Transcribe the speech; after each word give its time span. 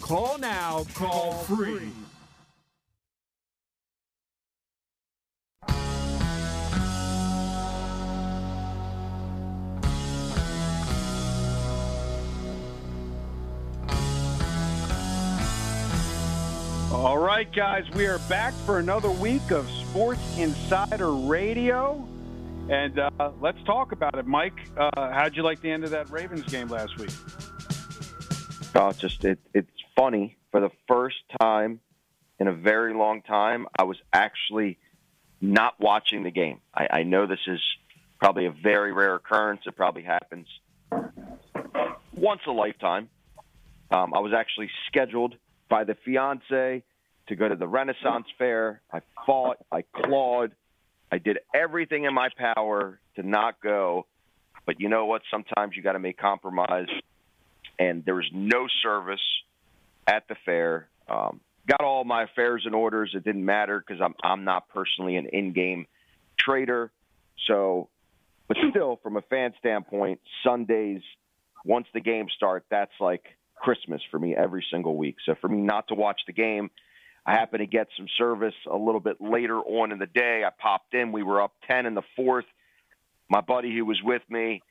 Call 0.00 0.38
now, 0.38 0.84
call 0.94 1.32
free. 1.32 1.90
All 16.92 17.18
right, 17.18 17.52
guys, 17.52 17.90
we 17.96 18.06
are 18.06 18.20
back 18.28 18.54
for 18.64 18.78
another 18.78 19.10
week 19.10 19.50
of 19.50 19.68
Sports 19.68 20.38
Insider 20.38 21.10
Radio. 21.10 22.06
And 22.70 22.96
uh, 23.00 23.10
let's 23.40 23.60
talk 23.64 23.90
about 23.90 24.14
it. 24.14 24.26
Mike, 24.28 24.52
uh, 24.76 25.10
how'd 25.10 25.34
you 25.34 25.42
like 25.42 25.60
the 25.62 25.70
end 25.72 25.82
of 25.82 25.90
that 25.90 26.08
Ravens 26.10 26.44
game 26.44 26.68
last 26.68 26.96
week? 26.96 27.10
Oh, 28.74 28.92
just 28.92 29.24
it, 29.24 29.38
it's 29.52 29.70
funny. 29.96 30.36
For 30.50 30.60
the 30.60 30.70
first 30.88 31.16
time 31.40 31.80
in 32.38 32.48
a 32.48 32.52
very 32.52 32.94
long 32.94 33.22
time, 33.22 33.66
I 33.78 33.84
was 33.84 33.96
actually 34.12 34.78
not 35.40 35.78
watching 35.80 36.24
the 36.24 36.30
game. 36.30 36.60
I, 36.74 36.88
I 36.90 37.02
know 37.04 37.26
this 37.26 37.38
is 37.46 37.60
probably 38.18 38.46
a 38.46 38.50
very 38.50 38.92
rare 38.92 39.14
occurrence. 39.14 39.60
It 39.66 39.76
probably 39.76 40.02
happens 40.02 40.46
once 42.12 42.40
a 42.46 42.50
lifetime. 42.50 43.08
Um, 43.90 44.12
I 44.14 44.20
was 44.20 44.32
actually 44.32 44.70
scheduled 44.88 45.36
by 45.68 45.84
the 45.84 45.96
fiance 46.04 46.82
to 47.28 47.36
go 47.36 47.48
to 47.48 47.56
the 47.56 47.68
Renaissance 47.68 48.26
Fair. 48.38 48.80
I 48.92 49.00
fought, 49.26 49.58
I 49.70 49.82
clawed, 49.82 50.52
I 51.12 51.18
did 51.18 51.38
everything 51.54 52.04
in 52.04 52.14
my 52.14 52.28
power 52.36 52.98
to 53.16 53.22
not 53.22 53.60
go. 53.60 54.06
But 54.66 54.80
you 54.80 54.88
know 54.88 55.06
what? 55.06 55.22
Sometimes 55.30 55.76
you 55.76 55.82
got 55.82 55.92
to 55.92 55.98
make 55.98 56.16
compromise. 56.16 56.88
And 57.78 58.04
there 58.04 58.14
was 58.14 58.28
no 58.32 58.66
service 58.82 59.20
at 60.06 60.28
the 60.28 60.36
fair. 60.44 60.88
Um, 61.08 61.40
got 61.66 61.80
all 61.80 62.04
my 62.04 62.24
affairs 62.24 62.62
and 62.66 62.74
orders. 62.74 63.12
It 63.14 63.24
didn't 63.24 63.44
matter 63.44 63.82
because 63.84 64.00
I'm 64.00 64.14
I'm 64.22 64.44
not 64.44 64.68
personally 64.68 65.16
an 65.16 65.26
in-game 65.32 65.86
trader. 66.38 66.90
So, 67.46 67.88
but 68.48 68.56
still, 68.70 69.00
from 69.02 69.16
a 69.16 69.22
fan 69.22 69.54
standpoint, 69.58 70.20
Sundays 70.44 71.02
once 71.64 71.86
the 71.94 72.00
game 72.00 72.26
start, 72.36 72.64
that's 72.70 72.92
like 73.00 73.24
Christmas 73.54 74.02
for 74.10 74.18
me 74.18 74.34
every 74.36 74.64
single 74.70 74.96
week. 74.96 75.16
So 75.24 75.34
for 75.40 75.48
me 75.48 75.58
not 75.58 75.88
to 75.88 75.94
watch 75.94 76.20
the 76.26 76.32
game, 76.32 76.70
I 77.26 77.32
happened 77.32 77.60
to 77.60 77.66
get 77.66 77.88
some 77.96 78.06
service 78.18 78.54
a 78.70 78.76
little 78.76 79.00
bit 79.00 79.20
later 79.20 79.58
on 79.58 79.92
in 79.92 79.98
the 79.98 80.06
day. 80.06 80.44
I 80.46 80.50
popped 80.50 80.92
in. 80.92 81.10
We 81.10 81.22
were 81.22 81.40
up 81.40 81.52
10 81.66 81.86
in 81.86 81.94
the 81.94 82.02
fourth. 82.16 82.44
My 83.30 83.40
buddy 83.40 83.74
who 83.74 83.86
was 83.86 83.98
with 84.02 84.22
me 84.28 84.62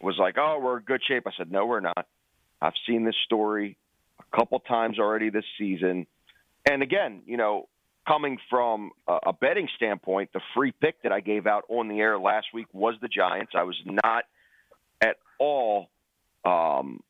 was 0.00 0.16
like, 0.18 0.34
Oh, 0.36 0.58
we're 0.60 0.78
in 0.78 0.84
good 0.84 1.02
shape. 1.06 1.24
I 1.26 1.30
said, 1.36 1.52
No, 1.52 1.66
we're 1.66 1.80
not. 1.80 2.06
I've 2.64 2.72
seen 2.86 3.04
this 3.04 3.16
story 3.26 3.76
a 4.18 4.36
couple 4.36 4.58
times 4.58 4.98
already 4.98 5.28
this 5.28 5.44
season. 5.58 6.06
And 6.64 6.82
again, 6.82 7.20
you 7.26 7.36
know, 7.36 7.68
coming 8.08 8.38
from 8.48 8.90
a 9.06 9.34
betting 9.34 9.68
standpoint, 9.76 10.30
the 10.32 10.40
free 10.54 10.72
pick 10.72 11.02
that 11.02 11.12
I 11.12 11.20
gave 11.20 11.46
out 11.46 11.64
on 11.68 11.88
the 11.88 12.00
air 12.00 12.18
last 12.18 12.46
week 12.54 12.66
was 12.72 12.94
the 13.02 13.08
Giants. 13.08 13.52
I 13.54 13.64
was 13.64 13.76
not 13.84 14.24
at 15.02 15.16
all, 15.38 15.90
um, 16.44 17.00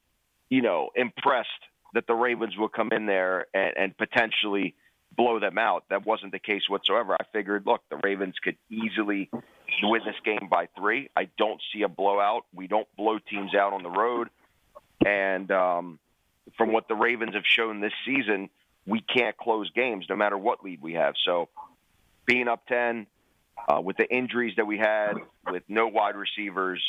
you 0.50 0.60
know, 0.60 0.90
impressed 0.96 1.48
that 1.94 2.08
the 2.08 2.14
Ravens 2.14 2.54
would 2.58 2.72
come 2.72 2.90
in 2.90 3.06
there 3.06 3.46
and, 3.54 3.76
and 3.76 3.96
potentially 3.96 4.74
blow 5.16 5.38
them 5.38 5.58
out. 5.58 5.84
That 5.90 6.04
wasn't 6.04 6.32
the 6.32 6.40
case 6.40 6.62
whatsoever. 6.68 7.14
I 7.14 7.24
figured, 7.32 7.64
look, 7.64 7.82
the 7.90 8.00
Ravens 8.02 8.34
could 8.42 8.56
easily 8.68 9.30
win 9.82 10.00
this 10.04 10.16
game 10.24 10.48
by 10.50 10.66
three. 10.76 11.10
I 11.16 11.28
don't 11.38 11.60
see 11.72 11.82
a 11.82 11.88
blowout. 11.88 12.46
We 12.52 12.66
don't 12.66 12.88
blow 12.96 13.18
teams 13.18 13.54
out 13.54 13.72
on 13.72 13.84
the 13.84 13.90
road. 13.90 14.30
And 15.04 15.50
um, 15.50 15.98
from 16.56 16.72
what 16.72 16.88
the 16.88 16.94
Ravens 16.94 17.34
have 17.34 17.44
shown 17.46 17.80
this 17.80 17.92
season, 18.04 18.50
we 18.86 19.00
can't 19.00 19.36
close 19.36 19.70
games 19.70 20.06
no 20.08 20.16
matter 20.16 20.36
what 20.36 20.62
lead 20.62 20.82
we 20.82 20.94
have. 20.94 21.14
So 21.24 21.48
being 22.26 22.48
up 22.48 22.66
10, 22.66 23.06
uh, 23.68 23.80
with 23.80 23.96
the 23.96 24.08
injuries 24.10 24.54
that 24.56 24.66
we 24.66 24.78
had, 24.78 25.14
with 25.50 25.62
no 25.68 25.86
wide 25.86 26.16
receivers, 26.16 26.82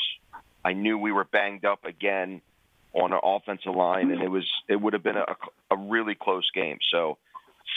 I 0.63 0.73
knew 0.73 0.97
we 0.97 1.11
were 1.11 1.25
banged 1.25 1.63
up 1.63 1.85
again 1.85 2.41
on 2.93 3.11
our 3.13 3.21
offensive 3.23 3.75
line, 3.75 4.11
and 4.11 4.21
it 4.21 4.29
was 4.29 4.49
it 4.67 4.77
would 4.77 4.93
have 4.93 5.03
been 5.03 5.17
a, 5.17 5.35
a 5.69 5.77
really 5.77 6.15
close 6.15 6.49
game. 6.53 6.77
So 6.91 7.17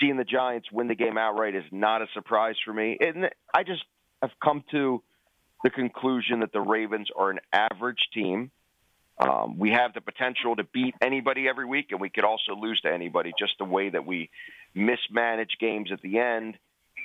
seeing 0.00 0.16
the 0.16 0.24
Giants 0.24 0.70
win 0.70 0.88
the 0.88 0.94
game 0.94 1.18
outright 1.18 1.54
is 1.54 1.64
not 1.70 2.02
a 2.02 2.06
surprise 2.14 2.56
for 2.64 2.72
me. 2.72 2.96
And 3.00 3.28
I 3.54 3.64
just 3.64 3.82
have 4.22 4.30
come 4.42 4.64
to 4.70 5.02
the 5.64 5.70
conclusion 5.70 6.40
that 6.40 6.52
the 6.52 6.60
Ravens 6.60 7.08
are 7.16 7.30
an 7.30 7.40
average 7.52 8.08
team. 8.14 8.50
Um, 9.20 9.58
we 9.58 9.70
have 9.70 9.94
the 9.94 10.00
potential 10.00 10.54
to 10.56 10.64
beat 10.64 10.94
anybody 11.02 11.48
every 11.48 11.66
week, 11.66 11.88
and 11.90 12.00
we 12.00 12.08
could 12.08 12.24
also 12.24 12.54
lose 12.54 12.80
to 12.82 12.92
anybody. 12.92 13.32
Just 13.38 13.54
the 13.58 13.64
way 13.64 13.88
that 13.88 14.06
we 14.06 14.30
mismanage 14.74 15.56
games 15.58 15.90
at 15.92 16.00
the 16.02 16.18
end, 16.18 16.56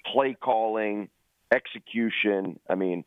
play 0.06 0.36
calling, 0.40 1.10
execution. 1.52 2.60
I 2.70 2.76
mean, 2.76 3.04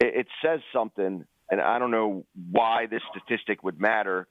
it, 0.00 0.14
it 0.16 0.26
says 0.44 0.60
something, 0.72 1.24
and 1.50 1.60
I 1.60 1.78
don't 1.78 1.92
know 1.92 2.24
why 2.50 2.86
this 2.86 3.02
statistic 3.10 3.62
would 3.62 3.80
matter 3.80 4.26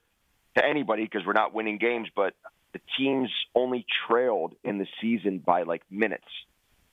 to 0.56 0.64
anybody 0.64 1.04
because 1.04 1.26
we're 1.26 1.32
not 1.32 1.54
winning 1.54 1.78
games, 1.78 2.08
but 2.14 2.34
the 2.72 2.80
teams 2.98 3.30
only 3.54 3.86
trailed 4.06 4.54
in 4.62 4.78
the 4.78 4.86
season 5.00 5.38
by 5.38 5.62
like 5.62 5.82
minutes. 5.90 6.28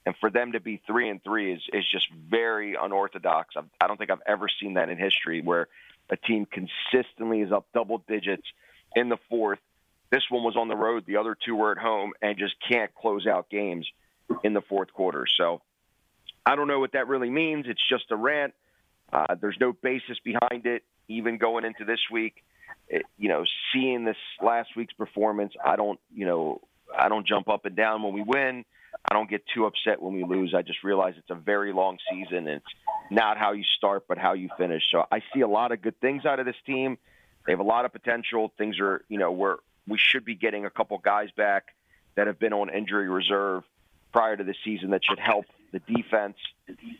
And 0.05 0.15
for 0.21 0.29
them 0.29 0.53
to 0.53 0.61
be 0.61 0.81
three 0.87 1.09
and 1.09 1.21
three 1.21 1.53
is, 1.53 1.61
is 1.73 1.83
just 1.91 2.07
very 2.11 2.77
unorthodox. 2.81 3.55
I've, 3.57 3.65
I 3.81 3.87
don't 3.87 3.97
think 3.97 4.09
I've 4.09 4.21
ever 4.25 4.47
seen 4.61 4.75
that 4.75 4.89
in 4.89 4.97
history 4.97 5.41
where 5.41 5.67
a 6.09 6.17
team 6.17 6.45
consistently 6.45 7.41
is 7.41 7.51
up 7.51 7.67
double 7.73 8.03
digits 8.07 8.43
in 8.95 9.09
the 9.09 9.17
fourth. 9.29 9.59
This 10.09 10.23
one 10.29 10.43
was 10.43 10.55
on 10.55 10.67
the 10.67 10.75
road. 10.75 11.03
The 11.05 11.17
other 11.17 11.35
two 11.45 11.55
were 11.55 11.71
at 11.71 11.77
home 11.77 12.13
and 12.21 12.37
just 12.37 12.55
can't 12.67 12.93
close 12.95 13.27
out 13.27 13.49
games 13.49 13.87
in 14.43 14.53
the 14.53 14.61
fourth 14.61 14.93
quarter. 14.93 15.25
So 15.37 15.61
I 16.45 16.55
don't 16.55 16.67
know 16.67 16.79
what 16.79 16.93
that 16.93 17.07
really 17.07 17.29
means. 17.29 17.65
It's 17.67 17.81
just 17.89 18.05
a 18.11 18.15
rant. 18.15 18.53
Uh, 19.11 19.35
there's 19.39 19.57
no 19.59 19.73
basis 19.73 20.17
behind 20.23 20.65
it, 20.65 20.83
even 21.07 21.37
going 21.37 21.65
into 21.65 21.85
this 21.85 21.99
week 22.11 22.43
it, 22.89 23.03
you 23.17 23.29
know, 23.29 23.43
seeing 23.73 24.05
this 24.05 24.17
last 24.41 24.69
week's 24.75 24.93
performance, 24.93 25.53
I 25.63 25.75
don't, 25.75 25.99
you 26.13 26.25
know, 26.25 26.61
I 26.97 27.09
don't 27.09 27.27
jump 27.27 27.49
up 27.49 27.65
and 27.65 27.75
down 27.75 28.03
when 28.03 28.13
we 28.13 28.21
win. 28.21 28.65
I 29.09 29.13
don't 29.13 29.29
get 29.29 29.43
too 29.53 29.65
upset 29.65 30.01
when 30.01 30.13
we 30.13 30.23
lose. 30.23 30.53
I 30.53 30.61
just 30.61 30.83
realize 30.83 31.13
it's 31.17 31.29
a 31.29 31.35
very 31.35 31.71
long 31.71 31.97
season. 32.11 32.47
And 32.47 32.49
it's 32.49 32.73
not 33.09 33.37
how 33.37 33.53
you 33.53 33.63
start, 33.63 34.05
but 34.07 34.17
how 34.17 34.33
you 34.33 34.49
finish. 34.57 34.83
So 34.91 35.05
I 35.11 35.21
see 35.33 35.41
a 35.41 35.47
lot 35.47 35.71
of 35.71 35.81
good 35.81 35.99
things 36.01 36.25
out 36.25 36.39
of 36.39 36.45
this 36.45 36.55
team. 36.65 36.97
They 37.45 37.53
have 37.53 37.59
a 37.59 37.63
lot 37.63 37.85
of 37.85 37.93
potential. 37.93 38.51
Things 38.57 38.79
are, 38.79 39.03
you 39.07 39.17
know, 39.17 39.31
we're, 39.31 39.57
we 39.87 39.97
should 39.97 40.25
be 40.25 40.35
getting 40.35 40.65
a 40.65 40.69
couple 40.69 40.97
guys 40.97 41.29
back 41.37 41.73
that 42.15 42.27
have 42.27 42.39
been 42.39 42.51
on 42.53 42.69
injury 42.69 43.07
reserve 43.07 43.63
prior 44.11 44.35
to 44.35 44.43
the 44.43 44.55
season 44.65 44.89
that 44.89 45.05
should 45.05 45.19
help 45.19 45.45
the 45.71 45.79
defense. 45.79 46.35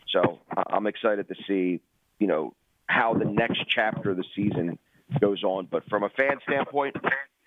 So 0.10 0.40
I'm 0.56 0.88
excited 0.88 1.28
to 1.28 1.36
see, 1.48 1.82
you 2.20 2.28
know, 2.28 2.54
how 2.86 3.14
the 3.14 3.26
next 3.26 3.66
chapter 3.68 4.12
of 4.12 4.18
the 4.18 4.24
season 4.36 4.80
goes 5.20 5.44
on. 5.44 5.68
But 5.70 5.90
from 5.90 6.04
a 6.04 6.10
fan 6.10 6.38
standpoint, 6.48 6.96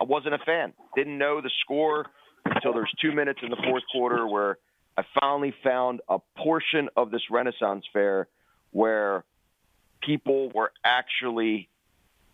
I 0.01 0.05
wasn't 0.05 0.35
a 0.35 0.39
fan. 0.39 0.73
Didn't 0.95 1.17
know 1.17 1.41
the 1.41 1.51
score 1.61 2.07
until 2.51 2.73
there's 2.73 2.93
two 3.01 3.13
minutes 3.13 3.41
in 3.43 3.51
the 3.51 3.57
fourth 3.65 3.85
quarter 3.93 4.27
where 4.27 4.59
I 4.97 5.03
finally 5.19 5.55
found 5.63 6.01
a 6.09 6.19
portion 6.37 6.89
of 6.97 7.11
this 7.11 7.23
Renaissance 7.31 7.85
fair 7.93 8.29
where 8.73 9.25
people 10.03 10.51
were 10.55 10.73
actually 10.85 11.69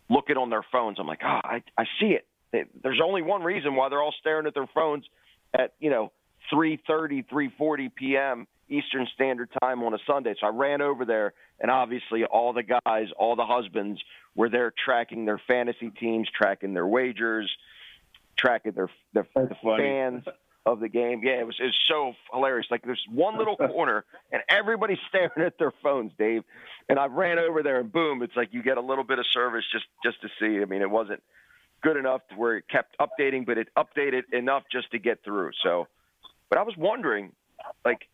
looking 0.09 0.37
on 0.37 0.49
their 0.49 0.65
phones. 0.71 0.97
I'm 0.99 1.07
like, 1.07 1.21
oh, 1.23 1.39
I, 1.43 1.63
I 1.77 1.85
see 1.99 2.17
it. 2.17 2.27
There's 2.81 3.01
only 3.03 3.21
one 3.21 3.43
reason 3.43 3.75
why 3.75 3.89
they're 3.89 4.01
all 4.01 4.15
staring 4.19 4.47
at 4.47 4.53
their 4.53 4.69
phones 4.73 5.05
at, 5.53 5.73
you 5.79 5.89
know, 5.89 6.11
3:30, 6.53 7.25
3:40 7.27 7.93
p.m. 7.93 8.47
Eastern 8.69 9.07
Standard 9.13 9.49
Time 9.61 9.83
on 9.83 9.93
a 9.93 9.97
Sunday. 10.07 10.33
So 10.39 10.47
I 10.47 10.49
ran 10.49 10.81
over 10.81 11.05
there, 11.05 11.33
and 11.59 11.69
obviously 11.69 12.23
all 12.23 12.53
the 12.53 12.63
guys, 12.63 13.07
all 13.17 13.35
the 13.35 13.45
husbands 13.45 14.01
were 14.35 14.49
there 14.49 14.73
tracking 14.85 15.25
their 15.25 15.41
fantasy 15.47 15.89
teams, 15.89 16.27
tracking 16.35 16.73
their 16.73 16.87
wagers, 16.87 17.49
tracking 18.37 18.73
their, 18.73 18.89
their 19.13 19.27
the 19.35 19.55
fans 19.61 20.23
of 20.65 20.79
the 20.79 20.89
game. 20.89 21.21
Yeah, 21.23 21.39
it 21.39 21.47
was 21.47 21.55
it 21.59 21.65
was 21.65 21.79
so 21.87 22.13
hilarious. 22.31 22.67
Like 22.69 22.83
there's 22.83 23.03
one 23.09 23.37
little 23.37 23.55
corner, 23.57 24.05
and 24.31 24.41
everybody's 24.49 24.99
staring 25.09 25.31
at 25.37 25.57
their 25.57 25.73
phones, 25.83 26.11
Dave. 26.17 26.43
And 26.89 26.99
I 26.99 27.05
ran 27.05 27.39
over 27.39 27.63
there, 27.63 27.79
and 27.79 27.91
boom, 27.91 28.21
it's 28.21 28.35
like 28.35 28.53
you 28.53 28.61
get 28.61 28.77
a 28.77 28.81
little 28.81 29.03
bit 29.03 29.19
of 29.19 29.25
service 29.27 29.65
just 29.71 29.85
just 30.03 30.21
to 30.21 30.29
see. 30.39 30.61
I 30.61 30.65
mean, 30.65 30.81
it 30.81 30.89
wasn't 30.89 31.23
good 31.81 31.97
enough 31.97 32.21
to 32.29 32.35
where 32.35 32.57
it 32.57 32.65
kept 32.67 32.95
updating, 32.99 33.45
but 33.45 33.57
it 33.57 33.67
updated 33.77 34.33
enough 34.33 34.63
just 34.71 34.91
to 34.91 34.99
get 34.99 35.23
through. 35.23 35.51
So, 35.63 35.87
but 36.49 36.57
I 36.57 36.63
was 36.63 36.75
wondering, 36.77 37.31
like 37.85 38.07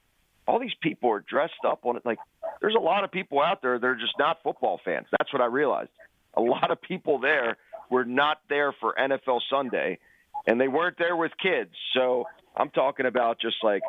all 0.48 0.60
these 0.60 0.76
people 0.82 1.10
are 1.12 1.22
dressed 1.22 1.66
up 1.66 1.86
on 1.86 1.98
it. 1.98 2.06
Like, 2.06 2.20
there's 2.62 2.76
a 2.76 2.82
lot 2.82 3.04
of 3.04 3.12
people 3.12 3.42
out 3.42 3.62
there 3.62 3.80
that 3.80 3.86
are 3.86 3.96
just 3.96 4.18
not 4.20 4.44
football 4.44 4.80
fans. 4.84 5.08
That's 5.18 5.32
what 5.32 5.42
I 5.42 5.46
realized. 5.46 5.90
A 6.36 6.42
lot 6.42 6.72
of 6.72 6.82
people 6.82 7.20
there 7.20 7.58
were 7.90 8.06
not 8.06 8.40
there 8.50 8.74
for 8.74 8.96
NFL 9.00 9.42
Sunday, 9.50 10.00
and 10.46 10.60
they 10.60 10.68
weren't 10.68 10.98
there 10.98 11.16
with 11.16 11.32
kids. 11.42 11.72
So 11.94 12.26
I'm 12.56 12.70
talking 12.70 13.06
about 13.06 13.40
just 13.40 13.58
like 13.64 13.82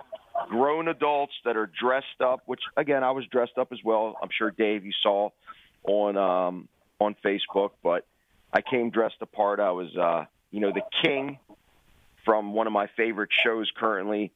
grown 0.49 0.89
adults 0.89 1.33
that 1.45 1.56
are 1.56 1.71
dressed 1.81 2.21
up. 2.21 2.41
Which 2.47 2.61
again, 2.77 3.05
I 3.05 3.11
was 3.11 3.27
dressed 3.27 3.59
up 3.59 3.73
as 3.73 3.79
well. 3.85 4.17
I'm 4.23 4.31
sure 4.37 4.51
Dave, 4.51 4.85
you 4.85 4.93
saw 5.03 5.31
on 5.85 6.17
um, 6.17 6.69
on 7.01 7.17
Facebook, 7.25 7.71
but 7.83 8.06
I 8.53 8.61
came 8.61 8.91
dressed 8.91 9.17
apart. 9.21 9.61
I 9.61 9.73
was, 9.73 9.95
uh, 9.97 10.25
you 10.51 10.61
know, 10.61 10.73
the 10.73 10.83
king 11.03 11.39
from 12.25 12.55
one 12.55 12.67
of 12.67 12.73
my 12.73 12.89
favorite 12.97 13.31
shows 13.45 13.71
currently 13.77 14.33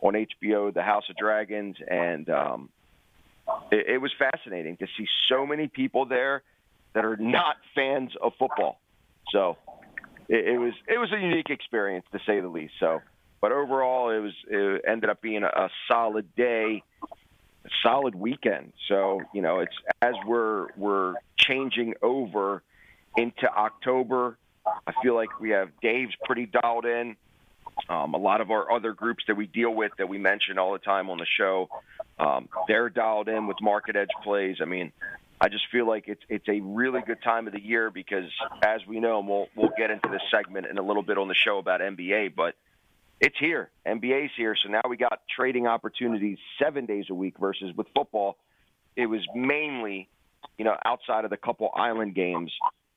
on 0.00 0.14
HBO, 0.14 0.72
The 0.72 0.82
House 0.82 1.04
of 1.08 1.16
Dragons, 1.16 1.76
and 1.88 2.28
um, 2.28 2.68
it, 3.70 3.86
it 3.94 3.98
was 3.98 4.12
fascinating 4.18 4.76
to 4.78 4.86
see 4.98 5.06
so 5.28 5.46
many 5.46 5.68
people 5.68 6.06
there 6.06 6.42
that 6.92 7.04
are 7.04 7.16
not 7.16 7.56
fans 7.74 8.10
of 8.20 8.32
football. 8.38 8.78
So 9.30 9.56
it, 10.32 10.54
it 10.54 10.58
was 10.58 10.72
it 10.88 10.98
was 10.98 11.12
a 11.12 11.20
unique 11.20 11.50
experience 11.50 12.06
to 12.12 12.18
say 12.26 12.40
the 12.40 12.48
least. 12.48 12.74
So, 12.80 13.00
but 13.40 13.52
overall, 13.52 14.10
it 14.10 14.18
was 14.18 14.32
it 14.48 14.82
ended 14.88 15.10
up 15.10 15.20
being 15.20 15.42
a, 15.44 15.48
a 15.48 15.68
solid 15.88 16.34
day, 16.34 16.82
a 17.02 17.68
solid 17.82 18.14
weekend. 18.14 18.72
So 18.88 19.20
you 19.34 19.42
know, 19.42 19.60
it's 19.60 19.74
as 20.00 20.14
we're 20.26 20.68
we're 20.76 21.14
changing 21.36 21.94
over 22.02 22.62
into 23.16 23.46
October. 23.46 24.38
I 24.64 24.92
feel 25.02 25.14
like 25.14 25.38
we 25.40 25.50
have 25.50 25.68
Dave's 25.82 26.14
pretty 26.24 26.46
dialed 26.46 26.86
in. 26.86 27.16
Um, 27.88 28.14
a 28.14 28.18
lot 28.18 28.40
of 28.40 28.50
our 28.50 28.70
other 28.70 28.92
groups 28.92 29.24
that 29.28 29.36
we 29.36 29.46
deal 29.46 29.70
with 29.70 29.92
that 29.98 30.08
we 30.08 30.18
mention 30.18 30.58
all 30.58 30.72
the 30.72 30.78
time 30.78 31.10
on 31.10 31.18
the 31.18 31.26
show, 31.38 31.68
um, 32.18 32.48
they're 32.68 32.90
dialed 32.90 33.28
in 33.28 33.46
with 33.46 33.56
market 33.60 33.96
edge 33.96 34.10
plays. 34.22 34.58
I 34.60 34.66
mean, 34.66 34.92
I 35.42 35.48
just 35.48 35.66
feel 35.72 35.88
like 35.88 36.04
it's 36.06 36.22
it's 36.28 36.48
a 36.48 36.60
really 36.60 37.00
good 37.04 37.20
time 37.20 37.48
of 37.48 37.52
the 37.52 37.60
year 37.60 37.90
because, 37.90 38.30
as 38.64 38.86
we 38.86 39.00
know, 39.00 39.18
we'll 39.18 39.48
we'll 39.56 39.72
get 39.76 39.90
into 39.90 40.08
this 40.08 40.22
segment 40.30 40.66
in 40.66 40.78
a 40.78 40.82
little 40.82 41.02
bit 41.02 41.18
on 41.18 41.26
the 41.26 41.34
show 41.34 41.58
about 41.58 41.80
NBA, 41.80 42.36
but 42.36 42.54
it's 43.20 43.36
here. 43.40 43.68
NBA's 43.84 44.30
here, 44.36 44.54
so 44.54 44.68
now 44.68 44.82
we 44.88 44.96
got 44.96 45.20
trading 45.28 45.66
opportunities 45.66 46.38
seven 46.60 46.86
days 46.86 47.06
a 47.10 47.14
week 47.14 47.38
versus 47.40 47.74
with 47.76 47.88
football, 47.92 48.36
it 48.94 49.06
was 49.06 49.26
mainly, 49.34 50.08
you 50.58 50.64
know, 50.64 50.76
outside 50.84 51.24
of 51.24 51.30
the 51.30 51.36
couple 51.36 51.72
island 51.74 52.14
games, 52.14 52.52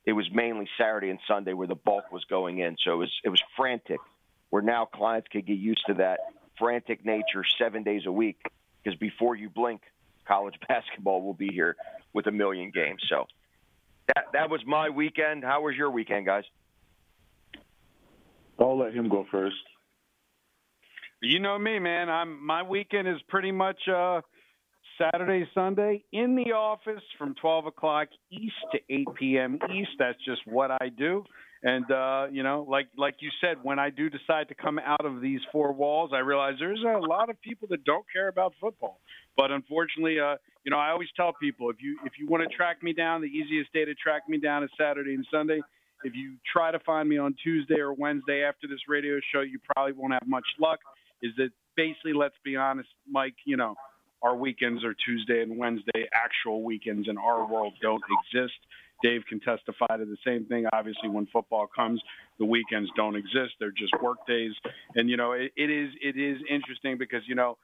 it 0.06 0.14
was 0.14 0.30
mainly 0.32 0.70
Saturday 0.78 1.10
and 1.10 1.20
Sunday 1.28 1.54
where 1.54 1.68
the 1.68 1.74
bulk 1.74 2.12
was 2.12 2.26
going 2.26 2.60
in. 2.60 2.78
So 2.84 2.94
it 2.94 2.98
was 2.98 3.12
it 3.24 3.30
was 3.30 3.42
frantic 3.58 4.00
where 4.52 4.62
now 4.62 4.86
clients 4.86 5.30
could 5.30 5.48
get 5.48 5.58
used 5.58 5.84
to 5.88 5.96
that 5.96 6.20
frantic 6.60 7.04
nature 7.04 7.44
seven 7.58 7.82
days 7.82 8.06
a 8.06 8.12
week 8.12 8.38
because 8.84 9.00
before 9.00 9.36
you 9.36 9.50
blink, 9.50 9.82
college 10.28 10.60
basketball 10.68 11.24
will 11.24 11.34
be 11.34 11.50
here 11.52 11.76
with 12.16 12.26
a 12.26 12.32
million 12.32 12.72
games. 12.74 13.04
So 13.10 13.26
that 14.08 14.26
that 14.34 14.50
was 14.50 14.62
my 14.66 14.90
weekend. 14.90 15.44
How 15.44 15.62
was 15.62 15.76
your 15.76 15.92
weekend, 15.92 16.26
guys? 16.26 16.46
I'll 18.58 18.80
let 18.80 18.94
him 18.94 19.10
go 19.10 19.26
first. 19.30 19.56
You 21.22 21.40
know 21.40 21.60
me, 21.60 21.78
man. 21.78 22.10
I'm 22.10 22.44
my 22.44 22.64
weekend 22.64 23.08
is 23.08 23.18
pretty 23.28 23.52
much 23.52 23.80
uh, 23.88 24.22
Saturday, 24.98 25.48
Sunday 25.54 26.04
in 26.14 26.36
the 26.36 26.54
office 26.54 27.04
from 27.18 27.36
12 27.42 27.66
o'clock 27.68 28.08
East 28.32 28.56
to 28.72 28.80
8 28.90 29.08
p.m. 29.20 29.60
East. 29.74 29.92
That's 30.00 30.24
just 30.24 30.42
what 30.46 30.72
I 30.72 30.90
do. 30.90 31.24
And 31.64 31.90
uh, 31.92 32.28
you 32.32 32.44
know, 32.44 32.66
like 32.70 32.88
like 32.98 33.16
you 33.20 33.30
said, 33.42 33.58
when 33.64 33.80
I 33.80 33.90
do 33.90 34.10
decide 34.10 34.48
to 34.50 34.56
come 34.56 34.80
out 34.80 35.06
of 35.06 35.20
these 35.20 35.42
four 35.52 35.74
walls, 35.74 36.12
I 36.14 36.20
realize 36.20 36.54
there's 36.60 36.84
a 36.84 37.00
lot 37.00 37.30
of 37.30 37.42
people 37.42 37.68
that 37.72 37.84
don't 37.84 38.06
care 38.14 38.30
about 38.30 38.54
football. 38.62 39.00
But 39.36 39.52
unfortunately, 39.52 40.20
uh, 40.20 40.36
you 40.66 40.72
know, 40.72 40.78
I 40.80 40.90
always 40.90 41.10
tell 41.16 41.32
people 41.40 41.70
if 41.70 41.78
you 41.80 41.98
if 42.06 42.14
you 42.20 42.28
want 42.28 42.44
to 42.50 42.56
track 42.56 42.82
me 42.82 42.92
down, 42.92 43.22
the 43.22 43.28
easiest 43.28 43.72
day 43.72 43.86
to 43.86 43.94
track 43.94 44.24
me 44.28 44.40
down 44.40 44.64
is 44.64 44.70
Saturday 44.78 45.14
and 45.14 45.26
Sunday. 45.32 45.62
If 46.04 46.14
you 46.16 46.36
try 46.52 46.72
to 46.72 46.80
find 46.80 47.08
me 47.08 47.18
on 47.18 47.36
Tuesday 47.42 47.80
or 47.80 47.94
Wednesday 47.94 48.44
after 48.44 48.68
this 48.68 48.80
radio 48.88 49.20
show, 49.34 49.42
you 49.42 49.60
probably 49.74 49.94
won't 49.94 50.14
have 50.14 50.28
much 50.28 50.46
luck. 50.60 50.80
Is 51.22 51.32
that 51.38 51.50
basically, 51.78 52.14
let's 52.14 52.36
be 52.44 52.56
honest, 52.56 52.90
Mike, 53.10 53.36
you 53.46 53.58
know, 53.58 53.76
our 54.22 54.36
weekends 54.36 54.84
are 54.84 54.96
Tuesday 55.06 55.42
and 55.42 55.58
Wednesday. 55.58 56.10
Actual 56.14 56.64
weekends 56.64 57.08
in 57.08 57.18
our 57.18 57.48
world 57.48 57.74
don't 57.82 58.04
exist. 58.34 58.58
Dave 59.04 59.22
can 59.30 59.40
testify 59.40 59.98
to 59.98 60.06
the 60.06 60.18
same 60.26 60.46
thing. 60.46 60.66
Obviously, 60.74 61.10
when 61.10 61.28
football 61.28 61.68
comes, 61.68 62.02
the 62.40 62.46
weekends 62.46 62.90
don't 62.96 63.16
exist; 63.16 63.54
they're 63.60 63.72
just 63.72 63.94
work 64.02 64.18
days. 64.28 64.54
And 64.96 65.10
you 65.10 65.18
know, 65.18 65.34
it, 65.34 65.52
it 65.56 65.70
is 65.70 65.90
it 66.02 66.18
is 66.18 66.38
interesting 66.50 66.98
because 66.98 67.22
you 67.28 67.36
know, 67.36 67.58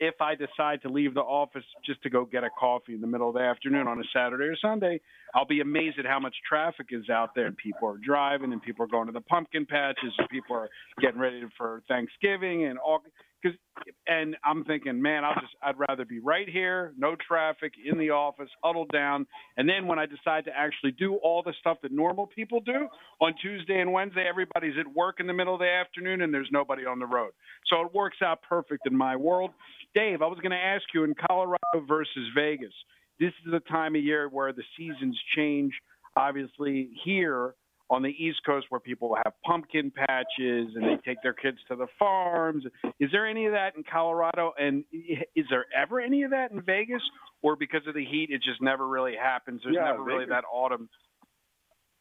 if 0.00 0.14
I 0.20 0.34
decide 0.34 0.82
to 0.82 0.88
leave 0.88 1.14
the 1.14 1.20
office 1.20 1.64
just 1.84 2.02
to 2.02 2.10
go 2.10 2.24
get 2.24 2.44
a 2.44 2.50
coffee 2.50 2.94
in 2.94 3.00
the 3.00 3.06
middle 3.06 3.28
of 3.28 3.34
the 3.34 3.40
afternoon 3.40 3.86
on 3.86 3.98
a 4.00 4.04
Saturday 4.12 4.44
or 4.44 4.56
Sunday, 4.60 5.00
I'll 5.34 5.46
be 5.46 5.60
amazed 5.60 5.98
at 5.98 6.06
how 6.06 6.18
much 6.18 6.34
traffic 6.48 6.86
is 6.90 7.08
out 7.08 7.30
there. 7.34 7.46
And 7.46 7.56
people 7.56 7.88
are 7.88 7.98
driving, 8.04 8.52
and 8.52 8.62
people 8.62 8.84
are 8.84 8.88
going 8.88 9.06
to 9.06 9.12
the 9.12 9.20
pumpkin 9.20 9.66
patches, 9.66 10.12
and 10.18 10.28
people 10.28 10.56
are 10.56 10.68
getting 11.00 11.20
ready 11.20 11.42
for 11.56 11.82
Thanksgiving, 11.88 12.64
and 12.64 12.78
all 12.78 13.00
because 13.42 13.58
and 14.06 14.36
I'm 14.44 14.64
thinking, 14.64 15.00
man, 15.00 15.24
I'll 15.24 15.34
just 15.34 15.54
I'd 15.62 15.74
rather 15.88 16.04
be 16.04 16.18
right 16.18 16.48
here, 16.48 16.92
no 16.96 17.14
traffic, 17.26 17.74
in 17.84 17.98
the 17.98 18.10
office, 18.10 18.48
huddled 18.62 18.90
down, 18.92 19.26
and 19.56 19.68
then 19.68 19.86
when 19.86 19.98
I 19.98 20.06
decide 20.06 20.44
to 20.46 20.50
actually 20.56 20.92
do 20.92 21.16
all 21.16 21.42
the 21.42 21.52
stuff 21.60 21.78
that 21.82 21.92
normal 21.92 22.26
people 22.26 22.60
do 22.60 22.88
on 23.20 23.34
Tuesday 23.42 23.80
and 23.80 23.92
Wednesday, 23.92 24.24
everybody's 24.28 24.74
at 24.78 24.86
work 24.94 25.16
in 25.20 25.26
the 25.26 25.32
middle 25.32 25.54
of 25.54 25.60
the 25.60 25.70
afternoon 25.70 26.22
and 26.22 26.32
there's 26.32 26.48
nobody 26.52 26.84
on 26.86 26.98
the 26.98 27.06
road. 27.06 27.32
So 27.66 27.82
it 27.82 27.94
works 27.94 28.18
out 28.22 28.42
perfect 28.42 28.86
in 28.86 28.96
my 28.96 29.16
world. 29.16 29.50
Dave, 29.94 30.22
I 30.22 30.26
was 30.26 30.38
going 30.40 30.52
to 30.52 30.56
ask 30.56 30.82
you 30.92 31.04
in 31.04 31.14
Colorado 31.14 31.86
versus 31.86 32.28
Vegas. 32.34 32.72
This 33.20 33.32
is 33.46 33.52
the 33.52 33.60
time 33.60 33.94
of 33.94 34.02
year 34.02 34.28
where 34.28 34.52
the 34.52 34.64
seasons 34.76 35.18
change. 35.36 35.72
Obviously, 36.16 36.90
here 37.04 37.54
on 37.90 38.02
the 38.02 38.08
East 38.08 38.38
Coast 38.46 38.66
where 38.70 38.80
people 38.80 39.16
have 39.22 39.34
pumpkin 39.44 39.92
patches 39.94 40.74
and 40.74 40.82
they 40.82 40.96
take 41.04 41.18
their 41.22 41.32
kids 41.32 41.58
to 41.68 41.76
the 41.76 41.86
farms. 41.98 42.64
Is 42.98 43.10
there 43.12 43.26
any 43.26 43.46
of 43.46 43.52
that 43.52 43.76
in 43.76 43.84
Colorado? 43.90 44.52
And 44.58 44.84
is 44.92 45.44
there 45.50 45.66
ever 45.76 46.00
any 46.00 46.22
of 46.22 46.30
that 46.30 46.50
in 46.50 46.62
Vegas? 46.62 47.02
Or 47.42 47.56
because 47.56 47.82
of 47.86 47.94
the 47.94 48.04
heat, 48.04 48.30
it 48.30 48.42
just 48.42 48.62
never 48.62 48.88
really 48.88 49.14
happens? 49.20 49.60
There's 49.62 49.76
Yeah, 49.76 49.90
never 49.90 50.02
really 50.02 50.26
that 50.26 50.44
autumn. 50.50 50.88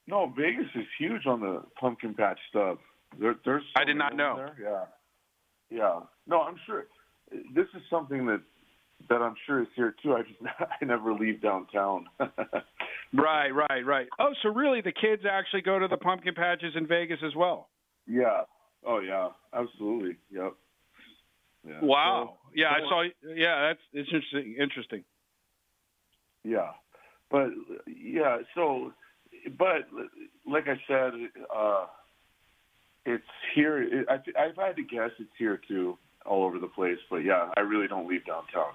No, 0.08 0.34
Vegas 0.38 0.66
is 0.76 0.86
huge 1.00 1.26
on 1.26 1.42
the 1.42 1.64
pumpkin 1.80 2.14
patch 2.14 2.40
stuff. 2.50 2.78
There, 3.20 3.36
there's. 3.46 3.64
I 3.76 3.84
did 3.84 3.98
not 3.98 4.16
know. 4.16 4.36
There. 4.38 4.56
Yeah, 4.62 5.78
yeah. 5.78 6.00
No, 6.28 6.42
I'm 6.42 6.56
sure. 6.66 6.86
This 7.56 7.68
is 7.76 7.82
something 7.90 8.26
that 8.28 8.42
that 9.10 9.22
I'm 9.22 9.36
sure 9.46 9.62
is 9.62 9.68
here 9.76 9.96
too. 10.02 10.14
I 10.14 10.22
just 10.22 10.40
I 10.82 10.86
never 10.86 11.14
leave 11.14 11.42
downtown. 11.42 12.06
Right, 13.16 13.52
right, 13.54 13.86
right. 13.86 14.08
Oh, 14.18 14.34
so 14.42 14.50
really 14.50 14.82
the 14.82 14.92
kids 14.92 15.22
actually 15.30 15.62
go 15.62 15.78
to 15.78 15.88
the 15.88 15.98
pumpkin 15.98 16.34
patches 16.34 16.74
in 16.76 16.88
Vegas 16.88 17.20
as 17.24 17.36
well? 17.36 17.70
yeah. 18.08 18.42
Oh 18.86 19.00
yeah. 19.00 19.30
Absolutely. 19.54 20.18
Yep. 20.32 20.54
Yeah. 21.68 21.80
Wow. 21.82 22.34
So- 22.34 22.50
yeah, 22.56 22.70
I 22.70 22.80
so- 22.80 22.90
saw. 22.90 23.04
Yeah, 23.36 23.62
that's 23.68 23.80
it's 23.94 24.10
interesting. 24.12 24.56
Interesting. 24.60 25.04
Yeah, 26.44 26.72
but 27.32 27.50
yeah. 27.88 28.40
So, 28.56 28.92
but 29.58 29.88
like 30.46 30.68
I 30.68 30.76
said, 30.88 31.14
uh, 31.56 31.86
it's 33.06 33.24
here. 33.56 33.82
It, 33.84 34.08
I, 34.10 34.16
I've 34.42 34.56
had 34.58 34.76
to 34.76 34.84
guess 34.84 35.12
it's 35.20 35.30
here 35.38 35.62
too, 35.68 35.98
all 36.26 36.46
over 36.46 36.60
the 36.60 36.68
place. 36.68 36.98
But 37.10 37.18
yeah, 37.18 37.50
I 37.58 37.62
really 37.62 37.88
don't 37.88 38.08
leave 38.08 38.26
downtown. 38.26 38.74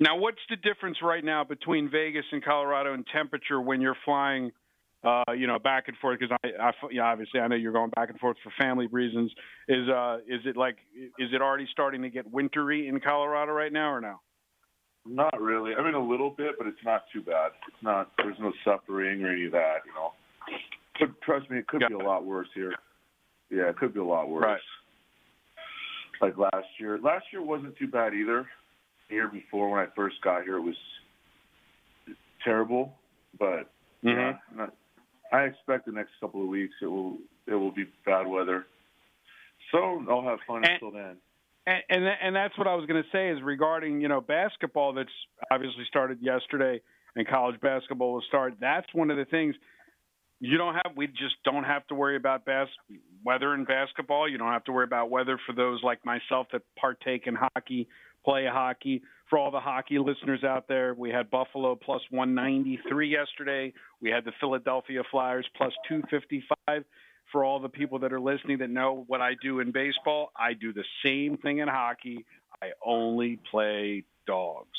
Now, 0.00 0.16
what's 0.16 0.38
the 0.48 0.56
difference 0.56 0.98
right 1.02 1.24
now 1.24 1.42
between 1.42 1.90
Vegas 1.90 2.24
and 2.30 2.44
Colorado 2.44 2.94
in 2.94 3.04
temperature 3.12 3.60
when 3.60 3.80
you're 3.80 3.96
flying, 4.04 4.52
uh, 5.02 5.24
you 5.36 5.48
know, 5.48 5.58
back 5.58 5.88
and 5.88 5.96
forth? 5.96 6.20
Because 6.20 6.36
I, 6.44 6.48
I, 6.62 6.70
yeah, 6.92 7.02
obviously, 7.02 7.40
I 7.40 7.48
know 7.48 7.56
you're 7.56 7.72
going 7.72 7.90
back 7.90 8.08
and 8.10 8.18
forth 8.20 8.36
for 8.44 8.52
family 8.62 8.86
reasons. 8.86 9.32
Is 9.66 9.88
uh, 9.88 10.18
is 10.28 10.40
it 10.44 10.56
like, 10.56 10.76
is 11.18 11.30
it 11.32 11.42
already 11.42 11.66
starting 11.72 12.02
to 12.02 12.10
get 12.10 12.30
wintry 12.30 12.86
in 12.86 13.00
Colorado 13.00 13.52
right 13.52 13.72
now, 13.72 13.90
or 13.92 14.00
no? 14.00 14.20
Not 15.04 15.40
really. 15.40 15.72
I 15.74 15.82
mean, 15.82 15.94
a 15.94 16.06
little 16.06 16.30
bit, 16.30 16.52
but 16.58 16.66
it's 16.66 16.84
not 16.84 17.04
too 17.12 17.22
bad. 17.22 17.52
It's 17.66 17.82
not. 17.82 18.10
There's 18.18 18.38
no 18.38 18.52
suffering 18.64 19.24
or 19.24 19.32
any 19.32 19.46
of 19.46 19.52
that. 19.52 19.78
You 19.86 19.94
know. 19.94 20.12
Could, 20.96 21.20
trust 21.22 21.50
me, 21.50 21.58
it 21.58 21.66
could 21.66 21.82
be 21.88 21.94
a 21.94 21.98
lot 21.98 22.24
worse 22.24 22.48
here. 22.54 22.74
Yeah, 23.50 23.70
it 23.70 23.76
could 23.78 23.94
be 23.94 24.00
a 24.00 24.04
lot 24.04 24.28
worse. 24.28 24.44
Right. 24.44 24.60
Like 26.20 26.36
last 26.36 26.66
year. 26.78 26.98
Last 26.98 27.26
year 27.32 27.42
wasn't 27.42 27.76
too 27.76 27.88
bad 27.88 28.14
either. 28.14 28.46
The 29.08 29.14
year 29.14 29.28
before, 29.28 29.70
when 29.70 29.80
I 29.80 29.86
first 29.94 30.16
got 30.22 30.44
here, 30.44 30.56
it 30.56 30.62
was 30.62 30.76
terrible. 32.44 32.92
But 33.38 33.70
mm-hmm. 34.04 34.08
yeah, 34.08 34.32
not, 34.54 34.74
I 35.32 35.42
expect 35.42 35.86
the 35.86 35.92
next 35.92 36.10
couple 36.20 36.42
of 36.42 36.48
weeks 36.48 36.74
it 36.82 36.86
will 36.86 37.18
it 37.46 37.54
will 37.54 37.72
be 37.72 37.84
bad 38.04 38.26
weather. 38.26 38.66
So 39.72 40.04
I'll 40.08 40.22
have 40.22 40.38
fun 40.46 40.64
and, 40.64 40.74
until 40.74 40.90
then. 40.90 41.16
And 41.66 41.82
and, 41.88 42.04
and 42.22 42.36
that's 42.36 42.56
what 42.56 42.66
I 42.66 42.74
was 42.74 42.86
going 42.86 43.02
to 43.02 43.08
say 43.10 43.30
is 43.30 43.42
regarding 43.42 44.00
you 44.00 44.08
know 44.08 44.20
basketball 44.20 44.92
that's 44.94 45.08
obviously 45.50 45.84
started 45.88 46.18
yesterday 46.20 46.80
and 47.16 47.26
college 47.26 47.60
basketball 47.60 48.14
will 48.14 48.24
start. 48.28 48.54
That's 48.60 48.86
one 48.92 49.10
of 49.10 49.16
the 49.16 49.24
things 49.24 49.54
you 50.40 50.56
don't 50.56 50.74
have. 50.74 50.92
We 50.96 51.08
just 51.08 51.36
don't 51.44 51.64
have 51.64 51.86
to 51.88 51.94
worry 51.94 52.16
about 52.16 52.44
bas- 52.44 52.68
weather 53.24 53.54
in 53.54 53.64
basketball. 53.64 54.28
You 54.28 54.38
don't 54.38 54.52
have 54.52 54.64
to 54.64 54.72
worry 54.72 54.84
about 54.84 55.10
weather 55.10 55.38
for 55.46 55.54
those 55.54 55.82
like 55.82 56.04
myself 56.04 56.46
that 56.52 56.62
partake 56.78 57.26
in 57.26 57.36
hockey, 57.36 57.88
play 58.24 58.46
hockey. 58.46 59.02
For 59.28 59.38
all 59.38 59.50
the 59.50 59.60
hockey 59.60 59.98
listeners 59.98 60.42
out 60.42 60.68
there, 60.68 60.94
we 60.94 61.10
had 61.10 61.30
Buffalo 61.30 61.76
plus 61.76 62.00
193 62.10 63.08
yesterday. 63.08 63.72
We 64.00 64.10
had 64.10 64.24
the 64.24 64.32
Philadelphia 64.40 65.02
Flyers 65.10 65.46
plus 65.56 65.72
255 65.88 66.84
for 67.30 67.44
all 67.44 67.60
the 67.60 67.68
people 67.68 67.98
that 68.00 68.12
are 68.12 68.20
listening 68.20 68.58
that 68.58 68.70
know 68.70 69.04
what 69.06 69.20
I 69.20 69.34
do 69.42 69.60
in 69.60 69.72
baseball, 69.72 70.32
I 70.36 70.54
do 70.54 70.72
the 70.72 70.84
same 71.04 71.36
thing 71.36 71.58
in 71.58 71.68
hockey. 71.68 72.24
I 72.62 72.70
only 72.84 73.38
play 73.50 74.04
dogs. 74.26 74.78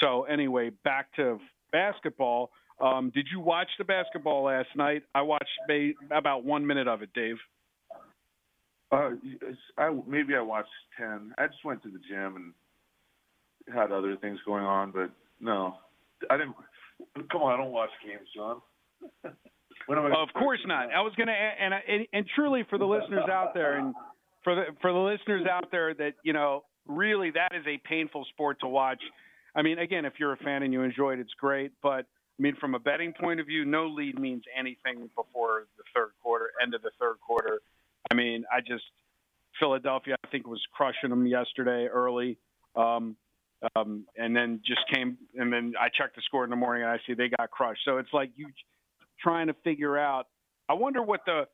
So 0.00 0.24
anyway, 0.24 0.70
back 0.84 1.12
to 1.16 1.38
basketball. 1.72 2.50
Um, 2.80 3.10
did 3.14 3.28
you 3.30 3.40
watch 3.40 3.68
the 3.78 3.84
basketball 3.84 4.44
last 4.44 4.68
night? 4.74 5.02
I 5.14 5.22
watched 5.22 5.48
about 6.10 6.44
one 6.44 6.66
minute 6.66 6.88
of 6.88 7.02
it, 7.02 7.10
Dave. 7.14 7.36
Uh, 8.92 9.10
I, 9.78 9.90
maybe 10.06 10.34
I 10.34 10.40
watched 10.40 10.68
ten. 10.98 11.32
I 11.38 11.46
just 11.46 11.64
went 11.64 11.82
to 11.82 11.90
the 11.90 11.98
gym 12.08 12.36
and 12.36 13.74
had 13.74 13.92
other 13.92 14.16
things 14.16 14.38
going 14.44 14.64
on, 14.64 14.92
but 14.92 15.10
no, 15.40 15.74
I 16.30 16.36
didn't. 16.36 16.54
Come 17.30 17.42
on, 17.42 17.54
I 17.54 17.56
don't 17.56 17.72
watch 17.72 17.90
games, 18.06 18.28
John. 18.34 18.60
of 20.22 20.28
course 20.34 20.60
not. 20.66 20.90
I 20.92 21.00
was 21.00 21.12
going 21.16 21.26
to, 21.26 21.32
and, 21.32 21.74
and 21.74 22.06
and 22.12 22.26
truly 22.34 22.64
for 22.70 22.78
the 22.78 22.86
listeners 22.86 23.24
out 23.30 23.52
there, 23.54 23.78
and 23.78 23.94
for 24.42 24.54
the 24.54 24.64
for 24.80 24.92
the 24.92 24.98
listeners 24.98 25.46
out 25.50 25.70
there 25.70 25.94
that 25.94 26.14
you 26.22 26.32
know, 26.32 26.64
really 26.86 27.30
that 27.32 27.50
is 27.54 27.64
a 27.66 27.78
painful 27.86 28.24
sport 28.32 28.60
to 28.60 28.68
watch. 28.68 29.00
I 29.56 29.62
mean, 29.62 29.78
again, 29.78 30.04
if 30.04 30.14
you're 30.18 30.32
a 30.32 30.36
fan 30.38 30.62
and 30.62 30.72
you 30.72 30.82
enjoy 30.82 31.14
it, 31.14 31.20
it's 31.20 31.34
great. 31.38 31.72
But 31.82 32.06
I 32.38 32.42
mean, 32.42 32.56
from 32.60 32.74
a 32.74 32.78
betting 32.78 33.12
point 33.18 33.40
of 33.40 33.46
view, 33.46 33.64
no 33.64 33.86
lead 33.86 34.18
means 34.18 34.42
anything 34.56 35.10
before 35.14 35.66
the 35.76 35.84
third 35.94 36.10
quarter, 36.22 36.50
end 36.62 36.74
of 36.74 36.82
the 36.82 36.90
third 36.98 37.16
quarter. 37.26 37.60
I 38.14 38.16
mean, 38.16 38.44
I 38.52 38.60
just 38.60 38.84
Philadelphia, 39.58 40.16
I 40.24 40.28
think, 40.28 40.46
was 40.46 40.62
crushing 40.72 41.10
them 41.10 41.26
yesterday 41.26 41.86
early. 41.86 42.38
Um, 42.76 43.16
um, 43.74 44.04
and 44.16 44.36
then 44.36 44.60
just 44.64 44.82
came, 44.92 45.16
and 45.36 45.52
then 45.52 45.72
I 45.80 45.88
checked 45.88 46.16
the 46.16 46.22
score 46.22 46.44
in 46.44 46.50
the 46.50 46.56
morning 46.56 46.82
and 46.82 46.92
I 46.92 46.98
see 47.06 47.14
they 47.14 47.28
got 47.28 47.50
crushed. 47.50 47.80
So 47.84 47.98
it's 47.98 48.12
like 48.12 48.30
you 48.36 48.48
trying 49.20 49.48
to 49.48 49.54
figure 49.64 49.98
out. 49.98 50.26
I 50.68 50.74
wonder 50.74 51.02
what 51.02 51.20
the 51.26 51.46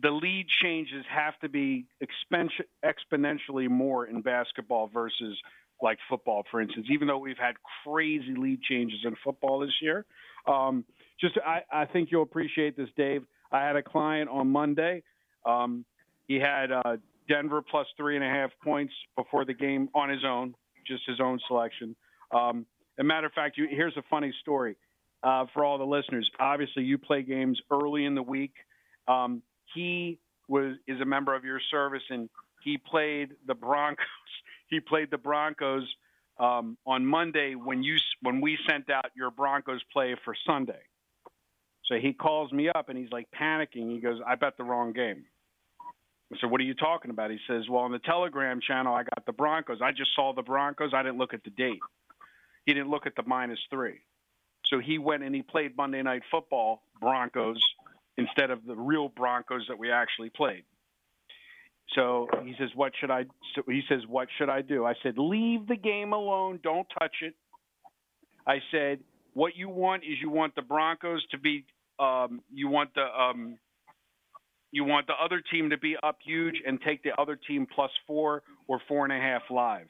the 0.00 0.10
lead 0.10 0.46
changes 0.62 1.04
have 1.10 1.38
to 1.40 1.48
be 1.50 1.86
exponentially 2.02 3.68
more 3.68 4.06
in 4.06 4.22
basketball 4.22 4.88
versus 4.92 5.36
like 5.82 5.98
football, 6.08 6.44
for 6.50 6.60
instance. 6.60 6.86
Even 6.90 7.08
though 7.08 7.18
we've 7.18 7.36
had 7.36 7.56
crazy 7.84 8.34
lead 8.36 8.62
changes 8.62 9.00
in 9.04 9.14
football 9.22 9.58
this 9.58 9.74
year, 9.82 10.06
um, 10.46 10.84
just 11.20 11.36
I, 11.44 11.62
I 11.70 11.84
think 11.84 12.10
you'll 12.10 12.22
appreciate 12.22 12.76
this, 12.76 12.88
Dave. 12.96 13.24
I 13.50 13.66
had 13.66 13.76
a 13.76 13.82
client 13.82 14.30
on 14.30 14.48
Monday. 14.48 15.02
Um, 15.44 15.84
he 16.28 16.36
had 16.36 16.72
uh, 16.72 16.96
Denver 17.28 17.62
plus 17.62 17.86
three 17.96 18.16
and 18.16 18.24
a 18.24 18.28
half 18.28 18.50
points 18.62 18.92
before 19.16 19.44
the 19.44 19.54
game 19.54 19.88
on 19.94 20.08
his 20.08 20.24
own, 20.24 20.54
just 20.86 21.02
his 21.06 21.20
own 21.20 21.38
selection. 21.48 21.94
Um, 22.32 22.66
a 22.98 23.04
matter 23.04 23.26
of 23.26 23.32
fact, 23.32 23.56
you, 23.56 23.66
here's 23.70 23.96
a 23.96 24.02
funny 24.10 24.32
story 24.40 24.76
uh, 25.22 25.46
for 25.52 25.64
all 25.64 25.78
the 25.78 25.84
listeners. 25.84 26.28
Obviously, 26.38 26.84
you 26.84 26.98
play 26.98 27.22
games 27.22 27.60
early 27.70 28.04
in 28.04 28.14
the 28.14 28.22
week. 28.22 28.54
Um, 29.08 29.42
he 29.74 30.18
was 30.48 30.76
is 30.86 31.00
a 31.00 31.04
member 31.04 31.34
of 31.34 31.44
your 31.44 31.60
service, 31.70 32.02
and 32.10 32.28
he 32.62 32.78
played 32.78 33.30
the 33.46 33.54
Broncos. 33.54 34.06
He 34.68 34.80
played 34.80 35.10
the 35.10 35.18
Broncos 35.18 35.86
um, 36.38 36.78
on 36.86 37.04
Monday 37.04 37.54
when 37.54 37.82
you 37.82 37.96
when 38.22 38.40
we 38.40 38.56
sent 38.66 38.88
out 38.88 39.10
your 39.14 39.30
Broncos 39.30 39.82
play 39.92 40.16
for 40.24 40.34
Sunday. 40.46 40.80
So 41.84 41.96
he 42.00 42.14
calls 42.14 42.50
me 42.52 42.70
up 42.70 42.88
and 42.88 42.96
he's 42.96 43.12
like 43.12 43.28
panicking. 43.38 43.92
He 43.92 43.98
goes, 43.98 44.18
"I 44.26 44.34
bet 44.36 44.56
the 44.56 44.64
wrong 44.64 44.94
game." 44.94 45.26
I 46.32 46.36
said, 46.40 46.50
"What 46.50 46.60
are 46.60 46.64
you 46.64 46.74
talking 46.74 47.10
about?" 47.10 47.30
He 47.30 47.38
says, 47.46 47.68
"Well, 47.68 47.82
on 47.82 47.92
the 47.92 47.98
Telegram 47.98 48.60
channel, 48.60 48.94
I 48.94 49.02
got 49.02 49.26
the 49.26 49.32
Broncos. 49.32 49.80
I 49.82 49.92
just 49.92 50.14
saw 50.14 50.32
the 50.32 50.42
Broncos. 50.42 50.92
I 50.94 51.02
didn't 51.02 51.18
look 51.18 51.34
at 51.34 51.44
the 51.44 51.50
date. 51.50 51.80
He 52.64 52.72
didn't 52.72 52.90
look 52.90 53.06
at 53.06 53.14
the 53.16 53.22
minus 53.26 53.58
three. 53.70 54.00
So 54.66 54.78
he 54.78 54.98
went 54.98 55.22
and 55.22 55.34
he 55.34 55.42
played 55.42 55.76
Monday 55.76 56.02
Night 56.02 56.22
Football 56.30 56.82
Broncos 57.00 57.62
instead 58.16 58.50
of 58.50 58.64
the 58.64 58.76
real 58.76 59.08
Broncos 59.08 59.66
that 59.68 59.78
we 59.78 59.90
actually 59.90 60.30
played. 60.30 60.64
So 61.94 62.28
he 62.44 62.54
says, 62.58 62.70
"What 62.74 62.92
should 62.98 63.10
I?" 63.10 63.26
So 63.54 63.62
he 63.66 63.82
says, 63.88 64.06
"What 64.06 64.28
should 64.38 64.48
I 64.48 64.62
do?" 64.62 64.86
I 64.86 64.94
said, 65.02 65.18
"Leave 65.18 65.66
the 65.66 65.76
game 65.76 66.12
alone. 66.12 66.60
Don't 66.62 66.88
touch 66.98 67.16
it." 67.20 67.34
I 68.46 68.62
said, 68.70 69.00
"What 69.34 69.56
you 69.56 69.68
want 69.68 70.04
is 70.04 70.20
you 70.20 70.30
want 70.30 70.54
the 70.54 70.62
Broncos 70.62 71.26
to 71.32 71.38
be, 71.38 71.66
um, 71.98 72.42
you 72.50 72.68
want 72.68 72.94
the, 72.94 73.04
um, 73.04 73.58
you 74.72 74.84
want 74.84 75.06
the 75.06 75.14
other 75.22 75.40
team 75.52 75.70
to 75.70 75.78
be 75.78 75.96
up 76.02 76.18
huge 76.24 76.56
and 76.66 76.80
take 76.80 77.02
the 77.04 77.12
other 77.20 77.36
team 77.36 77.66
plus 77.72 77.90
four 78.06 78.42
or 78.66 78.80
four 78.88 79.04
and 79.04 79.12
a 79.12 79.20
half 79.20 79.42
live." 79.50 79.86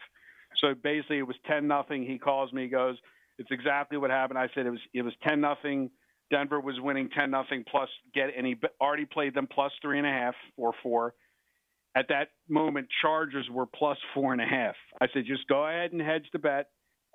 So 0.58 0.74
basically, 0.74 1.18
it 1.18 1.26
was 1.26 1.36
ten 1.46 1.66
nothing. 1.66 2.04
He 2.04 2.18
calls 2.18 2.52
me, 2.52 2.64
he 2.64 2.68
goes, 2.68 2.96
it's 3.38 3.50
exactly 3.50 3.98
what 3.98 4.10
happened. 4.10 4.38
I 4.38 4.48
said 4.54 4.66
it 4.66 4.70
was 4.70 4.80
it 4.94 5.02
was 5.02 5.14
ten 5.26 5.40
nothing. 5.40 5.90
Denver 6.30 6.60
was 6.60 6.76
winning 6.80 7.10
ten 7.10 7.30
nothing 7.30 7.64
plus 7.68 7.88
get 8.14 8.30
and 8.36 8.46
he 8.46 8.56
already 8.80 9.04
played 9.04 9.34
them 9.34 9.46
plus 9.46 9.72
three 9.82 9.98
and 9.98 10.06
a 10.06 10.10
half 10.10 10.34
or 10.56 10.72
four. 10.82 11.14
At 11.94 12.08
that 12.08 12.28
moment, 12.48 12.88
Chargers 13.02 13.48
were 13.50 13.66
plus 13.66 13.98
four 14.14 14.32
and 14.32 14.40
a 14.40 14.46
half. 14.46 14.74
I 15.00 15.08
said 15.12 15.24
just 15.26 15.46
go 15.48 15.66
ahead 15.66 15.92
and 15.92 16.00
hedge 16.00 16.26
the 16.32 16.38
bet. 16.38 16.68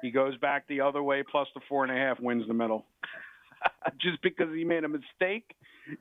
He 0.03 0.11
goes 0.11 0.37
back 0.37 0.67
the 0.67 0.81
other 0.81 1.01
way, 1.01 1.23
plus 1.29 1.47
the 1.55 1.61
four 1.67 1.83
and 1.83 1.91
a 1.91 1.95
half 1.95 2.19
wins 2.19 2.47
the 2.47 2.53
middle. 2.53 2.85
just 4.01 4.21
because 4.21 4.47
he 4.53 4.63
made 4.63 4.83
a 4.83 4.89
mistake 4.89 5.55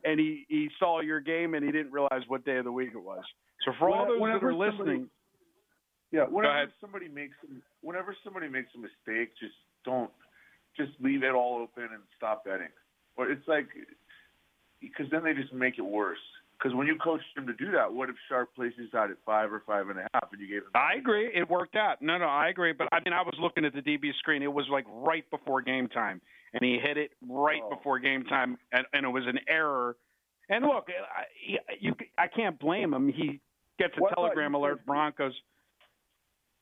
and 0.04 0.18
he, 0.18 0.44
he 0.48 0.68
saw 0.78 1.00
your 1.00 1.20
game 1.20 1.54
and 1.54 1.64
he 1.64 1.72
didn't 1.72 1.92
realize 1.92 2.22
what 2.28 2.44
day 2.44 2.56
of 2.56 2.64
the 2.64 2.72
week 2.72 2.90
it 2.94 3.02
was. 3.02 3.22
So 3.64 3.72
for 3.78 3.90
all 3.90 4.06
those 4.06 4.20
that 4.20 4.44
are 4.44 4.54
listening, 4.54 5.08
yeah, 6.12 6.24
whenever 6.24 6.70
somebody 6.80 7.08
makes 7.08 7.34
whenever 7.82 8.16
somebody 8.22 8.48
makes 8.48 8.68
a 8.76 8.78
mistake, 8.78 9.32
just 9.40 9.54
don't 9.84 10.10
just 10.76 10.92
leave 11.00 11.22
it 11.22 11.34
all 11.34 11.60
open 11.62 11.84
and 11.84 12.02
stop 12.16 12.44
betting. 12.44 12.68
Or 13.16 13.30
it's 13.30 13.46
like 13.48 13.66
because 14.80 15.06
then 15.10 15.24
they 15.24 15.34
just 15.34 15.52
make 15.52 15.78
it 15.78 15.84
worse. 15.84 16.18
Because 16.58 16.74
when 16.74 16.86
you 16.86 16.96
coached 16.96 17.24
him 17.36 17.46
to 17.46 17.52
do 17.52 17.70
that, 17.72 17.92
what 17.92 18.08
if 18.08 18.16
Sharp 18.28 18.54
places 18.54 18.94
out 18.94 19.10
at 19.10 19.18
five 19.26 19.52
or 19.52 19.62
five 19.66 19.90
and 19.90 19.98
a 19.98 20.06
half, 20.14 20.32
and 20.32 20.40
you 20.40 20.46
gave 20.46 20.62
him? 20.62 20.70
I 20.74 20.94
agree. 20.98 21.30
It 21.34 21.48
worked 21.50 21.76
out. 21.76 22.00
No, 22.00 22.16
no, 22.16 22.24
I 22.24 22.48
agree. 22.48 22.72
But 22.72 22.88
I 22.92 23.00
mean, 23.04 23.12
I 23.12 23.22
was 23.22 23.34
looking 23.38 23.64
at 23.64 23.74
the 23.74 23.82
DB 23.82 24.14
screen. 24.18 24.42
It 24.42 24.52
was 24.52 24.66
like 24.70 24.86
right 24.88 25.28
before 25.30 25.60
game 25.60 25.88
time, 25.88 26.20
and 26.54 26.64
he 26.64 26.78
hit 26.82 26.96
it 26.96 27.10
right 27.28 27.60
oh. 27.62 27.74
before 27.74 27.98
game 27.98 28.24
time, 28.24 28.56
and, 28.72 28.86
and 28.94 29.04
it 29.04 29.10
was 29.10 29.24
an 29.26 29.38
error. 29.48 29.96
And 30.48 30.64
look, 30.64 30.86
I, 30.88 31.24
you, 31.78 31.92
I 32.16 32.26
can't 32.28 32.58
blame 32.58 32.94
him. 32.94 33.08
He 33.08 33.40
gets 33.78 33.94
a 33.96 34.14
telegram 34.14 34.54
alert. 34.54 34.86
Broncos. 34.86 35.34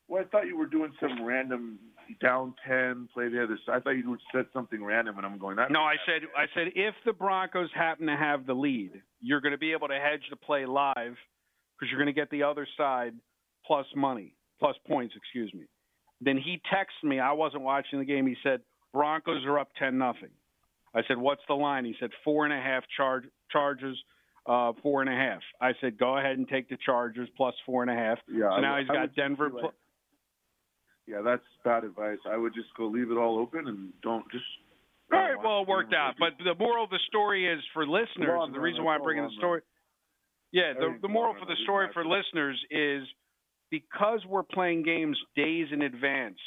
Well, 0.09 0.23
I 0.23 0.27
thought 0.27 0.47
you 0.47 0.57
were 0.57 0.67
doing 0.67 0.93
some 1.01 1.25
random 1.25 1.79
down 2.21 2.55
ten, 2.67 3.09
play 3.15 3.29
the 3.29 3.43
other 3.43 3.59
side. 3.65 3.77
I 3.77 3.81
thought 3.81 3.91
you 3.93 4.11
would 4.11 4.21
said 4.33 4.47
something 4.53 4.85
random, 4.85 5.17
and 5.17 5.27
I'm 5.27 5.39
going. 5.39 5.57
That 5.57 5.71
no, 5.71 5.81
I 5.81 5.97
said 6.07 6.29
I 6.37 6.45
said 6.55 6.73
if 6.75 6.95
the 7.07 7.13
Broncos 7.13 7.71
happen 7.75 8.07
to 8.07 8.17
have 8.17 8.47
the 8.47 8.55
lead, 8.55 8.93
you're 9.21 9.41
going 9.41 9.53
to 9.53 9.59
be 9.59 9.73
able 9.73 9.89
to 9.89 9.95
hedge 9.95 10.23
the 10.31 10.37
play 10.37 10.67
live 10.67 10.95
because 10.97 11.91
you're 11.91 11.99
going 11.99 12.07
to 12.07 12.13
get 12.13 12.31
the 12.31 12.43
other 12.43 12.67
side 12.77 13.15
plus 13.67 13.87
money, 13.97 14.35
plus 14.61 14.77
points. 14.87 15.15
Excuse 15.17 15.53
me. 15.55 15.65
Then 16.21 16.37
he 16.37 16.61
texted 16.73 17.09
me. 17.09 17.19
I 17.19 17.33
wasn't 17.33 17.63
watching 17.63 17.99
the 17.99 18.05
game. 18.05 18.27
He 18.27 18.37
said 18.43 18.61
Broncos 18.93 19.45
are 19.47 19.59
up 19.59 19.71
ten 19.79 19.97
nothing. 19.97 20.31
I 20.95 21.01
said, 21.09 21.17
"What's 21.17 21.43
the 21.49 21.55
line?" 21.55 21.85
He 21.87 21.95
said 21.99 22.11
four 22.25 22.45
and 22.45 22.53
a 22.53 22.61
half 22.61 22.85
charge 22.97 23.25
Chargers. 23.51 23.99
Uh, 24.47 24.75
four 24.83 25.01
and 25.01 25.09
a 25.09 25.17
half. 25.17 25.41
I 25.59 25.71
said, 25.81 25.97
go 25.97 26.19
ahead 26.19 26.37
and 26.37 26.47
take 26.47 26.69
the 26.69 26.77
Chargers 26.85 27.31
plus 27.35 27.55
four 27.65 27.81
and 27.81 27.91
a 27.91 27.95
half. 27.95 28.19
Yeah, 28.29 28.55
so 28.55 28.61
now 28.61 28.77
I, 28.77 28.81
he's 28.81 28.89
got 28.89 29.15
Denver. 29.15 29.49
Pl- 29.49 29.73
yeah, 31.07 31.21
that's 31.23 31.43
bad 31.65 31.85
advice. 31.85 32.19
I 32.29 32.37
would 32.37 32.55
just 32.55 32.69
go 32.77 32.87
leave 32.87 33.11
it 33.11 33.17
all 33.17 33.39
open 33.39 33.69
and 33.69 33.93
don't 34.03 34.25
just. 34.31 34.45
All 35.13 35.19
right, 35.19 35.33
eh, 35.33 35.43
well, 35.43 35.63
it 35.63 35.69
worked 35.69 35.95
out. 35.95 36.15
But 36.19 36.43
the 36.43 36.55
moral 36.59 36.85
of 36.85 36.91
the 36.91 37.01
story 37.09 37.47
is 37.47 37.61
for 37.75 37.87
listeners, 37.87 38.39
on, 38.41 38.53
the 38.53 38.61
reason 38.61 38.85
why 38.85 38.95
I'm 38.95 39.03
bringing 39.03 39.25
the 39.25 39.37
story. 39.37 39.61
Yeah, 40.53 40.73
the, 40.73 40.97
the 41.03 41.09
moral 41.09 41.35
for 41.35 41.47
the 41.47 41.57
story 41.65 41.89
for 41.93 42.05
listeners 42.05 42.59
is 42.71 43.03
because 43.71 44.21
we're 44.29 44.45
playing 44.45 44.85
games 44.85 45.19
days 45.35 45.67
in 45.73 45.83
advance, 45.83 46.39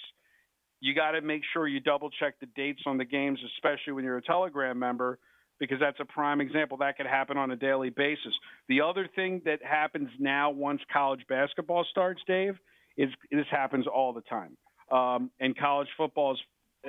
you 0.79 0.95
got 0.95 1.11
to 1.11 1.21
make 1.21 1.41
sure 1.53 1.67
you 1.67 1.79
double 1.79 2.09
check 2.09 2.39
the 2.39 2.45
dates 2.55 2.81
on 2.85 2.97
the 2.97 3.05
games, 3.05 3.39
especially 3.57 3.93
when 3.93 4.05
you're 4.05 4.17
a 4.17 4.21
Telegram 4.21 4.79
member, 4.79 5.19
because 5.59 5.77
that's 5.79 5.99
a 5.99 6.05
prime 6.05 6.39
example. 6.39 6.77
That 6.77 6.97
could 6.97 7.05
happen 7.05 7.37
on 7.37 7.51
a 7.51 7.55
daily 7.55 7.89
basis. 7.89 8.33
The 8.69 8.81
other 8.81 9.09
thing 9.13 9.41
that 9.45 9.59
happens 9.63 10.09
now 10.19 10.51
once 10.51 10.81
college 10.91 11.25
basketball 11.27 11.85
starts, 11.91 12.21
Dave, 12.27 12.55
is 12.97 13.09
this 13.31 13.45
happens 13.51 13.85
all 13.87 14.13
the 14.13 14.21
time. 14.21 14.57
Um, 14.91 15.31
and 15.39 15.57
college 15.57 15.89
football 15.97 16.33
is, 16.33 16.39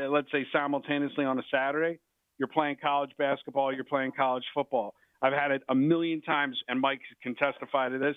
uh, 0.01 0.09
let's 0.09 0.31
say, 0.33 0.47
simultaneously 0.53 1.25
on 1.25 1.39
a 1.39 1.43
Saturday, 1.51 1.99
you're 2.39 2.49
playing 2.49 2.77
college 2.81 3.11
basketball, 3.19 3.75
you're 3.75 3.85
playing 3.85 4.13
college 4.17 4.45
football. 4.55 4.95
I've 5.21 5.33
had 5.33 5.51
it 5.51 5.63
a 5.69 5.75
million 5.75 6.23
times, 6.23 6.57
and 6.69 6.81
Mike 6.81 7.01
can 7.23 7.35
testify 7.35 7.89
to 7.89 7.99
this. 7.99 8.15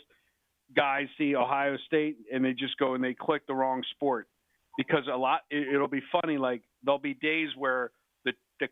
Guys 0.75 1.07
see 1.17 1.35
Ohio 1.35 1.75
State 1.87 2.17
and 2.31 2.45
they 2.45 2.53
just 2.53 2.77
go 2.77 2.93
and 2.93 3.03
they 3.03 3.13
click 3.13 3.45
the 3.47 3.53
wrong 3.53 3.83
sport 3.91 4.27
because 4.77 5.03
a 5.11 5.17
lot. 5.17 5.41
It, 5.49 5.77
will 5.77 5.87
be 5.87 6.01
funny. 6.21 6.37
Like 6.37 6.61
there'll 6.83 6.99
be 6.99 7.13
days 7.15 7.49
where 7.57 7.91
the 8.23 8.31
the 8.61 8.67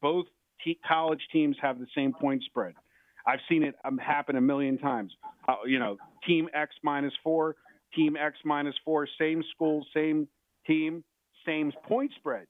both 0.00 0.26
t- 0.64 0.78
college 0.88 1.20
teams 1.30 1.56
have 1.60 1.78
the 1.78 1.86
same 1.94 2.12
point 2.12 2.42
spread. 2.44 2.74
I've 3.26 3.40
seen 3.48 3.62
it 3.62 3.74
um, 3.84 3.98
happen 3.98 4.36
a 4.36 4.40
million 4.40 4.78
times. 4.78 5.12
Uh, 5.46 5.56
you 5.66 5.78
know, 5.78 5.98
team 6.26 6.48
X 6.54 6.74
minus 6.82 7.12
four, 7.22 7.56
team 7.94 8.16
X 8.16 8.38
minus 8.44 8.74
four, 8.84 9.06
same 9.18 9.42
school, 9.54 9.84
same 9.94 10.28
team, 10.66 11.04
same 11.46 11.72
point 11.86 12.12
spread. 12.16 12.46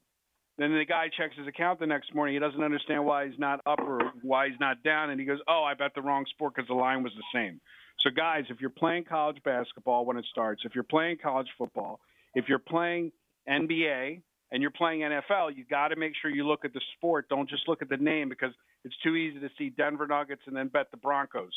Then 0.58 0.72
the 0.76 0.84
guy 0.84 1.08
checks 1.16 1.36
his 1.36 1.46
account 1.46 1.80
the 1.80 1.86
next 1.86 2.14
morning. 2.14 2.34
He 2.34 2.38
doesn't 2.38 2.62
understand 2.62 3.04
why 3.04 3.26
he's 3.26 3.38
not 3.38 3.60
up 3.66 3.80
or 3.80 4.12
why 4.22 4.48
he's 4.48 4.60
not 4.60 4.82
down, 4.82 5.10
and 5.10 5.18
he 5.18 5.26
goes, 5.26 5.40
"Oh, 5.48 5.64
I 5.64 5.74
bet 5.74 5.94
the 5.94 6.02
wrong 6.02 6.26
sport 6.26 6.54
because 6.54 6.68
the 6.68 6.74
line 6.74 7.02
was 7.02 7.12
the 7.14 7.24
same." 7.34 7.60
So, 8.00 8.10
guys, 8.10 8.44
if 8.50 8.60
you're 8.60 8.70
playing 8.70 9.04
college 9.04 9.42
basketball 9.44 10.04
when 10.04 10.16
it 10.16 10.24
starts, 10.26 10.64
if 10.64 10.74
you're 10.74 10.84
playing 10.84 11.18
college 11.18 11.48
football, 11.56 12.00
if 12.34 12.48
you're 12.48 12.58
playing 12.58 13.12
NBA 13.48 14.20
and 14.50 14.60
you're 14.60 14.70
playing 14.70 15.00
NFL, 15.00 15.56
you 15.56 15.64
got 15.64 15.88
to 15.88 15.96
make 15.96 16.12
sure 16.20 16.30
you 16.30 16.46
look 16.46 16.64
at 16.64 16.74
the 16.74 16.80
sport. 16.96 17.28
Don't 17.28 17.48
just 17.48 17.66
look 17.66 17.80
at 17.80 17.88
the 17.88 17.96
name 17.96 18.28
because 18.28 18.52
it's 18.84 18.96
too 18.98 19.16
easy 19.16 19.40
to 19.40 19.48
see 19.56 19.70
Denver 19.70 20.06
Nuggets 20.06 20.42
and 20.46 20.54
then 20.54 20.68
bet 20.68 20.90
the 20.90 20.96
Broncos 20.96 21.54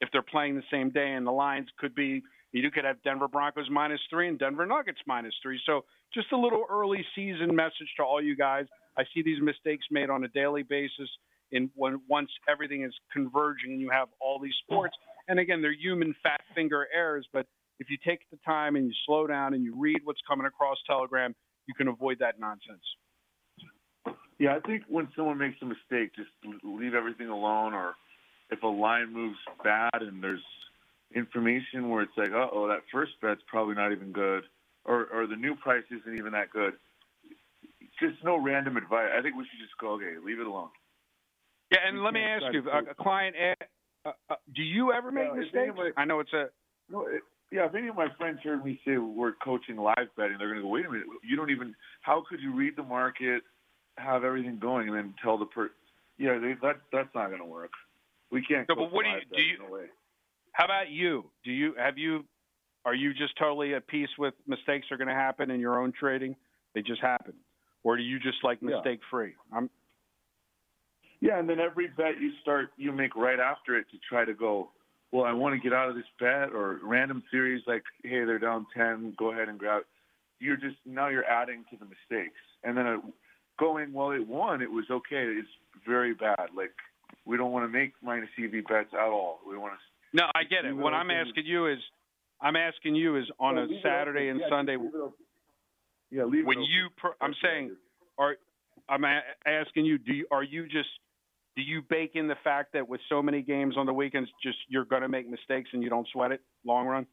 if 0.00 0.08
they're 0.12 0.22
playing 0.22 0.56
the 0.56 0.62
same 0.70 0.90
day, 0.90 1.12
and 1.12 1.26
the 1.26 1.32
lines 1.32 1.68
could 1.78 1.94
be 1.94 2.22
you 2.52 2.70
could 2.70 2.84
have 2.84 3.02
Denver 3.02 3.28
Broncos 3.28 3.68
minus 3.70 4.00
three 4.10 4.28
and 4.28 4.38
Denver 4.38 4.66
Nuggets 4.66 5.00
minus 5.06 5.34
three. 5.42 5.60
So 5.66 5.84
just 6.12 6.32
a 6.32 6.36
little 6.36 6.64
early 6.68 7.04
season 7.14 7.54
message 7.54 7.88
to 7.96 8.02
all 8.02 8.22
you 8.22 8.36
guys. 8.36 8.66
I 8.98 9.04
see 9.14 9.22
these 9.22 9.40
mistakes 9.40 9.86
made 9.90 10.10
on 10.10 10.24
a 10.24 10.28
daily 10.28 10.62
basis 10.62 11.08
in 11.52 11.70
when 11.74 12.00
once 12.08 12.30
everything 12.48 12.84
is 12.84 12.94
converging 13.12 13.72
and 13.72 13.80
you 13.80 13.90
have 13.90 14.08
all 14.20 14.38
these 14.40 14.54
sports. 14.64 14.94
And 15.28 15.38
again, 15.38 15.62
they're 15.62 15.72
human 15.72 16.14
fat 16.22 16.40
finger 16.54 16.86
errors, 16.94 17.26
but 17.32 17.46
if 17.78 17.88
you 17.88 17.96
take 18.04 18.20
the 18.30 18.38
time 18.44 18.76
and 18.76 18.86
you 18.86 18.92
slow 19.06 19.26
down 19.26 19.54
and 19.54 19.64
you 19.64 19.74
read 19.76 19.98
what's 20.04 20.20
coming 20.28 20.46
across 20.46 20.76
Telegram, 20.86 21.34
you 21.66 21.74
can 21.74 21.88
avoid 21.88 22.18
that 22.18 22.38
nonsense. 22.38 22.82
Yeah, 24.38 24.56
I 24.56 24.60
think 24.60 24.82
when 24.88 25.08
someone 25.14 25.38
makes 25.38 25.56
a 25.62 25.66
mistake, 25.66 26.12
just 26.16 26.30
leave 26.64 26.94
everything 26.94 27.28
alone. 27.28 27.74
Or 27.74 27.94
if 28.50 28.62
a 28.62 28.66
line 28.66 29.12
moves 29.12 29.38
bad 29.62 29.90
and 30.00 30.22
there's 30.22 30.42
information 31.14 31.88
where 31.88 32.02
it's 32.02 32.16
like, 32.16 32.30
oh, 32.32 32.68
that 32.68 32.80
first 32.92 33.12
bet's 33.20 33.40
probably 33.46 33.74
not 33.74 33.92
even 33.92 34.12
good, 34.12 34.44
or 34.84 35.06
or 35.12 35.26
the 35.26 35.36
new 35.36 35.56
price 35.56 35.84
isn't 35.90 36.16
even 36.16 36.32
that 36.32 36.50
good. 36.50 36.74
Just 38.00 38.22
no 38.24 38.36
random 38.36 38.76
advice. 38.76 39.10
I 39.16 39.22
think 39.22 39.36
we 39.36 39.44
should 39.44 39.60
just 39.60 39.76
go, 39.80 39.92
okay, 39.94 40.14
leave 40.24 40.40
it 40.40 40.46
alone. 40.46 40.68
Yeah, 41.70 41.78
and 41.86 41.98
we 41.98 42.02
let 42.02 42.14
me 42.14 42.20
ask 42.20 42.44
you, 42.52 42.68
a, 42.68 42.90
a 42.90 42.94
client, 42.94 43.36
uh, 44.04 44.10
uh, 44.28 44.34
do 44.54 44.62
you 44.62 44.92
ever 44.92 45.12
make 45.12 45.28
yeah, 45.34 45.40
mistakes? 45.40 45.78
I 45.96 46.04
know 46.04 46.20
it's 46.20 46.32
a. 46.32 46.46
No, 46.90 47.06
it, 47.06 47.22
yeah, 47.52 47.66
if 47.66 47.74
any 47.74 47.88
of 47.88 47.96
my 47.96 48.08
friends 48.16 48.38
heard 48.44 48.64
me 48.64 48.80
say 48.84 48.96
we're 48.96 49.32
coaching 49.44 49.76
live 49.76 50.08
betting, 50.16 50.36
they're 50.38 50.48
going 50.48 50.58
to 50.58 50.62
go, 50.62 50.68
wait 50.68 50.86
a 50.86 50.90
minute, 50.90 51.06
you 51.28 51.36
don't 51.36 51.50
even. 51.50 51.74
How 52.00 52.22
could 52.28 52.40
you 52.40 52.54
read 52.54 52.74
the 52.76 52.82
market, 52.82 53.42
have 53.98 54.24
everything 54.24 54.58
going, 54.60 54.88
and 54.88 54.96
then 54.96 55.14
tell 55.22 55.36
the 55.36 55.46
per? 55.46 55.70
Yeah, 56.18 56.38
they, 56.38 56.54
that 56.62 56.76
that's 56.92 57.14
not 57.14 57.28
going 57.28 57.40
to 57.40 57.46
work. 57.46 57.72
We 58.30 58.42
can't. 58.42 58.68
No, 58.68 58.76
but 58.76 58.92
what 58.92 59.04
do 59.04 59.10
you 59.10 59.20
do? 59.34 59.42
You, 59.42 59.58
no 59.58 59.76
how 60.52 60.64
about 60.64 60.90
you? 60.90 61.24
Do 61.44 61.50
you 61.52 61.74
have 61.78 61.98
you? 61.98 62.24
Are 62.84 62.94
you 62.94 63.12
just 63.12 63.36
totally 63.38 63.74
at 63.74 63.86
peace 63.86 64.08
with 64.18 64.34
mistakes 64.46 64.86
are 64.90 64.96
going 64.96 65.08
to 65.08 65.14
happen 65.14 65.50
in 65.50 65.60
your 65.60 65.80
own 65.80 65.92
trading? 65.98 66.34
They 66.74 66.82
just 66.82 67.00
happen, 67.00 67.34
or 67.82 67.96
do 67.96 68.02
you 68.02 68.18
just 68.18 68.38
like 68.42 68.62
mistake 68.62 69.00
free? 69.10 69.34
I'm. 69.52 69.68
Yeah, 71.20 71.38
and 71.38 71.48
then 71.48 71.60
every 71.60 71.88
bet 71.88 72.18
you 72.18 72.32
start, 72.40 72.70
you 72.78 72.92
make 72.92 73.14
right 73.14 73.38
after 73.38 73.76
it 73.76 73.84
to 73.90 73.98
try 74.08 74.24
to 74.24 74.32
go. 74.32 74.70
Well, 75.12 75.24
I 75.24 75.32
want 75.32 75.54
to 75.54 75.60
get 75.60 75.76
out 75.76 75.90
of 75.90 75.94
this 75.94 76.04
bet, 76.18 76.54
or 76.54 76.78
random 76.82 77.22
theories 77.30 77.62
like, 77.66 77.82
hey, 78.02 78.24
they're 78.24 78.38
down 78.38 78.66
ten, 78.74 79.14
go 79.18 79.32
ahead 79.32 79.48
and 79.48 79.58
grab. 79.58 79.82
You're 80.38 80.56
just 80.56 80.76
now 80.86 81.08
you're 81.08 81.26
adding 81.26 81.64
to 81.70 81.76
the 81.76 81.84
mistakes, 81.84 82.40
and 82.64 82.76
then 82.76 82.86
it, 82.86 83.00
going 83.58 83.92
well, 83.92 84.12
it 84.12 84.26
won, 84.26 84.62
it 84.62 84.70
was 84.70 84.86
okay. 84.90 85.24
It's 85.38 85.48
very 85.86 86.14
bad. 86.14 86.48
Like 86.56 86.72
we 87.26 87.36
don't 87.36 87.52
want 87.52 87.64
to 87.64 87.68
make 87.68 87.92
minus 88.02 88.30
EV 88.38 88.64
bets 88.68 88.94
at 88.94 89.08
all. 89.08 89.40
We 89.46 89.58
want 89.58 89.74
to 89.74 89.78
no, 90.12 90.24
I 90.34 90.44
get 90.44 90.64
it. 90.64 90.72
What 90.76 90.94
I'm 90.94 91.10
asking 91.10 91.44
you 91.46 91.66
is, 91.66 91.78
I'm 92.40 92.56
asking 92.56 92.94
you 92.94 93.16
is 93.16 93.24
on 93.38 93.58
a 93.58 93.66
Saturday 93.82 94.28
and 94.28 94.40
Sunday. 94.48 94.76
Yeah, 96.10 96.24
leave 96.24 96.44
when 96.44 96.60
you, 96.62 96.88
per, 96.96 97.14
I'm 97.20 97.34
saying, 97.42 97.76
are 98.18 98.36
I'm 98.88 99.04
asking 99.46 99.84
you, 99.84 99.98
do 99.98 100.12
you 100.12 100.26
are 100.30 100.42
you 100.42 100.64
just 100.64 100.88
do 101.56 101.62
you 101.62 101.82
bake 101.88 102.12
in 102.14 102.26
the 102.26 102.36
fact 102.42 102.72
that 102.72 102.88
with 102.88 103.00
so 103.08 103.22
many 103.22 103.42
games 103.42 103.76
on 103.76 103.86
the 103.86 103.92
weekends, 103.92 104.30
just 104.42 104.58
you're 104.68 104.84
going 104.84 105.02
to 105.02 105.08
make 105.08 105.28
mistakes 105.28 105.70
and 105.72 105.82
you 105.82 105.90
don't 105.90 106.06
sweat 106.12 106.32
it 106.32 106.40
long 106.64 106.86
run? 106.86 107.06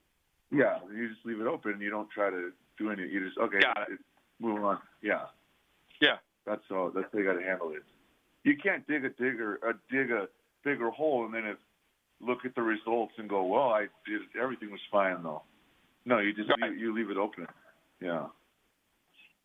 Yeah, 0.51 0.79
you 0.91 1.09
just 1.09 1.25
leave 1.25 1.41
it 1.41 1.47
open. 1.47 1.73
and 1.73 1.81
You 1.81 1.89
don't 1.89 2.09
try 2.09 2.29
to 2.29 2.51
do 2.77 2.89
anything. 2.89 3.11
You 3.11 3.25
just 3.25 3.37
okay, 3.37 3.59
got 3.59 3.89
it. 3.91 3.99
Move 4.39 4.63
on. 4.63 4.79
Yeah, 5.01 5.25
yeah. 6.01 6.17
That's 6.45 6.61
all. 6.71 6.91
That's 6.93 7.07
how 7.11 7.19
you 7.19 7.25
got 7.25 7.33
to 7.33 7.43
handle 7.43 7.71
it. 7.71 7.83
You 8.43 8.55
can't 8.57 8.87
dig 8.87 9.03
a 9.03 9.09
digger, 9.09 9.55
a 9.55 9.73
dig 9.93 10.09
a 10.09 10.27
bigger 10.63 10.89
hole, 10.89 11.25
and 11.25 11.33
then 11.33 11.45
if 11.45 11.57
look 12.21 12.39
at 12.45 12.55
the 12.55 12.61
results 12.61 13.13
and 13.17 13.29
go, 13.29 13.43
well, 13.43 13.69
I 13.69 13.87
did 14.05 14.21
everything 14.41 14.71
was 14.71 14.81
fine 14.91 15.23
though. 15.23 15.43
No, 16.05 16.19
you 16.19 16.33
just 16.33 16.49
you, 16.57 16.71
you 16.71 16.95
leave 16.95 17.09
it 17.09 17.17
open. 17.17 17.47
Yeah. 18.01 18.27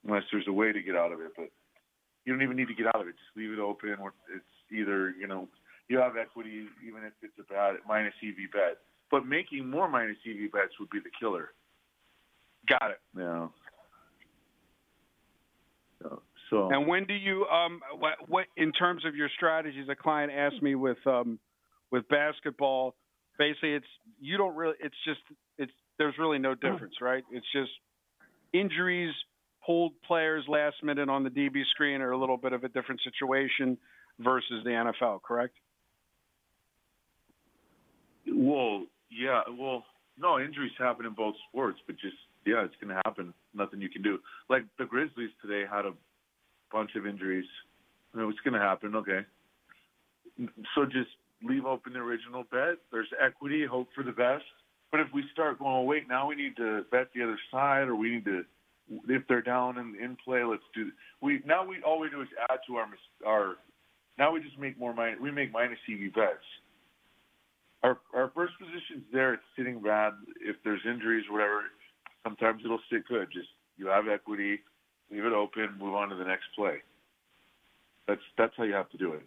Unless 0.07 0.25
there's 0.33 0.49
a 0.49 0.53
way 0.53 0.73
to 0.73 0.83
get 0.83 0.97
out 0.97 1.13
of 1.13 1.21
it, 1.21 1.33
but 1.37 1.51
you 2.25 2.33
don't 2.33 2.43
even 2.43 2.57
need 2.57 2.69
to 2.69 2.75
get 2.75 2.87
out 2.87 3.01
of 3.01 3.09
it. 3.09 3.13
Just 3.13 3.37
leave 3.37 3.53
it 3.53 3.59
open. 3.59 3.97
It's 4.35 4.45
either 4.71 5.11
you 5.11 5.27
know 5.27 5.49
you 5.89 5.99
have 5.99 6.17
equity, 6.17 6.67
even 6.87 7.05
if 7.05 7.13
it's 7.23 7.39
a 7.39 7.53
bad 7.53 7.77
minus 7.87 8.15
EV 8.23 8.51
bet. 8.53 8.79
But 9.11 9.27
making 9.27 9.69
more 9.69 9.89
minus 9.89 10.17
EV 10.27 10.51
bets 10.53 10.73
would 10.81 10.91
be 10.91 10.99
the 10.99 11.11
killer. 11.21 11.51
Got 12.69 12.93
it. 12.93 13.01
Yeah. 13.17 13.49
So. 16.53 16.69
And 16.71 16.87
when 16.87 17.05
do 17.07 17.15
you 17.15 17.47
um 17.47 17.81
what, 17.99 18.29
what 18.29 18.47
in 18.57 18.73
terms 18.73 19.05
of 19.07 19.17
your 19.17 19.31
strategies? 19.35 19.89
A 19.89 19.97
client 19.97 20.31
asked 20.31 20.63
me 20.63 20.75
with 20.75 20.99
um 21.07 21.39
with 21.93 22.09
basketball, 22.09 22.97
basically 23.39 23.75
it's 23.75 23.87
you 24.21 24.37
don't 24.37 24.57
really 24.57 24.75
it's 24.81 24.97
just 25.07 25.21
it's 25.59 25.71
there's 25.99 26.15
really 26.19 26.39
no 26.39 26.55
difference, 26.55 26.95
mm-hmm. 26.97 27.05
right? 27.05 27.25
It's 27.31 27.47
just 27.53 27.71
injuries 28.53 29.15
pulled 29.65 29.93
players 30.03 30.45
last 30.49 30.77
minute 30.83 31.09
on 31.09 31.23
the 31.23 31.31
DB 31.31 31.63
screen 31.71 32.01
are 32.01 32.11
a 32.11 32.19
little 32.19 32.37
bit 32.37 32.53
of 32.53 32.65
a 32.65 32.69
different 32.69 33.01
situation 33.05 33.79
versus 34.19 34.65
the 34.65 34.71
NFL, 34.71 35.23
correct? 35.23 35.55
Well, 38.27 38.87
yeah, 39.11 39.43
well, 39.57 39.85
no, 40.19 40.41
injuries 40.41 40.73
happen 40.79 41.07
in 41.07 41.13
both 41.13 41.35
sports, 41.49 41.79
but 41.87 41.97
just 41.97 42.17
yeah, 42.45 42.65
it's 42.65 42.75
going 42.81 42.95
to 42.95 43.01
happen. 43.05 43.33
Nothing 43.55 43.81
you 43.81 43.89
can 43.89 44.03
do. 44.03 44.19
Like 44.49 44.65
the 44.79 44.85
Grizzlies 44.85 45.31
today 45.41 45.65
had 45.71 45.85
a 45.87 45.93
bunch 46.73 46.91
of 46.97 47.07
injuries. 47.07 47.45
I 48.13 48.19
mean, 48.19 48.31
it's 48.31 48.41
going 48.41 48.55
to 48.55 48.61
happen. 48.61 48.97
Okay, 48.97 49.21
so 50.75 50.85
just 50.85 51.11
leave 51.45 51.65
open 51.67 51.93
the 51.93 51.99
original 51.99 52.45
bet. 52.51 52.79
There's 52.91 53.09
equity, 53.21 53.65
hope 53.67 53.89
for 53.95 54.03
the 54.03 54.13
best. 54.13 54.45
But 54.91 55.01
if 55.01 55.09
we 55.15 55.25
start 55.33 55.59
going, 55.59 55.73
oh, 55.73 55.83
wait, 55.83 56.09
now 56.09 56.29
we 56.29 56.37
need 56.37 56.57
to 56.57 56.85
bet 56.91 57.09
the 57.15 57.23
other 57.23 57.39
side, 57.51 57.89
or 57.89 57.97
we 57.97 58.11
need 58.11 58.25
to, 58.27 58.45
if 59.09 59.23
they're 59.27 59.43
down 59.43 59.79
in, 59.79 59.97
in 60.03 60.17
play, 60.23 60.45
let's 60.45 60.63
do. 60.75 60.91
We 61.23 61.41
now 61.47 61.65
we 61.67 61.83
all 61.83 61.99
we 61.99 62.11
do 62.11 62.21
is 62.21 62.29
add 62.51 62.59
to 62.67 62.77
our 62.77 62.87
our. 63.27 63.57
Now 64.19 64.33
we 64.33 64.41
just 64.41 64.59
make 64.59 64.79
more 64.79 64.93
money. 64.93 65.13
We 65.21 65.31
make 65.31 65.51
minus 65.51 65.79
EV 65.89 66.13
bets. 66.13 66.45
Our 67.83 67.99
our 68.15 68.31
first 68.35 68.53
position's 68.59 69.05
there. 69.13 69.35
It's 69.35 69.43
sitting 69.57 69.81
bad. 69.81 70.13
If 70.41 70.57
there's 70.63 70.83
injuries 70.85 71.25
or 71.31 71.35
whatever, 71.35 71.63
sometimes 72.23 72.61
it'll 72.65 72.81
sit 72.91 73.09
good. 73.09 73.29
Just 73.33 73.49
you 73.79 73.87
have 73.87 74.09
equity, 74.09 74.61
leave 75.11 75.25
it 75.25 75.33
open, 75.33 75.71
move 75.79 75.95
on 75.95 76.11
to 76.11 76.17
the 76.17 76.25
next 76.25 76.45
play. 76.55 76.83
That's 78.07 78.21
that's 78.37 78.53
how 78.57 78.65
you 78.65 78.75
have 78.75 78.91
to 78.91 78.99
do 78.99 79.15
it. 79.15 79.23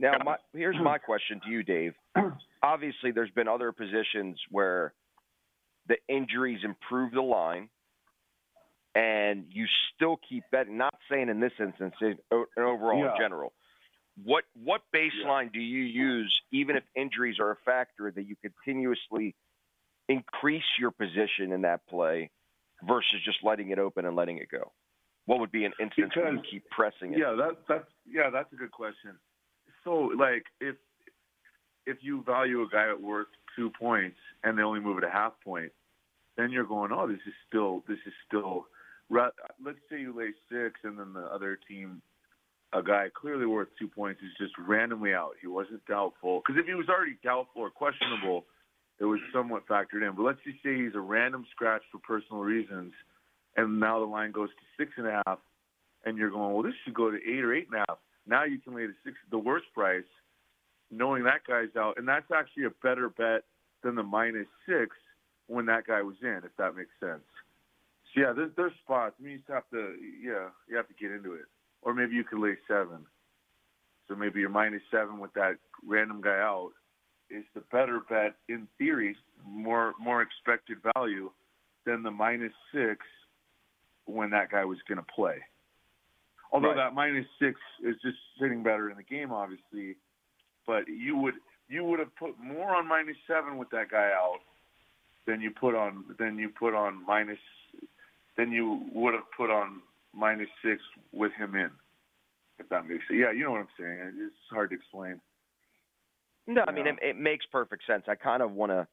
Now, 0.00 0.14
my, 0.24 0.36
here's 0.54 0.76
my 0.82 0.96
question 0.96 1.40
to 1.44 1.50
you, 1.50 1.62
Dave. 1.62 1.92
Obviously, 2.62 3.10
there's 3.10 3.30
been 3.30 3.48
other 3.48 3.70
positions 3.70 4.40
where 4.50 4.94
the 5.88 5.96
injuries 6.08 6.60
improve 6.64 7.12
the 7.12 7.20
line, 7.20 7.68
and 8.94 9.44
you 9.50 9.66
still 9.94 10.18
keep 10.26 10.44
betting. 10.50 10.78
Not 10.78 10.94
saying 11.10 11.28
in 11.28 11.38
this 11.38 11.52
instance, 11.60 11.94
in 12.00 12.16
overall 12.56 12.98
yeah. 12.98 13.12
in 13.12 13.18
general. 13.20 13.52
What 14.24 14.44
what 14.54 14.80
baseline 14.94 15.44
yeah. 15.44 15.50
do 15.54 15.60
you 15.60 15.82
use, 15.82 16.40
even 16.50 16.76
if 16.76 16.82
injuries 16.96 17.36
are 17.38 17.50
a 17.50 17.56
factor, 17.64 18.10
that 18.10 18.26
you 18.26 18.36
continuously 18.42 19.34
increase 20.08 20.64
your 20.78 20.90
position 20.90 21.52
in 21.52 21.62
that 21.62 21.86
play 21.86 22.30
versus 22.86 23.20
just 23.24 23.38
letting 23.42 23.70
it 23.70 23.78
open 23.78 24.06
and 24.06 24.16
letting 24.16 24.38
it 24.38 24.48
go? 24.50 24.72
What 25.26 25.40
would 25.40 25.52
be 25.52 25.64
an 25.66 25.72
instance 25.78 26.16
where 26.16 26.32
you 26.32 26.40
keep 26.50 26.68
pressing 26.70 27.12
it? 27.12 27.18
Yeah, 27.18 27.34
that 27.36 27.58
that's 27.68 27.88
yeah, 28.10 28.30
that's 28.30 28.52
a 28.52 28.56
good 28.56 28.72
question. 28.72 29.18
So 29.84 30.10
like 30.18 30.44
if 30.60 30.76
if 31.86 31.98
you 32.02 32.22
value 32.24 32.62
a 32.62 32.68
guy 32.68 32.90
at 32.90 33.00
worth 33.00 33.28
two 33.56 33.70
points 33.78 34.18
and 34.44 34.56
they 34.56 34.62
only 34.62 34.80
move 34.80 34.98
it 34.98 35.04
a 35.04 35.10
half 35.10 35.32
point, 35.44 35.72
then 36.36 36.50
you're 36.50 36.66
going, 36.66 36.92
oh, 36.92 37.08
this 37.08 37.20
is 37.26 37.34
still 37.48 37.82
this 37.88 37.98
is 38.06 38.12
still. 38.26 38.66
Let's 39.10 39.78
say 39.90 40.00
you 40.00 40.16
lay 40.16 40.30
six 40.48 40.80
and 40.84 40.98
then 40.98 41.12
the 41.12 41.22
other 41.22 41.58
team, 41.68 42.00
a 42.72 42.82
guy 42.82 43.08
clearly 43.12 43.46
worth 43.46 43.68
two 43.76 43.88
points 43.88 44.20
is 44.22 44.30
just 44.38 44.52
randomly 44.56 45.14
out. 45.14 45.32
He 45.40 45.48
wasn't 45.48 45.84
doubtful 45.86 46.42
because 46.46 46.60
if 46.60 46.66
he 46.66 46.74
was 46.74 46.88
already 46.88 47.18
doubtful 47.24 47.62
or 47.62 47.70
questionable, 47.70 48.44
it 49.00 49.04
was 49.04 49.18
somewhat 49.32 49.66
factored 49.66 50.06
in. 50.06 50.14
But 50.14 50.22
let's 50.22 50.38
just 50.44 50.62
say 50.62 50.76
he's 50.76 50.94
a 50.94 51.00
random 51.00 51.44
scratch 51.50 51.82
for 51.90 51.98
personal 51.98 52.42
reasons, 52.42 52.92
and 53.56 53.80
now 53.80 53.98
the 53.98 54.06
line 54.06 54.30
goes 54.30 54.50
to 54.50 54.84
six 54.84 54.92
and 54.96 55.08
a 55.08 55.22
half 55.26 55.38
and 56.04 56.16
you're 56.16 56.30
going, 56.30 56.52
well, 56.52 56.62
this 56.62 56.74
should 56.84 56.94
go 56.94 57.10
to 57.10 57.16
eight 57.16 57.44
or 57.44 57.54
eight 57.54 57.66
and 57.70 57.80
a 57.80 57.84
half. 57.88 57.98
Now 58.26 58.44
you 58.44 58.58
can 58.58 58.74
lay 58.74 58.86
the 58.86 58.94
six, 59.04 59.16
the 59.30 59.38
worst 59.38 59.66
price, 59.74 60.04
knowing 60.90 61.24
that 61.24 61.44
guy's 61.46 61.74
out, 61.76 61.98
and 61.98 62.06
that's 62.06 62.30
actually 62.34 62.64
a 62.64 62.70
better 62.82 63.08
bet 63.08 63.44
than 63.82 63.94
the 63.94 64.02
minus 64.02 64.46
six 64.68 64.96
when 65.46 65.66
that 65.66 65.86
guy 65.86 66.02
was 66.02 66.16
in, 66.22 66.40
if 66.44 66.54
that 66.58 66.76
makes 66.76 66.90
sense. 67.00 67.24
So 68.14 68.20
yeah, 68.20 68.32
there's 68.34 68.50
there's 68.56 68.72
spots. 68.84 69.14
I 69.18 69.22
mean, 69.22 69.32
you 69.32 69.38
just 69.38 69.50
have 69.50 69.68
to, 69.70 69.94
yeah, 70.22 70.48
you 70.68 70.76
have 70.76 70.88
to 70.88 70.94
get 71.00 71.12
into 71.12 71.34
it, 71.34 71.46
or 71.82 71.94
maybe 71.94 72.14
you 72.14 72.24
could 72.24 72.40
lay 72.40 72.56
seven. 72.68 73.06
So 74.08 74.16
maybe 74.16 74.40
you're 74.40 74.48
minus 74.48 74.82
seven 74.90 75.20
with 75.20 75.32
that 75.34 75.54
random 75.86 76.20
guy 76.20 76.38
out 76.38 76.72
is 77.30 77.44
the 77.54 77.62
better 77.72 78.00
bet 78.08 78.34
in 78.48 78.66
theory, 78.76 79.16
more 79.46 79.94
more 80.00 80.22
expected 80.22 80.78
value 80.94 81.30
than 81.86 82.02
the 82.02 82.10
minus 82.10 82.52
six 82.74 82.98
when 84.06 84.30
that 84.30 84.50
guy 84.50 84.64
was 84.64 84.78
going 84.88 84.98
to 84.98 85.06
play. 85.14 85.36
Although 86.52 86.68
Right. 86.68 86.76
that 86.76 86.94
minus 86.94 87.26
six 87.38 87.60
is 87.82 87.96
just 88.02 88.18
sitting 88.38 88.62
better 88.62 88.90
in 88.90 88.96
the 88.96 89.02
game, 89.02 89.32
obviously, 89.32 89.96
but 90.66 90.88
you 90.88 91.16
would 91.16 91.34
you 91.68 91.84
would 91.84 92.00
have 92.00 92.14
put 92.16 92.38
more 92.38 92.74
on 92.74 92.88
minus 92.88 93.16
seven 93.26 93.56
with 93.56 93.70
that 93.70 93.90
guy 93.90 94.10
out 94.12 94.40
than 95.26 95.40
you 95.40 95.50
put 95.50 95.74
on 95.74 96.04
than 96.18 96.38
you 96.38 96.48
put 96.48 96.74
on 96.74 97.04
minus 97.06 97.38
than 98.36 98.50
you 98.50 98.84
would 98.92 99.14
have 99.14 99.30
put 99.36 99.50
on 99.50 99.80
minus 100.12 100.48
six 100.64 100.82
with 101.12 101.32
him 101.32 101.54
in. 101.54 101.70
If 102.58 102.68
that 102.68 102.86
makes 102.86 103.06
sense. 103.06 103.18
Yeah, 103.18 103.32
you 103.32 103.44
know 103.44 103.52
what 103.52 103.60
I'm 103.60 103.68
saying. 103.78 104.12
It's 104.18 104.34
hard 104.50 104.70
to 104.70 104.76
explain. 104.76 105.20
No, 106.46 106.64
I 106.66 106.72
mean 106.72 106.86
it, 106.88 106.96
it 107.00 107.16
makes 107.16 107.46
perfect 107.46 107.86
sense. 107.86 108.04
I 108.08 108.16
kind 108.16 108.42
of 108.42 108.52
want 108.52 108.72
to. 108.72 108.88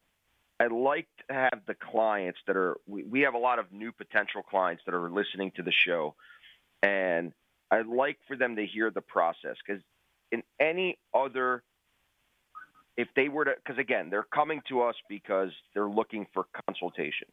I 0.60 0.68
like 0.68 1.08
to 1.28 1.34
have 1.34 1.62
the 1.68 1.76
clients 1.76 2.40
that 2.48 2.56
are. 2.56 2.78
We, 2.88 3.04
we 3.04 3.22
have 3.22 3.34
a 3.34 3.40
lot 3.40 3.58
of 3.58 3.72
new 3.72 3.92
potential 3.92 4.44
clients 4.44 4.84
that 4.86 4.94
are 4.94 5.10
listening 5.10 5.52
to 5.56 5.64
the 5.64 5.72
show, 5.72 6.16
and 6.84 7.32
I'd 7.72 7.88
like 7.88 8.18
for 8.28 8.36
them 8.36 8.56
to 8.56 8.66
hear 8.66 8.92
the 8.92 9.02
process 9.02 9.56
because 9.66 9.82
in 10.32 10.44
any 10.60 10.98
other, 11.14 11.64
if 12.96 13.08
they 13.16 13.30
were 13.30 13.46
to, 13.46 13.52
because 13.64 13.80
again, 13.80 14.10
they're 14.10 14.28
coming 14.34 14.62
to 14.70 14.82
us 14.82 14.96
because 15.10 15.50
they're 15.74 15.90
looking 15.90 16.26
for 16.34 16.46
consultation. 16.68 17.28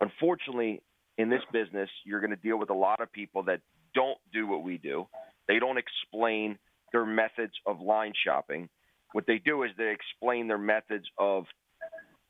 Unfortunately, 0.00 0.82
in 1.18 1.28
this 1.28 1.42
business, 1.52 1.90
you're 2.04 2.20
going 2.20 2.30
to 2.30 2.36
deal 2.36 2.58
with 2.58 2.70
a 2.70 2.74
lot 2.74 3.00
of 3.00 3.12
people 3.12 3.42
that 3.44 3.60
don't 3.94 4.18
do 4.32 4.46
what 4.46 4.62
we 4.62 4.78
do. 4.78 5.06
They 5.48 5.58
don't 5.58 5.78
explain 5.78 6.58
their 6.92 7.04
methods 7.04 7.52
of 7.66 7.80
line 7.80 8.12
shopping 8.24 8.68
what 9.12 9.26
they 9.26 9.38
do 9.38 9.62
is 9.62 9.70
they 9.76 9.92
explain 9.92 10.48
their 10.48 10.58
methods 10.58 11.04
of 11.18 11.44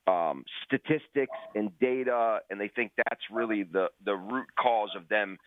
um, 0.07 0.45
statistics 0.65 1.37
and 1.55 1.71
data, 1.79 2.41
and 2.51 2.61
they 2.61 2.69
think 2.69 2.93
that's 2.97 3.23
really 3.31 3.63
the 3.63 3.87
the 4.05 4.15
root 4.15 4.49
cause 4.59 4.91
of 4.97 5.09
them 5.09 5.39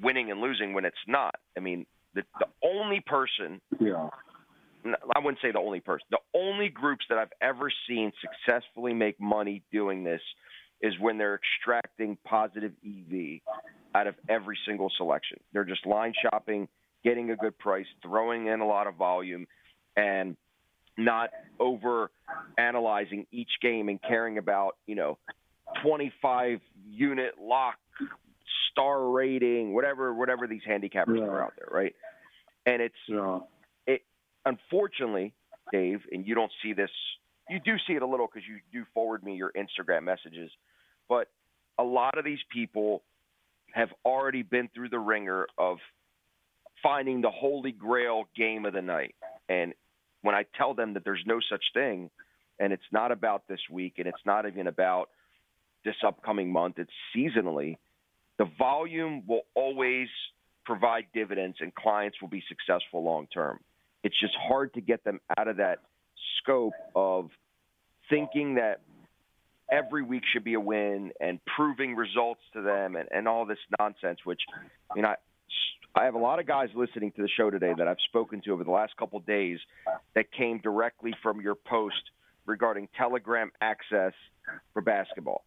winning 0.00 0.30
and 0.30 0.40
losing 0.40 0.74
when 0.74 0.84
it's 0.84 0.96
not. 1.06 1.34
I 1.56 1.60
mean, 1.60 1.86
the 2.14 2.22
the 2.38 2.46
only 2.64 3.00
person 3.00 3.60
Yeah. 3.80 4.08
I 4.84 5.18
wouldn't 5.18 5.40
say 5.42 5.50
the 5.50 5.58
only 5.58 5.80
person. 5.80 6.06
The 6.10 6.20
only 6.34 6.68
groups 6.68 7.04
that 7.08 7.18
I've 7.18 7.32
ever 7.40 7.70
seen 7.88 8.12
successfully 8.22 8.94
make 8.94 9.20
money 9.20 9.62
doing 9.72 10.04
this 10.04 10.20
is 10.80 10.94
when 11.00 11.18
they're 11.18 11.34
extracting 11.34 12.16
positive 12.24 12.72
EV 12.86 13.40
out 13.94 14.06
of 14.06 14.14
every 14.28 14.56
single 14.66 14.90
selection. 14.96 15.40
They're 15.52 15.64
just 15.64 15.84
line 15.84 16.12
shopping, 16.22 16.68
getting 17.04 17.30
a 17.30 17.36
good 17.36 17.58
price, 17.58 17.86
throwing 18.02 18.46
in 18.46 18.60
a 18.60 18.66
lot 18.66 18.86
of 18.86 18.94
volume, 18.94 19.46
and 19.96 20.36
not 20.96 21.30
over 21.58 22.10
analyzing 22.56 23.26
each 23.32 23.50
game 23.60 23.88
and 23.88 24.00
caring 24.02 24.38
about, 24.38 24.76
you 24.86 24.94
know, 24.94 25.18
25 25.82 26.60
unit 26.88 27.34
lock, 27.40 27.76
star 28.78 29.10
rating, 29.10 29.74
whatever 29.74 30.14
whatever 30.14 30.46
these 30.46 30.62
handicappers 30.62 31.18
Yeah. 31.18 31.24
are 31.24 31.42
out 31.42 31.54
there, 31.56 31.68
right? 31.70 31.94
And 32.64 32.80
it's 32.80 33.08
Yeah. 33.08 33.40
unfortunately, 34.46 35.34
Dave, 35.72 36.06
and 36.10 36.26
you 36.26 36.34
don't 36.34 36.52
see 36.62 36.72
this, 36.72 36.90
you 37.50 37.58
do 37.60 37.76
see 37.80 37.94
it 37.94 38.02
a 38.02 38.06
little 38.06 38.26
because 38.26 38.48
you 38.48 38.60
do 38.72 38.86
forward 38.94 39.22
me 39.22 39.34
your 39.36 39.52
Instagram 39.52 40.04
messages, 40.04 40.50
but 41.06 41.30
a 41.76 41.84
lot 41.84 42.16
of 42.16 42.24
these 42.24 42.42
people 42.44 43.04
have 43.72 43.92
already 44.06 44.42
been 44.42 44.68
through 44.68 44.88
the 44.88 44.98
ringer 44.98 45.46
of 45.58 45.78
finding 46.82 47.20
the 47.20 47.30
holy 47.30 47.72
grail 47.72 48.28
game 48.34 48.64
of 48.64 48.72
the 48.72 48.80
night. 48.80 49.14
And 49.50 49.74
when 50.22 50.34
I 50.34 50.44
tell 50.56 50.72
them 50.72 50.94
that 50.94 51.04
there's 51.04 51.26
no 51.26 51.40
such 51.40 51.64
thing, 51.74 52.10
and 52.58 52.72
it's 52.72 52.90
not 52.90 53.12
about 53.12 53.46
this 53.48 53.60
week, 53.68 53.98
and 53.98 54.06
it's 54.06 54.24
not 54.24 54.46
even 54.46 54.66
about 54.66 55.10
this 55.84 55.96
upcoming 56.02 56.50
month, 56.50 56.78
it's 56.78 56.92
seasonally, 57.14 57.76
the 58.38 58.46
volume 58.58 59.24
will 59.26 59.42
always 59.54 60.08
provide 60.64 61.06
dividends 61.14 61.56
and 61.60 61.74
clients 61.74 62.20
will 62.20 62.28
be 62.28 62.42
successful 62.48 63.02
long 63.02 63.26
term. 63.32 63.58
It's 64.04 64.18
just 64.20 64.34
hard 64.48 64.74
to 64.74 64.80
get 64.80 65.02
them 65.04 65.20
out 65.36 65.48
of 65.48 65.56
that 65.56 65.78
scope 66.38 66.74
of 66.94 67.30
thinking 68.08 68.54
that 68.54 68.80
every 69.70 70.02
week 70.02 70.22
should 70.32 70.44
be 70.44 70.54
a 70.54 70.60
win 70.60 71.10
and 71.20 71.40
proving 71.56 71.94
results 71.94 72.40
to 72.52 72.62
them 72.62 72.96
and, 72.96 73.08
and 73.10 73.28
all 73.28 73.44
this 73.44 73.58
nonsense, 73.78 74.20
which, 74.24 74.40
you 74.94 75.02
know, 75.02 75.08
I, 75.08 76.00
I 76.00 76.04
have 76.04 76.14
a 76.14 76.18
lot 76.18 76.38
of 76.38 76.46
guys 76.46 76.68
listening 76.74 77.12
to 77.12 77.22
the 77.22 77.28
show 77.36 77.50
today 77.50 77.72
that 77.76 77.88
I've 77.88 78.00
spoken 78.08 78.40
to 78.44 78.52
over 78.52 78.62
the 78.62 78.70
last 78.70 78.96
couple 78.96 79.18
of 79.18 79.26
days 79.26 79.58
that 80.14 80.30
came 80.32 80.58
directly 80.58 81.12
from 81.22 81.40
your 81.40 81.54
post 81.54 81.96
regarding 82.46 82.88
Telegram 82.96 83.50
access 83.60 84.12
for 84.72 84.80
basketball. 84.80 85.44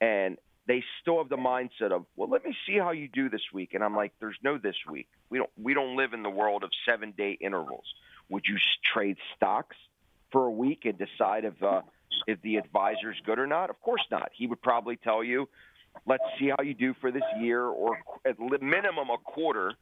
And 0.00 0.38
they 0.70 0.84
still 1.02 1.18
have 1.18 1.28
the 1.28 1.36
mindset 1.36 1.90
of, 1.90 2.06
well, 2.14 2.30
let 2.30 2.44
me 2.44 2.54
see 2.64 2.78
how 2.78 2.92
you 2.92 3.08
do 3.08 3.28
this 3.28 3.40
week. 3.52 3.74
And 3.74 3.82
I'm 3.82 3.96
like, 3.96 4.12
there's 4.20 4.36
no 4.44 4.56
this 4.56 4.76
week. 4.88 5.08
We 5.28 5.38
don't 5.38 5.50
we 5.60 5.74
don't 5.74 5.96
live 5.96 6.12
in 6.12 6.22
the 6.22 6.30
world 6.30 6.62
of 6.62 6.70
seven 6.88 7.12
day 7.18 7.36
intervals. 7.40 7.82
Would 8.28 8.44
you 8.48 8.56
trade 8.94 9.16
stocks 9.34 9.76
for 10.30 10.46
a 10.46 10.50
week 10.50 10.84
and 10.84 10.96
decide 10.96 11.44
if 11.44 11.60
uh, 11.60 11.80
if 12.28 12.40
the 12.42 12.54
advisor's 12.54 13.16
good 13.26 13.40
or 13.40 13.48
not? 13.48 13.68
Of 13.68 13.80
course 13.80 14.02
not. 14.12 14.30
He 14.32 14.46
would 14.46 14.62
probably 14.62 14.94
tell 14.94 15.24
you, 15.24 15.48
let's 16.06 16.22
see 16.38 16.52
how 16.56 16.62
you 16.62 16.74
do 16.74 16.94
for 17.00 17.10
this 17.10 17.24
year, 17.40 17.64
or 17.64 17.98
at 18.24 18.38
minimum 18.38 19.10
a 19.12 19.18
quarter, 19.24 19.72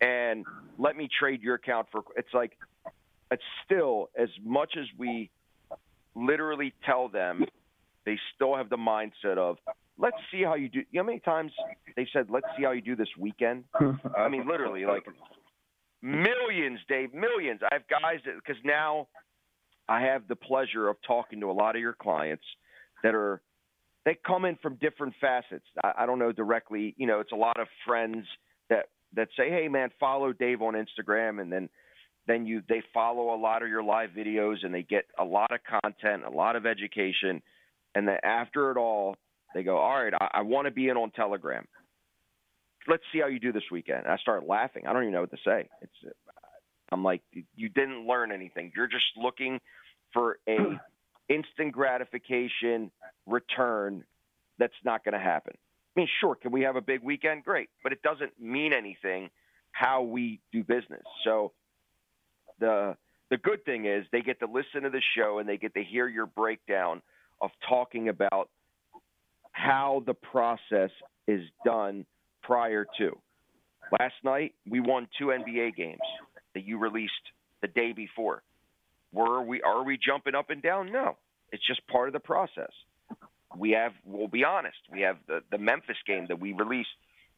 and 0.00 0.46
let 0.78 0.96
me 0.96 1.06
trade 1.18 1.42
your 1.42 1.56
account 1.56 1.88
for. 1.92 2.02
It's 2.16 2.32
like 2.32 2.56
it's 3.30 3.42
still 3.66 4.08
as 4.16 4.30
much 4.42 4.72
as 4.78 4.86
we 4.96 5.28
literally 6.14 6.72
tell 6.86 7.10
them, 7.10 7.44
they 8.06 8.18
still 8.34 8.56
have 8.56 8.70
the 8.70 8.78
mindset 8.78 9.36
of 9.36 9.58
let's 10.00 10.16
see 10.32 10.42
how 10.42 10.54
you 10.54 10.68
do. 10.68 10.78
You 10.78 10.84
know 10.94 11.02
how 11.02 11.06
many 11.06 11.20
times 11.20 11.52
they 11.96 12.06
said, 12.12 12.28
let's 12.30 12.46
see 12.56 12.64
how 12.64 12.72
you 12.72 12.80
do 12.80 12.96
this 12.96 13.08
weekend? 13.18 13.64
I 14.16 14.28
mean, 14.28 14.48
literally, 14.48 14.86
like 14.86 15.04
millions, 16.02 16.80
Dave, 16.88 17.12
millions. 17.12 17.60
I 17.62 17.74
have 17.74 17.82
guys 17.88 18.20
that, 18.24 18.34
because 18.36 18.60
now 18.64 19.08
I 19.88 20.00
have 20.02 20.26
the 20.28 20.36
pleasure 20.36 20.88
of 20.88 20.96
talking 21.06 21.40
to 21.40 21.50
a 21.50 21.52
lot 21.52 21.76
of 21.76 21.82
your 21.82 21.92
clients 21.92 22.44
that 23.02 23.14
are, 23.14 23.42
they 24.04 24.16
come 24.26 24.46
in 24.46 24.56
from 24.62 24.76
different 24.76 25.14
facets. 25.20 25.66
I, 25.84 25.92
I 25.98 26.06
don't 26.06 26.18
know 26.18 26.32
directly, 26.32 26.94
you 26.96 27.06
know, 27.06 27.20
it's 27.20 27.32
a 27.32 27.36
lot 27.36 27.60
of 27.60 27.66
friends 27.86 28.24
that, 28.70 28.88
that 29.14 29.28
say, 29.36 29.50
hey, 29.50 29.68
man, 29.68 29.90
follow 30.00 30.32
Dave 30.32 30.62
on 30.62 30.74
Instagram. 30.74 31.42
And 31.42 31.52
then, 31.52 31.68
then 32.26 32.46
you, 32.46 32.62
they 32.68 32.82
follow 32.94 33.34
a 33.34 33.38
lot 33.38 33.62
of 33.62 33.68
your 33.68 33.82
live 33.82 34.10
videos 34.16 34.64
and 34.64 34.72
they 34.72 34.82
get 34.82 35.04
a 35.18 35.24
lot 35.24 35.50
of 35.52 35.60
content, 35.82 36.24
a 36.24 36.30
lot 36.30 36.56
of 36.56 36.64
education. 36.64 37.42
And 37.94 38.08
then 38.08 38.18
after 38.22 38.70
it 38.70 38.78
all, 38.78 39.16
they 39.54 39.62
go, 39.62 39.78
all 39.78 40.02
right, 40.02 40.12
I, 40.18 40.28
I 40.34 40.42
want 40.42 40.66
to 40.66 40.70
be 40.70 40.88
in 40.88 40.96
on 40.96 41.10
Telegram. 41.10 41.66
Let's 42.88 43.02
see 43.12 43.20
how 43.20 43.26
you 43.26 43.40
do 43.40 43.52
this 43.52 43.64
weekend. 43.70 44.04
And 44.04 44.12
I 44.12 44.16
start 44.18 44.46
laughing. 44.46 44.86
I 44.86 44.92
don't 44.92 45.02
even 45.02 45.14
know 45.14 45.20
what 45.20 45.30
to 45.30 45.36
say. 45.44 45.68
It's, 45.82 46.14
I'm 46.92 47.04
like, 47.04 47.22
you 47.54 47.68
didn't 47.68 48.06
learn 48.06 48.32
anything. 48.32 48.72
You're 48.74 48.88
just 48.88 49.04
looking 49.16 49.60
for 50.12 50.38
a 50.48 50.80
instant 51.28 51.72
gratification 51.72 52.90
return 53.26 54.04
that's 54.58 54.72
not 54.84 55.04
going 55.04 55.14
to 55.14 55.20
happen. 55.20 55.54
I 55.56 56.00
mean, 56.00 56.08
sure, 56.20 56.34
can 56.34 56.52
we 56.52 56.62
have 56.62 56.76
a 56.76 56.80
big 56.80 57.02
weekend? 57.02 57.44
Great, 57.44 57.68
but 57.82 57.92
it 57.92 58.02
doesn't 58.02 58.40
mean 58.40 58.72
anything 58.72 59.30
how 59.72 60.02
we 60.02 60.40
do 60.52 60.62
business. 60.62 61.02
So 61.24 61.52
the 62.58 62.96
the 63.30 63.36
good 63.36 63.64
thing 63.64 63.86
is 63.86 64.04
they 64.10 64.22
get 64.22 64.40
to 64.40 64.46
listen 64.46 64.82
to 64.82 64.90
the 64.90 65.02
show 65.16 65.38
and 65.38 65.48
they 65.48 65.56
get 65.56 65.74
to 65.74 65.82
hear 65.84 66.08
your 66.08 66.26
breakdown 66.26 67.00
of 67.40 67.50
talking 67.68 68.08
about 68.08 68.50
how 69.52 70.02
the 70.06 70.14
process 70.14 70.90
is 71.26 71.42
done 71.64 72.04
prior 72.42 72.86
to. 72.98 73.18
Last 73.98 74.14
night 74.24 74.54
we 74.68 74.80
won 74.80 75.08
two 75.18 75.26
NBA 75.26 75.76
games 75.76 75.98
that 76.54 76.64
you 76.64 76.78
released 76.78 77.12
the 77.62 77.68
day 77.68 77.92
before. 77.92 78.42
Were 79.12 79.42
we 79.42 79.60
are 79.62 79.84
we 79.84 79.98
jumping 79.98 80.34
up 80.34 80.50
and 80.50 80.62
down? 80.62 80.92
No. 80.92 81.16
It's 81.52 81.66
just 81.66 81.86
part 81.88 82.08
of 82.08 82.12
the 82.12 82.20
process. 82.20 82.70
We 83.56 83.72
have 83.72 83.92
we'll 84.04 84.28
be 84.28 84.44
honest, 84.44 84.78
we 84.92 85.00
have 85.00 85.16
the, 85.26 85.40
the 85.50 85.58
Memphis 85.58 85.96
game 86.06 86.26
that 86.28 86.40
we 86.40 86.52
released 86.52 86.90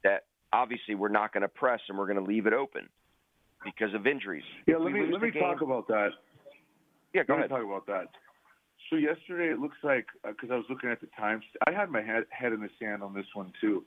that 0.05 0.25
obviously 0.53 0.95
we're 0.95 1.09
not 1.09 1.33
going 1.33 1.43
to 1.43 1.49
press 1.49 1.81
and 1.89 1.97
we're 1.97 2.07
going 2.07 2.23
to 2.23 2.31
leave 2.31 2.47
it 2.47 2.53
open 2.53 2.89
because 3.65 3.95
of 3.95 4.07
injuries. 4.07 4.45
Yeah, 4.67 4.77
let 4.77 4.93
me 4.93 5.07
let 5.11 5.23
me 5.23 5.31
game, 5.31 5.43
talk 5.43 5.63
about 5.63 5.89
that. 5.89 6.11
Yeah, 7.15 7.25
go 7.25 7.35
let 7.35 7.39
ahead. 7.41 7.51
me 7.51 7.57
talk 7.57 7.65
about 7.65 7.87
that. 7.87 8.09
So 8.93 8.99
yesterday 8.99 9.51
it 9.51 9.59
looks 9.59 9.79
like 9.83 10.05
because 10.23 10.51
uh, 10.51 10.55
I 10.55 10.57
was 10.59 10.67
looking 10.69 10.91
at 10.91 11.01
the 11.01 11.09
times, 11.19 11.45
I 11.67 11.73
had 11.73 11.89
my 11.89 12.03
head 12.03 12.25
head 12.29 12.53
in 12.53 12.61
the 12.61 12.69
sand 12.79 13.03
on 13.03 13.15
this 13.15 13.25
one 13.33 13.51
too. 13.59 13.85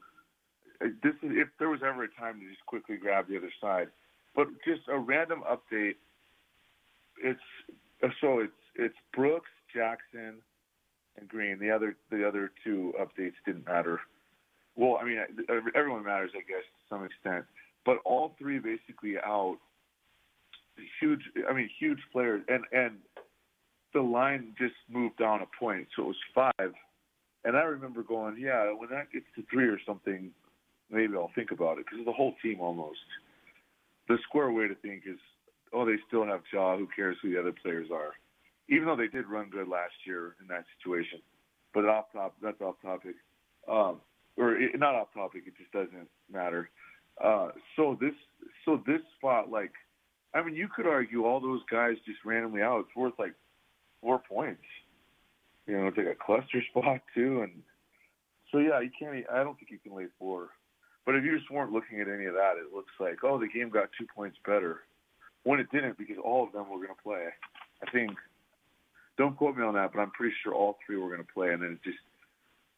Uh, 0.84 0.88
this 1.04 1.14
is 1.22 1.30
if 1.34 1.48
there 1.60 1.70
was 1.70 1.82
ever 1.86 2.06
a 2.06 2.08
time 2.20 2.40
to 2.40 2.50
just 2.50 2.66
quickly 2.66 2.98
grab 2.98 3.28
the 3.30 3.38
other 3.38 3.52
side, 3.62 3.90
but 4.36 4.48
just 4.68 4.82
a 4.92 4.98
random 4.98 5.44
update. 5.48 5.94
It's 7.24 7.40
uh, 8.04 8.08
so 8.20 8.40
it's 8.40 8.52
it's 8.74 8.96
Brooks, 9.14 9.52
Jackson, 9.72 10.38
and 11.20 11.30
Green. 11.30 11.60
The 11.60 11.70
other 11.70 11.96
the 12.10 12.28
other 12.28 12.52
two 12.64 12.92
updates 13.00 13.36
didn't 13.46 13.68
matter. 13.68 14.00
Well, 14.76 14.98
I 15.00 15.06
mean 15.06 15.20
everyone 15.76 16.04
matters, 16.04 16.32
I 16.34 16.40
guess, 16.40 16.64
to 16.64 16.96
some 16.96 17.06
extent. 17.06 17.46
But 17.86 17.98
all 18.06 18.34
three 18.40 18.58
basically 18.58 19.20
out. 19.24 19.58
Huge, 21.00 21.22
I 21.48 21.54
mean, 21.54 21.70
huge 21.80 22.00
players, 22.12 22.42
and 22.50 22.64
and 22.74 22.98
the 23.96 24.02
line 24.02 24.54
just 24.60 24.76
moved 24.90 25.18
down 25.18 25.40
a 25.42 25.48
point, 25.58 25.88
so 25.96 26.04
it 26.04 26.08
was 26.08 26.52
five. 26.60 26.74
And 27.46 27.56
I 27.56 27.62
remember 27.62 28.04
going, 28.04 28.38
yeah, 28.38 28.66
when 28.78 28.90
that 28.90 29.12
gets 29.12 29.26
to 29.36 29.44
three 29.50 29.68
or 29.68 29.80
something, 29.88 30.32
maybe 30.92 31.14
I'll 31.16 31.32
think 31.34 31.52
about 31.52 31.80
it 31.80 31.86
because 31.86 32.06
the 32.06 32.12
whole 32.12 32.36
team 32.44 32.60
almost. 32.60 33.00
The 34.10 34.18
square 34.28 34.52
way 34.52 34.68
to 34.68 34.76
think 34.76 35.04
is, 35.08 35.18
oh, 35.74 35.86
they 35.86 35.96
still 36.08 36.26
have 36.26 36.42
Ja. 36.52 36.78
Who 36.78 36.88
cares 36.94 37.16
who 37.22 37.32
the 37.32 37.40
other 37.40 37.54
players 37.64 37.88
are? 37.92 38.12
Even 38.68 38.86
though 38.86 38.98
they 38.98 39.08
did 39.08 39.28
run 39.28 39.50
good 39.50 39.68
last 39.68 39.94
year 40.06 40.36
in 40.42 40.48
that 40.48 40.66
situation. 40.78 41.20
But 41.74 41.86
off 41.86 42.06
top, 42.12 42.36
that's 42.42 42.60
off 42.62 42.76
topic, 42.82 43.16
um, 43.70 44.02
or 44.38 44.56
it, 44.56 44.78
not 44.78 44.96
off 44.96 45.14
topic. 45.14 45.44
It 45.46 45.54
just 45.58 45.72
doesn't 45.72 46.10
matter. 46.32 46.70
Uh, 47.24 47.50
so 47.76 47.98
this, 48.00 48.14
so 48.66 48.82
this 48.86 49.02
spot, 49.18 49.50
like, 49.50 49.72
I 50.34 50.44
mean, 50.44 50.56
you 50.56 50.68
could 50.74 50.86
argue 50.86 51.26
all 51.26 51.40
those 51.40 51.62
guys 51.72 51.96
just 52.06 52.20
randomly 52.26 52.62
out. 52.62 52.80
It's 52.82 52.96
worth 52.96 53.14
like 53.18 53.34
four 54.06 54.22
points. 54.30 54.62
You 55.66 55.78
know, 55.78 55.88
it's 55.88 55.98
like 55.98 56.06
a 56.06 56.24
cluster 56.24 56.62
spot 56.70 57.02
too, 57.16 57.42
and 57.42 57.52
so 58.52 58.60
yeah, 58.60 58.80
you 58.80 58.92
can't. 58.98 59.26
I 59.34 59.44
don't 59.44 59.58
think 59.58 59.72
you 59.72 59.80
can 59.80 59.98
lay 59.98 60.06
four. 60.20 60.50
But 61.06 61.16
if 61.16 61.24
you 61.24 61.38
just 61.38 61.52
weren't 61.52 61.72
looking 61.72 62.02
at 62.02 62.08
any 62.08 62.26
of 62.26 62.34
that, 62.34 62.54
it 62.58 62.74
looks 62.74 62.94
like 63.00 63.24
oh, 63.24 63.40
the 63.40 63.48
game 63.48 63.70
got 63.70 63.90
two 63.98 64.06
points 64.16 64.38
better 64.46 64.82
when 65.44 65.60
it 65.60 65.72
didn't 65.72 65.98
because 65.98 66.18
all 66.24 66.44
of 66.44 66.52
them 66.54 66.70
were 66.70 66.78
going 66.78 66.96
to 66.96 67.04
play. 67.04 67.26
I 67.82 67.92
think. 67.92 68.12
Don't 69.18 69.38
quote 69.38 69.56
me 69.56 69.64
on 69.64 69.76
that, 69.76 69.92
but 69.94 70.02
I'm 70.02 70.12
pretty 70.12 70.36
sure 70.44 70.54
all 70.54 70.78
three 70.86 70.98
were 70.98 71.08
going 71.08 71.26
to 71.26 71.34
play, 71.34 71.52
and 71.52 71.64
then 71.64 71.72
it 71.72 71.84
just. 71.84 71.98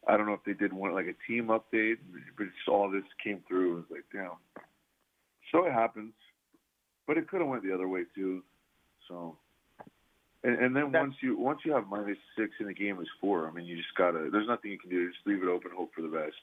I 0.08 0.16
don't 0.16 0.26
know 0.26 0.34
if 0.34 0.46
they 0.46 0.54
did 0.54 0.72
one 0.72 0.94
like 0.94 1.08
a 1.08 1.32
team 1.32 1.48
update, 1.48 1.98
but 2.38 2.46
just 2.46 2.70
all 2.70 2.90
this 2.90 3.04
came 3.22 3.42
through. 3.46 3.74
It 3.74 3.76
was 3.76 3.86
like, 3.92 4.06
damn. 4.14 4.64
So 5.52 5.66
it 5.66 5.74
happens, 5.74 6.14
but 7.06 7.18
it 7.18 7.28
could 7.28 7.42
have 7.42 7.50
went 7.50 7.64
the 7.64 7.74
other 7.74 7.90
way 7.90 8.04
too. 8.16 8.42
So 9.10 9.38
and, 10.44 10.56
and 10.60 10.76
then 10.76 10.92
once 10.92 11.16
you 11.22 11.38
once 11.38 11.60
you 11.66 11.74
have 11.74 11.88
minus 11.88 12.18
six 12.38 12.52
in 12.60 12.68
the 12.68 12.74
game 12.74 13.00
is 13.02 13.08
four. 13.20 13.48
I 13.48 13.52
mean, 13.52 13.66
you 13.66 13.76
just 13.76 13.96
gotta. 13.98 14.30
There's 14.32 14.48
nothing 14.48 14.72
you 14.72 14.80
can 14.80 14.90
do. 14.90 15.08
Just 15.10 15.26
leave 15.26 15.42
it 15.42 15.50
open, 15.50 15.72
hope 15.76 15.92
for 15.96 16.02
the 16.02 16.08
best. 16.08 16.36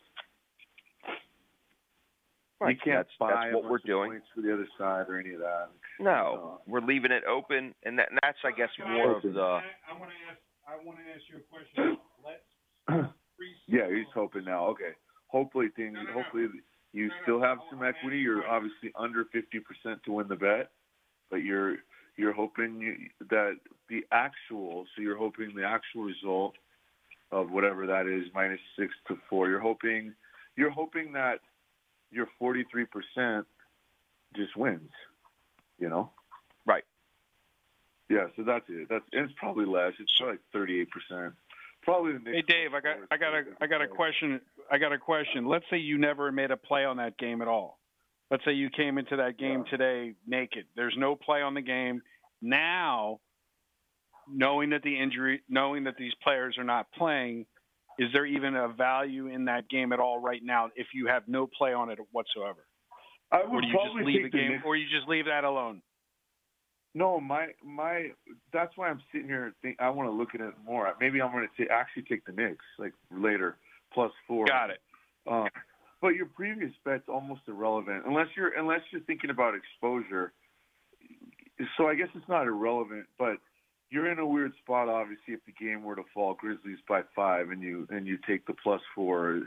Right. 2.60 2.76
You 2.76 2.92
can't 2.92 3.06
that's, 3.06 3.16
buy 3.18 3.50
that's 3.50 3.54
what 3.54 3.70
we're 3.70 3.78
doing 3.84 4.10
points 4.12 4.26
for 4.34 4.40
the 4.40 4.52
other 4.52 4.68
side 4.78 5.06
or 5.08 5.18
any 5.18 5.34
of 5.34 5.40
that. 5.40 5.68
No, 6.00 6.54
uh, 6.56 6.58
we're 6.66 6.80
leaving 6.80 7.12
it 7.12 7.24
open, 7.24 7.74
and, 7.84 7.98
that, 7.98 8.10
and 8.10 8.18
that's, 8.22 8.38
I 8.44 8.52
guess, 8.52 8.70
more 8.78 9.16
of 9.16 9.22
the. 9.22 9.30
I 9.30 9.92
want 9.98 10.10
to 10.10 10.20
ask. 10.30 10.40
I 10.66 10.84
want 10.84 10.98
to 10.98 11.04
ask 11.12 11.22
you 11.30 11.38
a 11.38 11.46
question. 11.50 11.98
Let's. 12.24 13.10
yeah, 13.68 13.88
he's 13.88 14.10
hoping 14.14 14.44
now. 14.44 14.66
Okay, 14.68 14.92
hopefully 15.28 15.68
things. 15.76 15.94
No, 15.94 16.02
no, 16.02 16.08
no. 16.08 16.22
hopefully 16.22 16.46
you 16.92 17.10
still 17.22 17.40
have 17.40 17.58
some 17.70 17.82
equity. 17.82 18.18
You're 18.18 18.46
obviously 18.46 18.92
under 18.98 19.24
fifty 19.32 19.60
percent 19.60 20.00
to 20.04 20.12
win 20.12 20.28
the 20.28 20.36
bet, 20.36 20.70
but 21.30 21.42
you're 21.42 21.76
you're 22.16 22.32
hoping 22.32 22.80
you, 22.80 22.96
that 23.30 23.56
the 23.88 24.04
actual. 24.12 24.86
So 24.94 25.02
you're 25.02 25.16
hoping 25.16 25.54
the 25.54 25.64
actual 25.64 26.04
result 26.04 26.54
of 27.32 27.50
whatever 27.50 27.86
that 27.86 28.06
is 28.06 28.24
minus 28.34 28.60
six 28.78 28.92
to 29.08 29.18
four. 29.28 29.48
You're 29.48 29.60
hoping. 29.60 30.14
You're 30.56 30.70
hoping 30.70 31.12
that 31.12 31.40
your 32.10 32.28
forty 32.38 32.64
three 32.70 32.86
percent 32.86 33.46
just 34.36 34.56
wins. 34.56 34.90
You 35.78 35.88
know. 35.88 36.10
Right. 36.66 36.84
Yeah, 38.08 38.26
so 38.36 38.42
that's 38.44 38.64
it. 38.68 38.88
That's 38.88 39.04
and 39.12 39.24
it's 39.24 39.34
probably 39.38 39.66
less. 39.66 39.92
It's 39.98 40.12
probably 40.16 40.34
like 40.34 40.40
thirty 40.52 40.80
eight 40.80 40.88
percent. 40.90 41.34
Probably 41.82 42.12
the 42.12 42.18
Knicks 42.20 42.36
Hey 42.36 42.42
Dave, 42.46 42.74
I 42.74 42.80
got 42.80 42.96
I 43.10 43.16
got 43.16 43.34
a 43.34 43.42
I 43.60 43.66
got 43.66 43.82
a 43.82 43.88
question. 43.88 44.40
I 44.70 44.78
got 44.78 44.92
a 44.92 44.98
question. 44.98 45.46
Let's 45.46 45.64
say 45.70 45.76
you 45.76 45.98
never 45.98 46.32
made 46.32 46.50
a 46.50 46.56
play 46.56 46.84
on 46.84 46.96
that 46.96 47.18
game 47.18 47.42
at 47.42 47.48
all. 47.48 47.78
Let's 48.34 48.44
say 48.44 48.52
you 48.54 48.68
came 48.68 48.98
into 48.98 49.14
that 49.18 49.38
game 49.38 49.62
today 49.70 50.14
naked. 50.26 50.64
There's 50.74 50.96
no 50.98 51.14
play 51.14 51.40
on 51.40 51.54
the 51.54 51.60
game. 51.60 52.02
Now, 52.42 53.20
knowing 54.28 54.70
that 54.70 54.82
the 54.82 54.98
injury, 55.00 55.42
knowing 55.48 55.84
that 55.84 55.94
these 55.96 56.10
players 56.20 56.58
are 56.58 56.64
not 56.64 56.88
playing, 56.98 57.46
is 57.96 58.08
there 58.12 58.26
even 58.26 58.56
a 58.56 58.66
value 58.66 59.28
in 59.28 59.44
that 59.44 59.68
game 59.68 59.92
at 59.92 60.00
all 60.00 60.18
right 60.18 60.40
now 60.42 60.68
if 60.74 60.88
you 60.92 61.06
have 61.06 61.28
no 61.28 61.46
play 61.46 61.74
on 61.74 61.90
it 61.90 62.00
whatsoever? 62.10 62.66
I 63.30 63.42
Or 63.42 63.50
would 63.50 63.62
do 63.62 63.68
you 63.68 63.72
probably 63.72 64.02
just 64.02 64.06
leave 64.06 64.22
the 64.24 64.30
the 64.30 64.36
game 64.36 64.50
Knicks- 64.50 64.64
or 64.66 64.74
you 64.74 64.86
just 64.90 65.08
leave 65.08 65.26
that 65.26 65.44
alone? 65.44 65.80
No, 66.92 67.20
my 67.20 67.50
my. 67.64 68.08
That's 68.52 68.76
why 68.76 68.88
I'm 68.88 69.00
sitting 69.12 69.28
here. 69.28 69.52
Think 69.62 69.76
I 69.78 69.90
want 69.90 70.08
to 70.08 70.12
look 70.12 70.34
at 70.34 70.40
it 70.40 70.54
more. 70.66 70.92
Maybe 70.98 71.22
I'm 71.22 71.30
going 71.30 71.46
to 71.56 71.68
actually 71.68 72.02
take 72.02 72.24
the 72.24 72.32
Knicks 72.32 72.64
like 72.80 72.94
later 73.12 73.58
plus 73.92 74.10
four. 74.26 74.44
Got 74.46 74.70
it. 74.70 74.80
Um, 75.30 75.46
but 76.04 76.16
your 76.16 76.26
previous 76.26 76.72
bet's 76.84 77.08
almost 77.08 77.40
irrelevant 77.48 78.04
unless 78.06 78.26
you're 78.36 78.52
unless 78.58 78.82
you're 78.90 79.00
thinking 79.04 79.30
about 79.30 79.54
exposure. 79.54 80.34
So 81.78 81.88
I 81.88 81.94
guess 81.94 82.08
it's 82.14 82.28
not 82.28 82.46
irrelevant, 82.46 83.06
but 83.18 83.38
you're 83.88 84.12
in 84.12 84.18
a 84.18 84.26
weird 84.26 84.52
spot. 84.62 84.90
Obviously, 84.90 85.32
if 85.32 85.40
the 85.46 85.52
game 85.52 85.82
were 85.82 85.96
to 85.96 86.02
fall 86.12 86.34
Grizzlies 86.34 86.76
by 86.86 87.00
five 87.16 87.48
and 87.48 87.62
you 87.62 87.88
and 87.88 88.06
you 88.06 88.18
take 88.28 88.46
the 88.46 88.52
plus 88.52 88.82
four, 88.94 89.44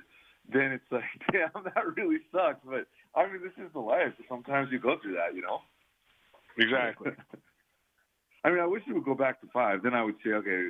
then 0.51 0.71
it's 0.71 0.83
like, 0.89 1.03
damn, 1.31 1.63
that 1.63 1.95
really 1.95 2.17
sucks. 2.31 2.65
But 2.65 2.87
I 3.13 3.31
mean, 3.31 3.43
this 3.43 3.63
is 3.63 3.71
the 3.73 3.79
life. 3.79 4.13
Sometimes 4.27 4.69
you 4.71 4.79
go 4.79 4.97
through 4.99 5.13
that, 5.13 5.35
you 5.35 5.43
know. 5.43 5.59
Exactly. 6.57 7.11
I 8.45 8.49
mean, 8.49 8.61
I 8.61 8.65
wish 8.65 8.81
it 8.89 8.93
would 8.93 9.05
go 9.05 9.13
back 9.13 9.41
to 9.41 9.47
five. 9.53 9.83
Then 9.83 9.93
I 9.93 10.03
would 10.03 10.15
say, 10.25 10.31
okay, 10.31 10.69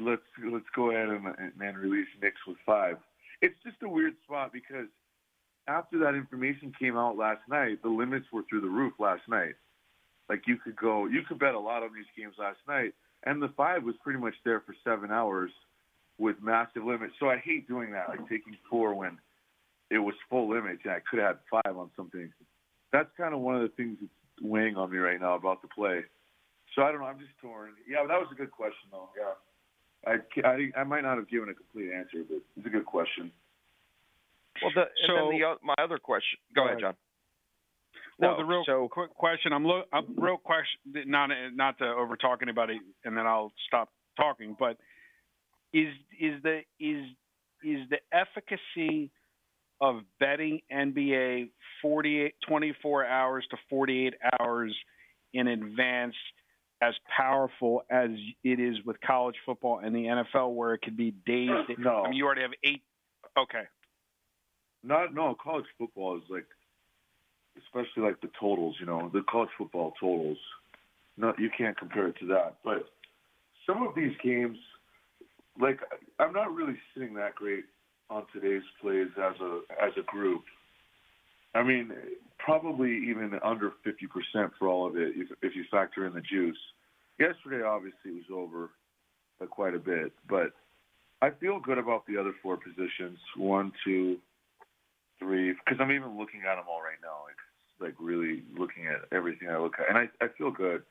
let's 0.00 0.22
let's 0.50 0.64
go 0.74 0.92
ahead 0.92 1.10
and, 1.10 1.26
and 1.60 1.76
release 1.76 2.08
Knicks 2.22 2.40
with 2.46 2.56
five. 2.64 2.96
It's 3.40 3.56
just 3.64 3.76
a 3.82 3.88
weird 3.88 4.14
spot 4.24 4.52
because 4.52 4.88
after 5.68 5.98
that 6.00 6.14
information 6.14 6.72
came 6.78 6.96
out 6.96 7.16
last 7.16 7.42
night, 7.48 7.82
the 7.82 7.88
limits 7.88 8.26
were 8.32 8.42
through 8.48 8.62
the 8.62 8.68
roof 8.68 8.94
last 8.98 9.22
night. 9.28 9.54
Like 10.28 10.42
you 10.46 10.56
could 10.56 10.76
go, 10.76 11.06
you 11.06 11.22
could 11.26 11.38
bet 11.38 11.54
a 11.54 11.60
lot 11.60 11.82
on 11.82 11.90
these 11.94 12.08
games 12.16 12.34
last 12.38 12.58
night, 12.66 12.92
and 13.24 13.40
the 13.40 13.52
five 13.56 13.82
was 13.82 13.94
pretty 14.02 14.18
much 14.18 14.34
there 14.44 14.60
for 14.60 14.74
seven 14.84 15.10
hours 15.10 15.50
with 16.18 16.36
massive 16.42 16.84
limits. 16.84 17.14
So 17.20 17.28
I 17.28 17.38
hate 17.38 17.68
doing 17.68 17.92
that, 17.92 18.08
like 18.08 18.28
taking 18.28 18.56
four 18.68 18.94
when 18.94 19.18
it 19.90 19.98
was 19.98 20.14
full 20.28 20.50
limits 20.50 20.82
and 20.84 20.92
I 20.92 21.00
could 21.08 21.18
have 21.20 21.36
had 21.36 21.62
five 21.64 21.76
on 21.76 21.90
something. 21.96 22.30
That's 22.92 23.08
kind 23.16 23.34
of 23.34 23.40
one 23.40 23.56
of 23.56 23.62
the 23.62 23.72
things 23.76 23.96
that's 24.00 24.12
weighing 24.42 24.76
on 24.76 24.90
me 24.90 24.98
right 24.98 25.20
now 25.20 25.34
about 25.34 25.62
the 25.62 25.68
play. 25.68 26.02
So 26.74 26.82
I 26.82 26.92
don't 26.92 27.00
know. 27.00 27.06
I'm 27.06 27.18
just 27.18 27.32
torn. 27.40 27.72
Yeah, 27.88 28.04
that 28.06 28.18
was 28.20 28.28
a 28.32 28.34
good 28.34 28.50
question, 28.50 28.92
though. 28.92 29.08
Yeah, 29.16 29.32
I, 30.06 30.16
I, 30.44 30.80
I 30.80 30.84
might 30.84 31.02
not 31.02 31.16
have 31.18 31.28
given 31.28 31.48
a 31.48 31.54
complete 31.54 31.92
answer, 31.92 32.24
but 32.28 32.38
it's 32.56 32.66
a 32.66 32.70
good 32.70 32.86
question. 32.86 33.30
Well, 34.62 34.72
the, 34.74 34.80
and 34.82 34.90
So- 35.06 35.30
then 35.30 35.38
the, 35.40 35.54
my 35.62 35.74
other 35.82 35.98
question. 35.98 36.38
Go, 36.54 36.62
Go 36.62 36.66
ahead, 36.68 36.82
ahead. 36.82 36.94
John. 36.94 36.94
Well, 38.20 38.30
No, 38.32 38.36
the 38.38 38.44
real 38.44 38.62
so 38.66 38.88
quick 38.90 39.14
question. 39.14 39.52
I'm, 39.52 39.64
lo- 39.64 39.84
I'm 39.92 40.06
real 40.16 40.38
question. 40.38 40.80
Not 41.06 41.30
not 41.54 41.78
to 41.78 41.84
over 41.84 42.16
talk 42.16 42.40
anybody, 42.42 42.80
and 43.04 43.16
then 43.16 43.26
I'll 43.26 43.52
stop 43.68 43.90
talking. 44.16 44.56
But 44.58 44.76
is 45.72 45.88
is 46.20 46.42
the 46.42 46.62
is 46.80 47.04
is 47.62 47.88
the 47.90 47.98
efficacy 48.12 49.10
of 49.80 50.00
betting 50.18 50.60
NBA 50.72 51.50
48, 51.80 52.34
24 52.48 53.06
hours 53.06 53.46
to 53.52 53.56
48 53.70 54.14
hours 54.40 54.74
in 55.34 55.46
advance 55.46 56.16
as 56.80 56.94
powerful 57.16 57.82
as 57.90 58.10
it 58.44 58.60
is 58.60 58.76
with 58.84 59.00
college 59.00 59.36
football 59.44 59.80
and 59.82 59.94
the 59.94 60.04
NFL, 60.04 60.54
where 60.54 60.74
it 60.74 60.82
could 60.82 60.96
be 60.96 61.10
days? 61.26 61.50
No. 61.78 62.04
I 62.04 62.08
mean, 62.08 62.16
you 62.16 62.24
already 62.24 62.42
have 62.42 62.52
eight. 62.62 62.82
Okay. 63.36 63.64
Not 64.84 65.14
no 65.14 65.36
college 65.42 65.66
football 65.76 66.16
is 66.16 66.22
like, 66.30 66.46
especially 67.58 68.04
like 68.04 68.20
the 68.20 68.30
totals. 68.40 68.76
You 68.78 68.86
know, 68.86 69.10
the 69.12 69.22
college 69.28 69.50
football 69.58 69.92
totals. 70.00 70.38
No, 71.16 71.34
you 71.36 71.50
can't 71.56 71.76
compare 71.76 72.08
it 72.08 72.16
to 72.20 72.26
that. 72.26 72.56
But 72.64 72.88
some 73.66 73.82
of 73.82 73.94
these 73.96 74.16
games, 74.22 74.56
like 75.60 75.80
I'm 76.20 76.32
not 76.32 76.54
really 76.54 76.76
sitting 76.94 77.14
that 77.14 77.34
great 77.34 77.64
on 78.08 78.24
today's 78.32 78.62
plays 78.80 79.08
as 79.16 79.34
a 79.40 79.60
as 79.82 79.92
a 79.98 80.02
group. 80.02 80.42
I 81.58 81.62
mean, 81.64 81.90
probably 82.38 82.90
even 83.08 83.38
under 83.44 83.72
50% 83.84 84.50
for 84.58 84.68
all 84.68 84.86
of 84.86 84.96
it 84.96 85.12
if, 85.16 85.28
if 85.42 85.56
you 85.56 85.64
factor 85.70 86.06
in 86.06 86.14
the 86.14 86.20
juice. 86.20 86.56
Yesterday, 87.18 87.64
obviously, 87.64 88.12
was 88.12 88.30
over 88.32 88.70
by 89.40 89.46
quite 89.46 89.74
a 89.74 89.78
bit, 89.78 90.12
but 90.28 90.52
I 91.20 91.30
feel 91.30 91.58
good 91.58 91.78
about 91.78 92.06
the 92.06 92.16
other 92.16 92.32
four 92.42 92.56
positions 92.56 93.18
one, 93.36 93.72
two, 93.84 94.18
three, 95.18 95.50
because 95.52 95.80
I'm 95.80 95.90
even 95.90 96.16
looking 96.16 96.42
at 96.48 96.54
them 96.54 96.66
all 96.70 96.80
right 96.80 97.00
now, 97.02 97.24
like 97.26 97.36
like 97.80 97.94
really 98.00 98.42
looking 98.56 98.86
at 98.86 99.16
everything 99.16 99.48
I 99.48 99.58
look 99.58 99.74
at, 99.80 99.88
and 99.88 99.98
I 99.98 100.24
I 100.24 100.28
feel 100.38 100.52
good. 100.52 100.82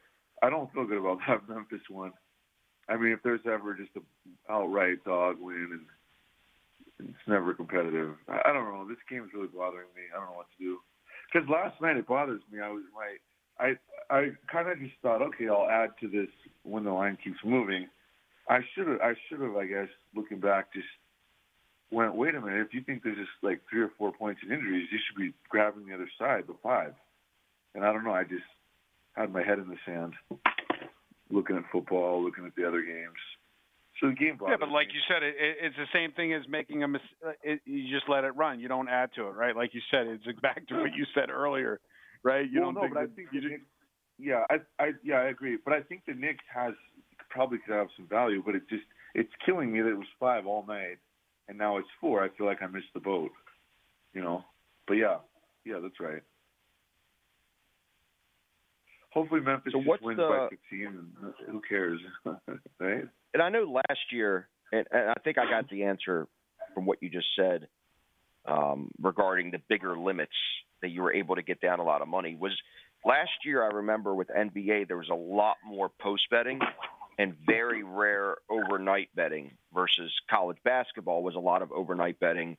I 0.43 0.49
don't 0.49 0.71
feel 0.73 0.85
good 0.85 0.97
about 0.99 1.19
that 1.27 1.47
Memphis 1.47 1.81
one. 1.89 2.11
I 2.89 2.97
mean, 2.97 3.13
if 3.13 3.23
there's 3.23 3.45
ever 3.45 3.73
just 3.73 3.91
a 3.95 4.51
outright 4.51 5.03
dog 5.05 5.37
win 5.39 5.69
and 5.71 5.85
it's 6.99 7.27
never 7.27 7.53
competitive. 7.53 8.15
I, 8.27 8.49
I 8.49 8.53
don't 8.53 8.65
know. 8.65 8.87
This 8.87 8.97
game 9.09 9.23
is 9.23 9.29
really 9.33 9.47
bothering 9.47 9.87
me. 9.95 10.03
I 10.13 10.19
don't 10.19 10.29
know 10.29 10.37
what 10.37 10.47
to 10.57 10.63
do. 10.63 10.77
Because 11.31 11.47
last 11.49 11.79
night 11.81 11.97
it 11.97 12.07
bothers 12.07 12.41
me. 12.51 12.59
I 12.59 12.69
was 12.69 12.83
my 12.93 13.17
I 13.59 13.75
I 14.09 14.29
kind 14.51 14.69
of 14.69 14.79
just 14.79 14.93
thought, 15.01 15.21
okay, 15.21 15.49
I'll 15.49 15.69
add 15.69 15.89
to 16.01 16.07
this 16.07 16.29
when 16.63 16.83
the 16.83 16.91
line 16.91 17.17
keeps 17.23 17.39
moving. 17.43 17.87
I 18.49 18.59
should 18.73 18.87
have 18.87 19.01
I 19.01 19.13
should 19.27 19.41
have 19.41 19.55
I 19.55 19.65
guess 19.65 19.89
looking 20.15 20.39
back 20.39 20.73
just 20.73 20.87
went 21.91 22.15
wait 22.15 22.35
a 22.35 22.41
minute 22.41 22.65
if 22.65 22.73
you 22.73 22.81
think 22.81 23.03
there's 23.03 23.17
just 23.17 23.29
like 23.41 23.61
three 23.69 23.81
or 23.81 23.91
four 23.97 24.11
points 24.11 24.41
in 24.43 24.51
injuries 24.51 24.87
you 24.91 24.99
should 25.07 25.19
be 25.19 25.33
grabbing 25.49 25.85
the 25.87 25.93
other 25.93 26.09
side 26.19 26.43
the 26.47 26.55
five 26.61 26.93
and 27.75 27.85
I 27.85 27.93
don't 27.93 28.03
know 28.03 28.11
I 28.11 28.23
just 28.23 28.43
had 29.15 29.31
my 29.31 29.41
head 29.41 29.59
in 29.59 29.69
the 29.69 29.77
sand 29.85 30.13
looking 31.31 31.55
at 31.55 31.63
football 31.71 32.21
looking 32.21 32.45
at 32.45 32.55
the 32.57 32.67
other 32.67 32.81
games 32.81 33.15
so 33.99 34.09
the 34.09 34.15
game 34.15 34.37
yeah 34.47 34.55
but 34.59 34.69
like 34.69 34.87
me. 34.87 34.93
you 34.95 35.01
said 35.07 35.23
it, 35.23 35.35
it, 35.39 35.57
it's 35.61 35.75
the 35.75 35.87
same 35.93 36.11
thing 36.13 36.33
as 36.33 36.43
making 36.49 36.83
a 36.83 36.87
mis- 36.87 37.01
uh, 37.25 37.31
it, 37.43 37.59
you 37.65 37.93
just 37.93 38.09
let 38.09 38.23
it 38.23 38.35
run 38.35 38.59
you 38.59 38.67
don't 38.67 38.89
add 38.89 39.09
to 39.15 39.27
it 39.27 39.31
right 39.31 39.55
like 39.55 39.73
you 39.73 39.81
said 39.91 40.07
it's 40.07 40.23
back 40.41 40.67
to 40.67 40.75
what 40.75 40.93
you 40.95 41.05
said 41.13 41.29
earlier 41.29 41.79
right 42.23 42.49
you 42.51 42.61
well, 42.61 42.71
don't 42.71 42.75
no, 42.75 42.81
think 42.81 42.93
but 42.93 43.03
I 43.03 43.07
think 43.07 43.29
the 43.31 43.49
Knicks, 43.49 43.63
yeah 44.19 44.43
I, 44.49 44.55
I 44.83 44.91
yeah 45.03 45.15
I 45.15 45.29
agree 45.29 45.57
but 45.63 45.73
I 45.73 45.81
think 45.81 46.03
the 46.05 46.13
Knicks 46.13 46.43
has 46.53 46.73
probably 47.29 47.59
could 47.59 47.75
have 47.75 47.87
some 47.95 48.07
value, 48.07 48.41
but 48.45 48.55
it 48.55 48.63
just 48.69 48.83
it's 49.13 49.31
killing 49.45 49.71
me 49.71 49.81
that 49.81 49.89
it 49.89 49.97
was 49.97 50.07
five 50.19 50.45
all 50.45 50.65
night, 50.67 50.97
and 51.47 51.57
now 51.57 51.77
it's 51.77 51.87
four. 51.99 52.23
I 52.23 52.29
feel 52.37 52.45
like 52.45 52.61
I 52.61 52.67
missed 52.67 52.93
the 52.93 52.99
boat, 52.99 53.31
you 54.13 54.21
know. 54.21 54.43
But 54.87 54.95
yeah, 54.95 55.17
yeah, 55.65 55.79
that's 55.81 55.99
right. 55.99 56.21
Hopefully 59.11 59.41
Memphis 59.41 59.73
so 59.73 59.79
what's 59.79 60.03
wins 60.03 60.17
the, 60.17 60.27
by 60.27 60.47
16, 60.49 60.87
and 60.87 61.33
who 61.49 61.61
cares, 61.67 61.99
right? 62.79 63.05
And 63.33 63.43
I 63.43 63.49
know 63.49 63.63
last 63.63 64.11
year, 64.11 64.47
and, 64.71 64.85
and 64.91 65.09
I 65.09 65.15
think 65.23 65.37
I 65.37 65.49
got 65.49 65.69
the 65.69 65.83
answer 65.83 66.27
from 66.73 66.85
what 66.85 67.01
you 67.01 67.09
just 67.09 67.27
said 67.35 67.67
um, 68.45 68.89
regarding 69.01 69.51
the 69.51 69.59
bigger 69.69 69.97
limits 69.97 70.31
that 70.81 70.89
you 70.89 71.01
were 71.01 71.13
able 71.13 71.35
to 71.35 71.41
get 71.41 71.59
down 71.59 71.79
a 71.79 71.83
lot 71.83 72.01
of 72.01 72.07
money. 72.07 72.37
Was 72.39 72.53
last 73.05 73.31
year? 73.45 73.63
I 73.63 73.67
remember 73.67 74.13
with 74.13 74.29
NBA 74.29 74.87
there 74.87 74.97
was 74.97 75.09
a 75.09 75.15
lot 75.15 75.57
more 75.65 75.89
post 75.99 76.29
betting 76.29 76.59
and 77.17 77.35
very 77.45 77.83
rare 77.83 78.37
overnight 78.49 79.09
betting 79.15 79.51
versus 79.73 80.11
college 80.29 80.57
basketball 80.63 81.23
was 81.23 81.35
a 81.35 81.39
lot 81.39 81.61
of 81.61 81.71
overnight 81.71 82.19
betting. 82.19 82.57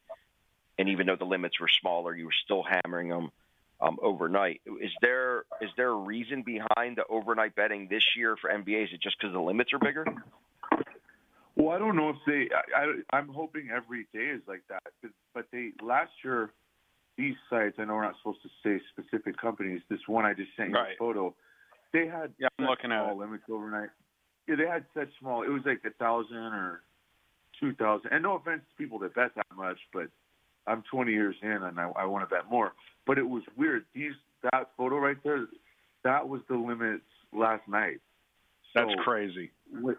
And 0.79 0.89
even 0.89 1.07
though 1.07 1.17
the 1.17 1.25
limits 1.25 1.61
were 1.61 1.69
smaller, 1.69 2.15
you 2.15 2.27
were 2.27 2.35
still 2.45 2.63
hammering 2.63 3.09
them 3.09 3.31
um, 3.81 3.99
overnight. 4.03 4.61
Is 4.81 4.91
there 5.01 5.45
is 5.61 5.71
there 5.77 5.91
a 5.91 5.95
reason 5.95 6.43
behind 6.43 6.97
the 6.97 7.05
overnight 7.09 7.55
betting 7.55 7.89
this 7.89 8.05
year 8.17 8.37
for 8.37 8.51
NBA? 8.51 8.85
Is 8.85 8.91
it 8.93 9.01
just 9.01 9.17
because 9.21 9.33
the 9.33 9.41
limits 9.41 9.73
are 9.73 9.79
bigger? 9.79 10.05
Well, 11.59 11.75
I 11.75 11.79
don't 11.79 11.97
know 11.97 12.11
if 12.11 12.17
they. 12.25 12.49
I, 13.13 13.19
am 13.19 13.29
hoping 13.29 13.69
every 13.75 14.07
day 14.15 14.31
is 14.31 14.43
like 14.47 14.63
that. 14.69 14.83
But, 15.35 15.47
they 15.53 15.73
last 15.83 16.13
year, 16.25 16.53
these 17.17 17.35
sites. 17.51 17.77
I 17.79 17.85
know 17.85 17.95
we're 17.95 18.05
not 18.05 18.15
supposed 18.23 18.39
to 18.43 18.49
say 18.63 18.81
specific 18.93 19.37
companies. 19.37 19.81
This 19.91 19.99
one 20.07 20.25
I 20.25 20.35
just 20.35 20.51
sent 20.57 20.71
you 20.71 20.77
right. 20.77 20.95
a 20.95 20.99
photo. 20.99 21.35
They 21.93 22.07
had 22.07 22.33
yeah, 22.39 22.49
I'm 22.59 22.67
looking 22.67 22.93
at 22.93 23.17
limits 23.17 23.45
overnight. 23.51 23.89
Yeah, 24.47 24.55
they 24.55 24.67
had 24.67 24.85
such 24.95 25.09
small. 25.21 25.43
It 25.43 25.49
was 25.49 25.63
like 25.67 25.83
a 25.85 25.91
thousand 25.99 26.37
or 26.37 26.83
two 27.59 27.75
thousand. 27.75 28.13
And 28.13 28.23
no 28.23 28.37
offense 28.37 28.63
to 28.71 28.83
people 28.83 29.01
that 29.01 29.15
bet 29.15 29.35
that 29.35 29.47
much, 29.57 29.79
but 29.93 30.09
I'm 30.69 30.85
20 30.91 31.11
years 31.13 31.35
in 31.43 31.51
and 31.51 31.81
I, 31.81 31.91
I 31.97 32.05
want 32.05 32.29
to 32.29 32.35
bet 32.35 32.49
more. 32.51 32.73
But 33.07 33.19
it 33.19 33.29
was 33.29 33.43
weird. 33.57 33.85
These 33.95 34.13
that 34.53 34.71
photo 34.77 34.99
right 34.99 35.17
there, 35.25 35.47
that 36.05 36.29
was 36.29 36.41
the 36.49 36.57
limits 36.57 37.03
last 37.33 37.67
night. 37.67 38.01
So 38.75 38.85
That's 38.87 39.01
crazy. 39.03 39.51
With, 39.73 39.97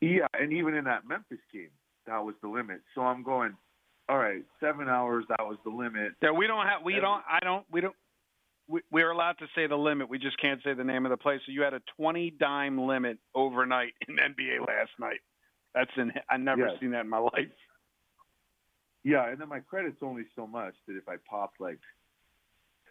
yeah, 0.00 0.26
and 0.34 0.52
even 0.52 0.74
in 0.74 0.84
that 0.84 1.06
Memphis 1.08 1.38
game, 1.52 1.70
that 2.06 2.18
was 2.18 2.34
the 2.42 2.48
limit. 2.48 2.80
So 2.94 3.02
I'm 3.02 3.22
going, 3.22 3.56
all 4.08 4.18
right, 4.18 4.44
seven 4.60 4.88
hours. 4.88 5.24
That 5.28 5.40
was 5.40 5.58
the 5.64 5.70
limit. 5.70 6.12
Yeah, 6.22 6.30
we 6.30 6.46
don't 6.46 6.66
have. 6.66 6.82
We 6.84 6.94
don't. 6.94 7.22
I 7.28 7.38
don't. 7.42 7.64
We 7.70 7.80
don't 7.80 7.94
we, 8.68 8.80
we're 8.90 9.10
allowed 9.10 9.38
to 9.38 9.46
say 9.54 9.66
the 9.66 9.76
limit. 9.76 10.08
We 10.08 10.18
just 10.18 10.40
can't 10.40 10.60
say 10.64 10.74
the 10.74 10.84
name 10.84 11.06
of 11.06 11.10
the 11.10 11.16
place. 11.16 11.40
So 11.46 11.52
you 11.52 11.62
had 11.62 11.74
a 11.74 11.82
20 11.96 12.30
dime 12.38 12.78
limit 12.78 13.18
overnight 13.34 13.94
in 14.08 14.16
NBA 14.16 14.66
last 14.66 14.90
night. 14.98 15.20
That's 15.74 15.90
in. 15.96 16.12
I've 16.30 16.40
never 16.40 16.70
seen 16.80 16.90
that 16.92 17.02
in 17.02 17.10
my 17.10 17.18
life. 17.18 17.52
Yeah, 19.04 19.28
and 19.28 19.40
then 19.40 19.48
my 19.48 19.60
credit's 19.60 19.98
only 20.02 20.24
so 20.34 20.46
much 20.46 20.74
that 20.88 20.96
if 20.96 21.08
I 21.08 21.16
pop 21.28 21.52
like, 21.60 21.78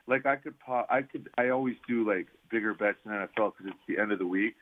like 0.08 0.26
I 0.26 0.38
could 0.38 0.58
pop, 0.60 0.88
I 0.90 1.02
could, 1.02 1.28
I 1.38 1.50
always 1.50 1.76
do 1.90 2.08
like 2.08 2.28
bigger 2.50 2.74
bets 2.74 3.00
in 3.06 3.12
NFL 3.12 3.54
because 3.58 3.66
it's 3.68 3.86
the 3.88 4.00
end 4.02 4.12
of 4.12 4.20
the 4.20 4.28
week, 4.28 4.56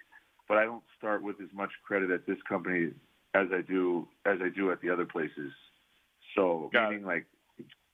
but 0.48 0.58
I 0.58 0.66
don't 0.66 0.84
start 0.98 1.24
with 1.24 1.38
as 1.42 1.50
much 1.54 1.72
credit 1.86 2.12
at 2.12 2.26
this 2.26 2.38
company 2.48 2.92
as 3.34 3.48
I 3.52 3.62
do 3.62 4.08
as 4.26 4.40
I 4.42 4.50
do 4.56 4.72
at 4.72 4.82
the 4.82 4.90
other 4.90 5.06
places. 5.06 5.52
So 6.36 6.70
Got 6.74 6.90
meaning 6.90 7.06
it. 7.06 7.08
like, 7.08 7.26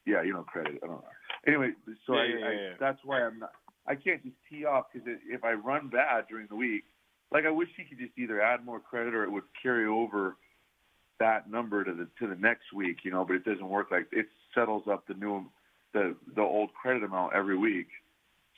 yeah, 0.05 0.23
you 0.23 0.33
know, 0.33 0.43
credit. 0.43 0.79
I 0.83 0.88
don't 0.88 0.97
know. 0.97 1.03
Anyway, 1.47 1.71
so 2.05 2.13
yeah, 2.13 2.19
I, 2.19 2.25
yeah, 2.25 2.45
I 2.45 2.51
yeah. 2.51 2.69
that's 2.79 2.99
why 3.03 3.21
I'm 3.21 3.39
not. 3.39 3.51
I 3.88 3.95
can't 3.95 4.21
just 4.23 4.35
tee 4.49 4.65
off 4.65 4.85
because 4.93 5.07
if 5.27 5.43
I 5.43 5.53
run 5.53 5.89
bad 5.89 6.25
during 6.29 6.47
the 6.49 6.55
week, 6.55 6.83
like 7.31 7.45
I 7.45 7.51
wish 7.51 7.69
he 7.75 7.83
could 7.83 7.99
just 7.99 8.17
either 8.17 8.41
add 8.41 8.65
more 8.65 8.79
credit 8.79 9.13
or 9.13 9.23
it 9.23 9.31
would 9.31 9.43
carry 9.62 9.88
over 9.88 10.35
that 11.19 11.49
number 11.49 11.83
to 11.83 11.93
the 11.93 12.07
to 12.19 12.27
the 12.27 12.39
next 12.39 12.73
week, 12.73 12.97
you 13.03 13.12
know. 13.12 13.25
But 13.25 13.35
it 13.35 13.45
doesn't 13.45 13.67
work 13.67 13.91
like 13.91 14.07
it 14.12 14.27
settles 14.53 14.83
up 14.89 15.07
the 15.07 15.13
new 15.13 15.45
the 15.93 16.15
the 16.35 16.41
old 16.41 16.73
credit 16.73 17.03
amount 17.03 17.33
every 17.33 17.57
week. 17.57 17.88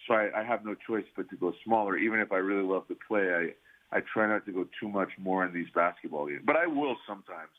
So 0.08 0.16
I, 0.16 0.42
I 0.42 0.44
have 0.44 0.66
no 0.66 0.76
choice 0.88 1.06
but 1.16 1.30
to 1.30 1.36
go 1.36 1.54
smaller, 1.64 1.98
even 1.98 2.20
if 2.20 2.32
I 2.32 2.38
really 2.38 2.68
love 2.68 2.88
to 2.88 2.98
play. 3.08 3.30
I 3.34 3.50
I 3.92 4.00
try 4.14 4.28
not 4.28 4.46
to 4.46 4.52
go 4.52 4.66
too 4.80 4.90
much 4.90 5.10
more 5.18 5.46
in 5.46 5.54
these 5.54 5.68
basketball 5.76 6.28
games, 6.28 6.44
but 6.46 6.56
I 6.56 6.68
will 6.68 6.96
sometimes, 7.08 7.52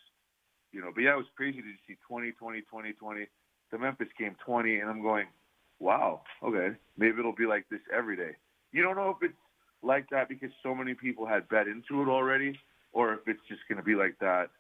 you 0.73 0.81
know. 0.81 0.91
But 0.95 1.03
yeah, 1.03 1.15
it 1.15 1.17
was 1.17 1.27
crazy 1.37 1.61
to 1.61 1.69
see 1.87 1.97
20, 2.09 2.33
20, 2.33 2.63
20, 2.63 2.93
20 2.93 3.27
the 3.73 3.79
Memphis 3.79 4.09
game 4.19 4.37
20, 4.45 4.79
and 4.79 4.89
I'm 4.89 5.03
going, 5.03 5.27
wow, 5.81 6.21
okay, 6.43 6.77
maybe 6.97 7.19
it'll 7.19 7.35
be 7.35 7.47
like 7.47 7.65
this 7.71 7.81
every 7.93 8.17
day. 8.17 8.37
You 8.71 8.83
don't 8.83 8.97
know 8.97 9.11
if 9.11 9.29
it's 9.29 9.39
like 9.83 10.09
that 10.11 10.29
because 10.29 10.51
so 10.63 10.75
many 10.75 10.95
people 10.95 11.27
had 11.27 11.49
bet 11.49 11.67
into 11.67 12.03
it 12.03 12.09
already, 12.09 12.59
or 12.93 13.15
if 13.15 13.21
it's 13.27 13.41
just 13.49 13.63
going 13.69 13.79
to 13.79 13.83
be 13.83 13.95
like 13.95 14.17
that 14.21 14.51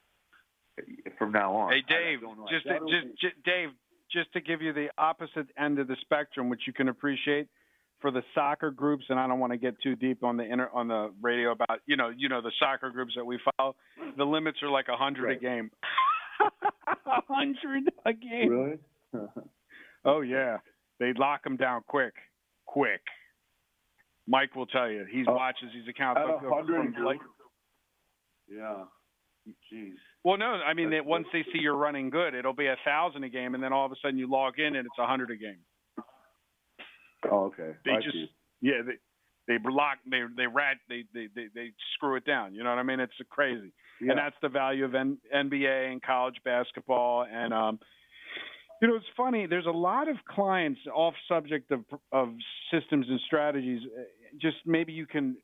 from 1.19 1.31
now 1.31 1.55
on. 1.55 1.73
Hey, 1.73 1.83
Dave, 1.87 2.21
just 2.51 2.65
just, 2.65 3.07
just 3.21 3.35
Dave, 3.45 3.69
just 4.11 4.33
to 4.33 4.41
give 4.41 4.63
you 4.63 4.73
the 4.73 4.89
opposite 4.99 5.47
end 5.59 5.79
of 5.79 5.87
the 5.87 5.97
spectrum, 6.01 6.49
which 6.49 6.63
you 6.67 6.73
can 6.73 6.89
appreciate 6.89 7.49
for 8.03 8.11
the 8.11 8.23
soccer 8.35 8.71
groups, 8.71 9.05
and 9.09 9.19
I 9.19 9.27
don't 9.27 9.39
want 9.39 9.53
to 9.53 9.57
get 9.57 9.81
too 9.81 9.97
deep 9.97 10.23
on 10.23 10.37
the 10.37 10.43
inter, 10.43 10.69
on 10.75 10.89
the 10.89 11.13
radio 11.23 11.53
about 11.53 11.81
you 11.87 11.97
know 11.97 12.11
you 12.15 12.29
know 12.29 12.43
the 12.43 12.53
soccer 12.59 12.91
groups 12.91 13.15
that 13.17 13.25
we 13.25 13.39
follow. 13.57 13.75
The 14.19 14.25
limits 14.25 14.59
are 14.63 14.69
like 14.69 14.89
a 14.93 14.97
hundred 14.97 15.25
right. 15.25 15.37
a 15.37 15.41
game. 15.41 15.71
A 17.07 17.21
hundred 17.29 17.85
a 18.05 18.13
game. 18.13 18.49
Really? 18.49 18.79
oh 20.05 20.23
yeah, 20.23 20.59
they 20.99 21.13
lock 21.17 21.45
them 21.45 21.57
down 21.57 21.83
quick, 21.87 22.15
quick. 22.67 23.03
Mike 24.27 24.55
will 24.57 24.67
tell 24.67 24.91
you 24.91 25.05
he 25.11 25.25
uh, 25.27 25.33
watches 25.33 25.69
these 25.73 25.89
accounts. 25.89 26.21
At 26.21 26.49
hundred, 26.49 26.95
like, 27.05 27.19
yeah. 28.49 28.85
Jeez. 29.73 29.95
Well, 30.25 30.39
no, 30.39 30.47
I 30.47 30.75
mean 30.75 30.91
that 30.91 31.05
once 31.05 31.27
they 31.33 31.43
see 31.53 31.59
you're 31.61 31.77
running 31.77 32.11
good, 32.11 32.35
it'll 32.35 32.55
be 32.55 32.67
a 32.67 32.77
thousand 32.85 33.25
a 33.25 33.29
game, 33.29 33.55
and 33.55 33.63
then 33.63 33.73
all 33.73 33.87
of 33.87 33.93
a 33.93 33.97
sudden 34.03 34.19
you 34.19 34.31
log 34.31 34.59
in 34.59 34.77
and 34.77 34.87
it's 34.87 34.99
a 34.99 35.07
hundred 35.07 35.31
a 35.31 35.37
game. 35.37 35.59
Oh, 37.31 37.45
okay. 37.47 37.73
They 37.85 37.93
I 37.93 38.01
just 38.01 38.13
see. 38.13 38.31
yeah 38.61 38.83
they 38.87 38.93
they 39.49 39.59
block 39.59 39.99
they 40.11 40.23
they 40.37 40.47
rat 40.47 40.77
they, 40.89 41.05
they 41.15 41.29
they 41.35 41.47
they 41.55 41.71
screw 41.95 42.17
it 42.17 42.25
down. 42.25 42.55
You 42.55 42.63
know 42.65 42.71
what 42.71 42.79
I 42.79 42.83
mean? 42.83 43.01
It's 43.01 43.13
crazy, 43.31 43.73
Yeah. 44.01 44.11
and 44.13 44.19
that's 44.19 44.37
the 44.43 44.49
value 44.49 44.85
of 44.85 44.95
N- 44.95 45.19
NBA 45.35 45.91
and 45.93 46.03
college 46.03 46.37
basketball. 46.45 47.25
And 47.31 47.53
um, 47.53 47.79
you 48.81 48.89
know, 48.89 48.97
it's 48.97 49.07
funny. 49.17 49.47
There's 49.47 49.67
a 49.67 49.71
lot 49.71 50.09
of 50.09 50.17
clients 50.29 50.81
off 50.95 51.15
subject 51.29 51.71
of 51.71 51.85
of 52.13 52.35
systems 52.73 53.07
and 53.09 53.21
strategies. 53.27 53.83
uh, 53.97 54.03
Just 54.41 54.57
maybe 54.67 54.93
you 54.93 55.07
can 55.07 55.37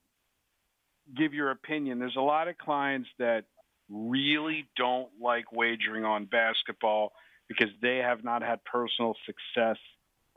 give 1.17 1.33
your 1.35 1.51
opinion. 1.51 1.99
There's 1.99 2.17
a 2.17 2.21
lot 2.21 2.49
of 2.49 2.59
clients 2.59 3.09
that 3.19 3.45
really 3.89 4.67
don't 4.77 5.09
like 5.21 5.51
wagering 5.53 6.05
on 6.05 6.27
basketball 6.27 7.13
because 7.49 7.69
they 7.81 7.97
have 7.99 8.23
not 8.23 8.43
had 8.43 8.63
personal 8.65 9.15
success 9.25 9.79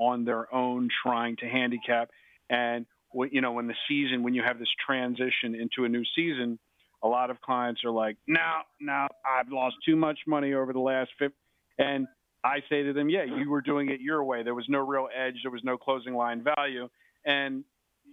on 0.02 0.26
their 0.26 0.54
own 0.54 0.90
trying 1.04 1.38
to 1.38 1.46
handicap. 1.46 2.10
And 2.50 2.86
you 3.32 3.42
know, 3.42 3.52
when 3.52 3.68
the 3.68 3.76
season, 3.88 4.24
when 4.24 4.34
you 4.34 4.42
have 4.44 4.58
this 4.58 4.74
transition 4.86 5.54
into 5.54 5.86
a 5.86 5.90
new 5.90 6.04
season, 6.16 6.58
a 7.04 7.08
lot 7.08 7.30
of 7.30 7.40
clients 7.42 7.84
are 7.84 7.92
like, 7.92 8.18
"No, 8.28 8.62
no, 8.80 9.08
I've 9.26 9.50
lost 9.50 9.76
too 9.86 9.96
much 9.96 10.20
money 10.28 10.54
over 10.54 10.74
the 10.74 10.80
last 10.80 11.12
fifth." 11.20 11.34
And 11.78 12.08
I 12.44 12.62
say 12.70 12.84
to 12.84 12.94
them, 12.94 13.10
yeah, 13.10 13.24
you 13.24 13.50
were 13.50 13.62
doing 13.62 13.90
it 13.90 14.02
your 14.02 14.24
way. 14.24 14.44
There 14.44 14.56
was 14.56 14.66
no 14.68 14.80
real 14.80 15.08
edge. 15.16 15.36
There 15.44 15.52
was 15.52 15.64
no 15.64 15.78
closing 15.78 16.16
line 16.16 16.44
value. 16.58 16.90
And 17.26 17.64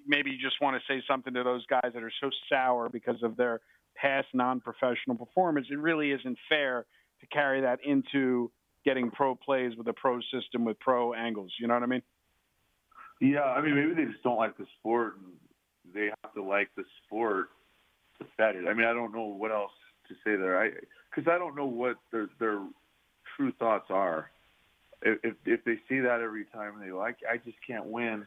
maybe 0.06 0.30
you 0.30 0.38
just 0.38 0.60
want 0.60 0.76
to 0.76 0.92
say 0.92 1.02
something 1.08 1.32
to 1.34 1.42
those 1.42 1.64
guys 1.66 1.92
that 1.94 2.02
are 2.02 2.12
so 2.20 2.30
sour 2.48 2.88
because 2.88 3.22
of 3.22 3.36
their 3.36 3.60
past 3.96 4.28
non-professional 4.34 5.16
performance. 5.16 5.66
It 5.70 5.78
really 5.78 6.12
isn't 6.12 6.38
fair 6.48 6.84
to 7.20 7.26
carry 7.28 7.62
that 7.62 7.80
into 7.84 8.50
getting 8.88 9.10
pro 9.10 9.34
plays 9.34 9.76
with 9.76 9.86
a 9.88 9.92
pro 9.92 10.20
system 10.32 10.64
with 10.64 10.78
pro 10.80 11.12
angles. 11.14 11.52
You 11.60 11.68
know 11.68 11.74
what 11.74 11.82
I 11.82 11.86
mean? 11.86 12.02
Yeah, 13.20 13.42
I 13.42 13.60
mean 13.60 13.74
maybe 13.74 13.94
they 13.94 14.10
just 14.10 14.22
don't 14.22 14.36
like 14.36 14.56
the 14.56 14.66
sport 14.78 15.14
and 15.18 15.94
they 15.94 16.10
have 16.22 16.32
to 16.34 16.42
like 16.42 16.68
the 16.76 16.84
sport 17.04 17.48
to 18.18 18.26
bet 18.36 18.56
it. 18.56 18.66
I 18.68 18.74
mean 18.74 18.86
I 18.86 18.92
don't 18.92 19.12
know 19.12 19.24
what 19.24 19.50
else 19.50 19.72
to 20.08 20.14
say 20.24 20.36
there. 20.36 20.60
I 20.60 20.70
because 21.10 21.30
I 21.30 21.38
don't 21.38 21.56
know 21.56 21.66
what 21.66 21.96
their 22.12 22.28
their 22.38 22.60
true 23.36 23.52
thoughts 23.58 23.86
are. 23.90 24.30
If, 25.02 25.18
if 25.22 25.34
if 25.44 25.64
they 25.64 25.76
see 25.88 26.00
that 26.00 26.20
every 26.20 26.44
time 26.46 26.74
and 26.74 26.82
they 26.82 26.92
like, 26.92 27.18
I 27.30 27.36
just 27.36 27.58
can't 27.66 27.86
win. 27.86 28.24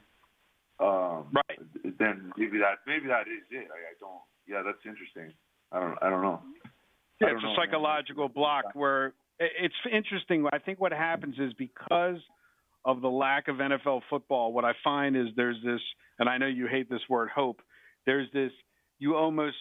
Um, 0.80 1.28
right. 1.32 1.60
Then 2.00 2.32
maybe 2.38 2.58
that 2.58 2.80
maybe 2.88 3.08
that 3.08 3.28
is 3.28 3.44
it. 3.52 3.68
I, 3.70 3.92
I 3.92 3.96
don't. 4.00 4.22
Yeah, 4.48 4.64
that's 4.66 4.84
interesting. 4.86 5.34
I 5.72 5.80
don't. 5.80 5.98
I 6.02 6.10
don't 6.10 6.22
know. 6.22 6.42
Yeah, 7.20 7.28
it's 7.32 7.44
a 7.44 7.54
psychological 7.56 8.28
man. 8.28 8.34
block 8.34 8.66
where 8.74 9.14
it's 9.42 9.76
interesting. 9.92 10.46
I 10.52 10.60
think 10.60 10.80
what 10.80 10.92
happens 10.92 11.36
is 11.40 11.54
because 11.54 12.18
of 12.86 13.02
the 13.02 13.08
lack 13.08 13.48
of 13.48 13.58
NFL 13.58 14.02
football, 14.10 14.54
what 14.54 14.66
I 14.66 14.74
find 14.84 15.16
is 15.16 15.28
there's 15.36 15.58
this, 15.64 15.82
and 16.20 16.30
I 16.30 16.38
know 16.38 16.48
you 16.48 16.68
hate 16.68 16.90
this 16.90 17.02
word, 17.10 17.30
hope. 17.34 17.62
There's 18.06 18.28
this, 18.34 18.52
you 19.00 19.16
almost, 19.16 19.58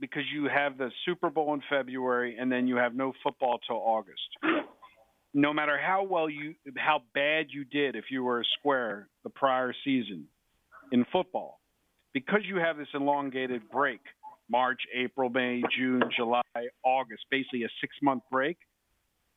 because 0.00 0.22
you 0.32 0.48
have 0.48 0.78
the 0.78 0.90
Super 1.04 1.30
Bowl 1.30 1.54
in 1.54 1.62
February 1.68 2.36
and 2.38 2.50
then 2.50 2.66
you 2.66 2.76
have 2.76 2.94
no 2.94 3.12
football 3.22 3.58
till 3.66 3.76
August. 3.76 4.20
No 5.34 5.52
matter 5.52 5.78
how 5.78 6.04
well 6.04 6.28
you, 6.28 6.54
how 6.76 7.02
bad 7.14 7.46
you 7.50 7.64
did 7.64 7.96
if 7.96 8.04
you 8.10 8.22
were 8.22 8.40
a 8.40 8.44
square 8.58 9.08
the 9.24 9.30
prior 9.30 9.74
season 9.84 10.26
in 10.90 11.04
football, 11.12 11.60
because 12.14 12.40
you 12.44 12.56
have 12.56 12.78
this 12.78 12.88
elongated 12.94 13.62
break, 13.70 14.00
March, 14.50 14.80
April, 14.94 15.28
May, 15.28 15.62
June, 15.76 16.02
July, 16.16 16.42
August, 16.82 17.24
basically 17.30 17.64
a 17.64 17.68
six 17.80 17.94
month 18.02 18.22
break, 18.30 18.56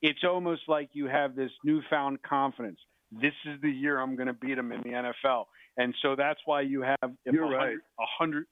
it's 0.01 0.23
almost 0.23 0.63
like 0.67 0.89
you 0.93 1.07
have 1.07 1.35
this 1.35 1.51
newfound 1.63 2.21
confidence. 2.23 2.79
This 3.11 3.33
is 3.45 3.59
the 3.61 3.69
year 3.69 3.99
I'm 3.99 4.15
going 4.15 4.27
to 4.27 4.33
beat 4.33 4.55
them 4.55 4.71
in 4.71 4.81
the 4.81 4.89
NFL. 4.89 5.45
And 5.77 5.93
so 6.01 6.15
that's 6.15 6.39
why 6.45 6.61
you 6.61 6.81
have 6.81 7.11
you're 7.25 7.45
100, 7.45 7.57
right. 7.57 7.77
100 7.95 8.45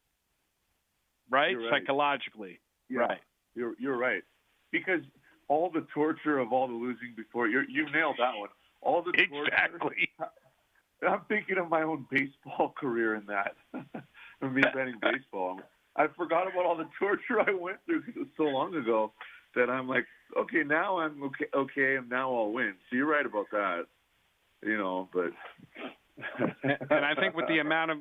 right? 1.30 1.52
You're 1.52 1.62
right 1.62 1.82
psychologically. 1.82 2.60
Yeah. 2.90 3.00
Right. 3.00 3.20
You're 3.56 3.74
you're 3.80 3.98
right. 3.98 4.24
Because 4.72 5.02
all 5.48 5.70
the 5.74 5.86
torture 5.94 6.40
of 6.40 6.54
all 6.54 6.68
the 6.68 6.74
losing 6.74 7.14
before 7.16 7.48
you 7.48 7.62
you 7.70 7.90
nailed 7.92 8.16
that 8.20 8.38
one. 8.38 8.50
All 8.82 9.02
the 9.02 9.12
torture, 9.12 9.46
Exactly. 9.46 10.10
I'm 11.08 11.22
thinking 11.30 11.58
of 11.58 11.70
my 11.70 11.84
own 11.84 12.06
baseball 12.12 12.74
career 12.80 13.16
in 13.16 13.26
that. 13.28 13.56
of 14.42 14.54
me 14.54 14.62
betting 14.74 15.00
baseball. 15.02 15.60
I 15.96 16.08
forgot 16.16 16.48
about 16.52 16.66
all 16.66 16.78
the 16.78 16.88
torture 16.98 17.42
I 17.42 17.54
went 17.54 17.78
through 17.86 18.02
because 18.02 18.16
it 18.16 18.20
was 18.20 18.28
so 18.38 18.44
long 18.44 18.76
ago 18.76 19.12
that 19.56 19.70
I'm 19.70 19.88
like, 19.88 20.06
okay, 20.38 20.64
now 20.66 21.00
I'm 21.00 21.24
okay, 21.24 21.46
okay, 21.56 21.96
and 21.96 22.10
now 22.10 22.36
I'll 22.36 22.52
win. 22.52 22.74
So 22.90 22.96
you're 22.96 23.08
right 23.08 23.26
about 23.26 23.48
that, 23.52 23.84
you 24.64 24.78
know. 24.78 25.10
But 25.14 25.32
and 26.64 27.06
I 27.06 27.16
think 27.16 27.36
with 27.36 27.48
the 27.48 27.60
amount 27.60 27.92
of, 27.92 27.98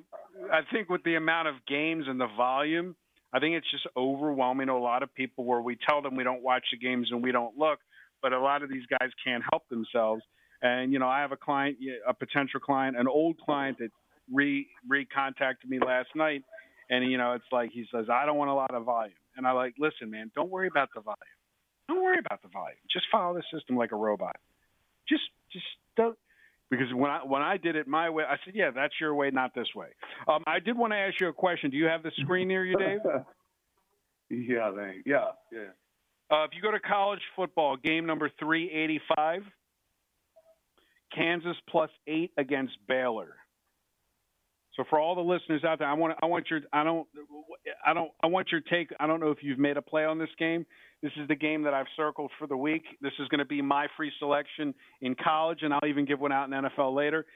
I 0.53 0.61
think 0.73 0.89
with 0.89 1.03
the 1.05 1.17
amount 1.17 1.49
of 1.49 1.55
games 1.67 2.05
and 2.09 2.21
the 2.21 2.29
volume, 2.37 2.97
I 3.33 3.41
think 3.41 3.55
it's 3.55 3.71
just 3.71 3.87
overwhelming 3.97 4.69
a 4.69 4.79
lot 4.79 5.03
of 5.03 5.15
people. 5.15 5.45
Where 5.45 5.61
we 5.61 5.77
tell 5.89 6.03
them 6.03 6.17
we 6.17 6.25
don't 6.25 6.43
watch 6.43 6.65
the 6.73 6.79
games 6.79 7.09
and 7.11 7.23
we 7.23 7.33
don't 7.33 7.57
look, 7.57 7.79
but 8.23 8.33
a 8.33 8.41
lot 8.41 8.63
of 8.63 8.71
these 8.71 8.85
guys 8.99 9.11
can't 9.25 9.43
help 9.51 9.69
themselves. 9.69 10.23
And 10.63 10.93
you 10.93 10.99
know, 10.99 11.09
I 11.09 11.21
have 11.21 11.33
a 11.33 11.37
client, 11.37 11.79
a 12.07 12.15
potential 12.15 12.61
client, 12.61 12.97
an 12.97 13.07
old 13.09 13.39
client 13.39 13.79
that 13.79 13.91
re 14.33 14.67
recontacted 14.91 15.69
me 15.69 15.79
last 15.79 16.09
night, 16.15 16.43
and 16.91 17.11
you 17.11 17.19
know, 17.19 17.33
it's 17.33 17.45
like 17.53 17.71
he 17.73 17.87
says, 17.95 18.07
I 18.11 18.27
don't 18.27 18.37
want 18.37 18.51
a 18.51 18.55
lot 18.55 18.75
of 18.75 18.85
volume, 18.85 19.15
and 19.37 19.47
I 19.47 19.53
like, 19.53 19.75
listen, 19.79 20.11
man, 20.11 20.31
don't 20.35 20.51
worry 20.51 20.69
about 20.69 20.89
the 20.95 21.01
volume. 21.01 21.38
Don't 21.89 22.03
worry 22.03 22.19
about 22.19 22.43
the 22.43 22.49
volume. 22.49 22.77
Just 22.93 23.07
follow 23.11 23.35
the 23.35 23.43
system 23.53 23.77
like 23.77 23.93
a 23.93 23.97
robot. 23.97 24.37
Just, 25.09 25.23
just 25.53 25.65
don't. 25.97 26.17
Because 26.71 26.93
when 26.93 27.11
I 27.11 27.21
when 27.25 27.41
I 27.41 27.57
did 27.57 27.77
it 27.77 27.89
my 27.89 28.11
way, 28.11 28.25
I 28.29 28.37
said, 28.45 28.55
"Yeah, 28.55 28.71
that's 28.71 28.93
your 29.01 29.15
way, 29.15 29.31
not 29.31 29.55
this 29.55 29.69
way." 29.75 29.87
Um, 30.29 30.45
I 30.47 30.59
did 30.59 30.77
want 30.77 30.93
to 30.93 30.99
ask 30.99 31.19
you 31.19 31.29
a 31.29 31.33
question. 31.33 31.71
Do 31.71 31.79
you 31.79 31.87
have 31.87 32.03
the 32.03 32.11
screen 32.21 32.49
near 32.49 32.63
you, 32.63 32.77
Dave? 32.77 32.99
yeah, 34.29 34.71
thanks. 34.77 35.03
Yeah, 35.07 35.29
yeah. 35.51 35.61
Uh, 36.31 36.45
if 36.45 36.51
you 36.55 36.61
go 36.61 36.71
to 36.71 36.81
college 36.81 37.23
football, 37.35 37.79
game 37.79 38.05
number 38.05 38.31
three 38.39 38.71
eighty 38.71 39.01
five, 39.17 39.45
Kansas 41.15 41.57
plus 41.71 41.91
eight 42.07 42.33
against 42.37 42.75
Baylor. 42.87 43.37
So 44.79 44.85
for 44.89 45.01
all 45.01 45.17
the 45.17 45.21
listeners 45.21 45.65
out 45.65 45.81
there, 45.81 45.89
I 45.89 45.93
want 45.95 46.17
I 46.23 46.27
want 46.27 46.49
your 46.49 46.61
I 46.73 46.85
don't 46.85 47.09
I 47.85 47.93
don't 47.93 48.13
I 48.23 48.29
want 48.29 48.53
your 48.53 48.61
take. 48.61 48.91
I 49.01 49.09
don't 49.09 49.19
know 49.19 49.33
if 49.33 49.39
you've 49.43 49.59
made 49.59 49.77
a 49.77 49.83
play 49.83 50.05
on 50.05 50.21
this 50.21 50.29
game. 50.39 50.65
This 51.03 51.11
is 51.21 51.27
the 51.27 51.35
game 51.35 51.65
that 51.65 51.75
I've 51.75 51.89
circled 51.97 52.31
for 52.39 52.47
the 52.47 52.57
week. 52.57 52.85
This 53.03 53.13
is 53.19 53.27
going 53.27 53.41
to 53.41 53.45
be 53.45 53.61
my 53.61 53.89
free 53.97 54.13
selection 54.21 54.73
in 55.01 55.17
college, 55.17 55.59
and 55.63 55.75
I'll 55.75 55.89
even 55.89 56.05
give 56.05 56.21
one 56.21 56.31
out 56.31 56.45
in 56.45 56.53
NFL 56.53 56.95
later. 56.95 57.27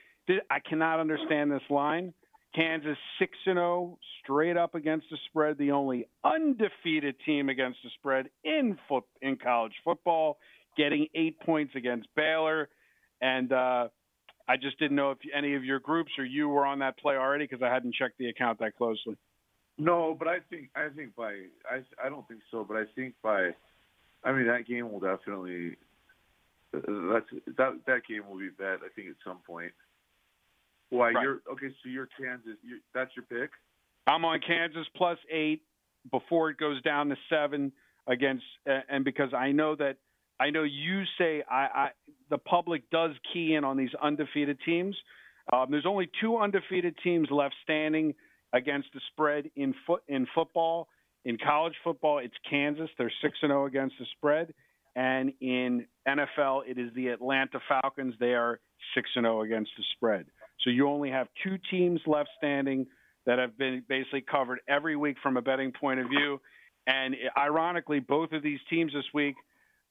I 0.50 0.60
cannot 0.60 1.00
understand 1.00 1.50
this 1.50 1.62
line. 1.68 2.14
Kansas 2.54 2.98
6 3.18 3.32
and 3.46 3.56
0 3.56 3.98
straight 4.22 4.56
up 4.56 4.76
against 4.76 5.06
the 5.10 5.16
spread, 5.26 5.58
the 5.58 5.72
only 5.72 6.06
undefeated 6.22 7.16
team 7.26 7.48
against 7.48 7.78
the 7.82 7.90
spread 7.98 8.28
in 8.44 8.78
foot 8.88 9.04
in 9.20 9.36
college 9.36 9.72
football, 9.84 10.38
getting 10.76 11.08
8 11.12 11.40
points 11.40 11.72
against 11.74 12.06
Baylor 12.14 12.68
and 13.20 13.52
uh, 13.52 13.88
I 14.48 14.56
just 14.56 14.78
didn't 14.78 14.96
know 14.96 15.12
if 15.12 15.18
any 15.34 15.54
of 15.54 15.64
your 15.64 15.80
groups 15.80 16.12
or 16.18 16.24
you 16.24 16.48
were 16.48 16.66
on 16.66 16.80
that 16.80 16.98
play 16.98 17.14
already 17.16 17.44
because 17.44 17.62
I 17.62 17.72
hadn't 17.72 17.94
checked 17.94 18.18
the 18.18 18.28
account 18.28 18.58
that 18.60 18.76
closely. 18.76 19.16
No, 19.78 20.14
but 20.18 20.28
I 20.28 20.38
think 20.50 20.68
I 20.76 20.88
think 20.94 21.14
by 21.16 21.32
I 21.70 21.82
I 22.04 22.08
don't 22.08 22.26
think 22.28 22.40
so, 22.50 22.64
but 22.64 22.76
I 22.76 22.84
think 22.94 23.14
by 23.22 23.50
I 24.24 24.32
mean 24.32 24.46
that 24.46 24.66
game 24.66 24.92
will 24.92 25.00
definitely 25.00 25.76
that's 26.72 27.26
that 27.56 27.78
that 27.86 28.00
game 28.08 28.22
will 28.28 28.38
be 28.38 28.48
bet 28.56 28.80
I 28.84 28.88
think 28.94 29.08
at 29.08 29.16
some 29.24 29.38
point. 29.46 29.72
Why 30.90 31.12
right. 31.12 31.22
you're 31.22 31.40
okay? 31.52 31.68
So 31.82 31.88
you're 31.88 32.08
Kansas. 32.20 32.58
You're, 32.62 32.78
that's 32.94 33.10
your 33.16 33.24
pick. 33.24 33.50
I'm 34.06 34.24
on 34.24 34.40
Kansas 34.46 34.86
plus 34.94 35.18
eight 35.30 35.62
before 36.10 36.50
it 36.50 36.58
goes 36.58 36.82
down 36.82 37.08
to 37.08 37.16
seven 37.30 37.72
against, 38.06 38.44
and 38.66 39.04
because 39.04 39.32
I 39.32 39.52
know 39.52 39.76
that 39.76 39.96
I 40.42 40.50
know 40.50 40.64
you 40.64 41.04
say 41.18 41.44
I, 41.48 41.54
I 41.56 41.88
the 42.28 42.38
public 42.38 42.90
does 42.90 43.12
key 43.32 43.54
in 43.54 43.62
on 43.62 43.76
these 43.76 43.94
undefeated 44.02 44.58
teams. 44.64 44.96
Um, 45.52 45.66
there's 45.70 45.86
only 45.86 46.10
two 46.20 46.36
undefeated 46.36 46.96
teams 47.04 47.28
left 47.30 47.54
standing 47.62 48.14
against 48.52 48.88
the 48.92 49.00
spread 49.12 49.50
in 49.54 49.72
foot 49.86 50.02
in 50.08 50.26
football. 50.34 50.88
In 51.24 51.38
college 51.38 51.74
football, 51.84 52.18
it's 52.18 52.34
Kansas. 52.50 52.90
They're 52.98 53.12
six 53.22 53.38
and 53.42 53.50
zero 53.50 53.62
oh 53.62 53.66
against 53.66 53.94
the 54.00 54.06
spread, 54.16 54.52
and 54.96 55.32
in 55.40 55.86
NFL, 56.08 56.62
it 56.66 56.76
is 56.76 56.90
the 56.96 57.08
Atlanta 57.08 57.60
Falcons. 57.68 58.14
They 58.18 58.34
are 58.34 58.58
six 58.96 59.10
and 59.14 59.24
zero 59.24 59.38
oh 59.38 59.42
against 59.42 59.70
the 59.76 59.84
spread. 59.94 60.26
So 60.64 60.70
you 60.70 60.88
only 60.88 61.10
have 61.10 61.28
two 61.44 61.56
teams 61.70 62.00
left 62.04 62.30
standing 62.38 62.86
that 63.26 63.38
have 63.38 63.56
been 63.56 63.84
basically 63.88 64.22
covered 64.22 64.58
every 64.68 64.96
week 64.96 65.18
from 65.22 65.36
a 65.36 65.42
betting 65.42 65.70
point 65.70 66.00
of 66.00 66.08
view. 66.08 66.40
And 66.88 67.14
ironically, 67.38 68.00
both 68.00 68.32
of 68.32 68.42
these 68.42 68.58
teams 68.68 68.92
this 68.92 69.04
week, 69.14 69.36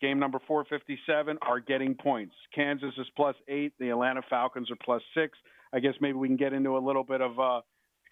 game 0.02 0.20
number 0.20 0.40
457, 0.48 1.38
are 1.42 1.60
getting 1.60 1.96
points. 1.96 2.34
Kansas 2.54 2.94
is 2.98 3.08
plus 3.16 3.36
eight. 3.48 3.74
The 3.80 3.90
Atlanta 3.90 4.22
Falcons 4.30 4.70
are 4.72 4.78
plus 4.84 5.02
six. 5.16 5.38
I 5.74 5.80
guess 5.80 5.94
maybe 6.02 6.18
we 6.18 6.28
can 6.28 6.38
get 6.38 6.54
into 6.54 6.78
a 6.78 6.80
little 6.80 7.04
bit 7.04 7.22
of 7.22 7.40
uh, 7.40 7.62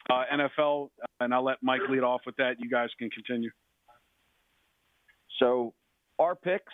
uh, 0.10 0.24
NFL, 0.34 0.90
and 1.20 1.34
I'll 1.34 1.44
let 1.44 1.58
Mike 1.62 1.82
lead 1.90 2.04
off 2.04 2.22
with 2.26 2.36
that. 2.38 2.54
You 2.60 2.70
guys 2.70 2.90
can 2.98 3.10
continue. 3.10 3.50
So, 5.40 5.74
our 6.20 6.36
picks, 6.36 6.74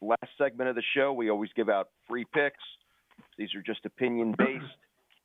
last 0.00 0.30
segment 0.38 0.70
of 0.70 0.76
the 0.76 0.82
show, 0.94 1.12
we 1.12 1.30
always 1.30 1.50
give 1.56 1.68
out 1.68 1.88
free 2.08 2.26
picks. 2.34 2.62
These 3.38 3.54
are 3.54 3.62
just 3.62 3.84
opinion 3.84 4.34
based. 4.38 4.64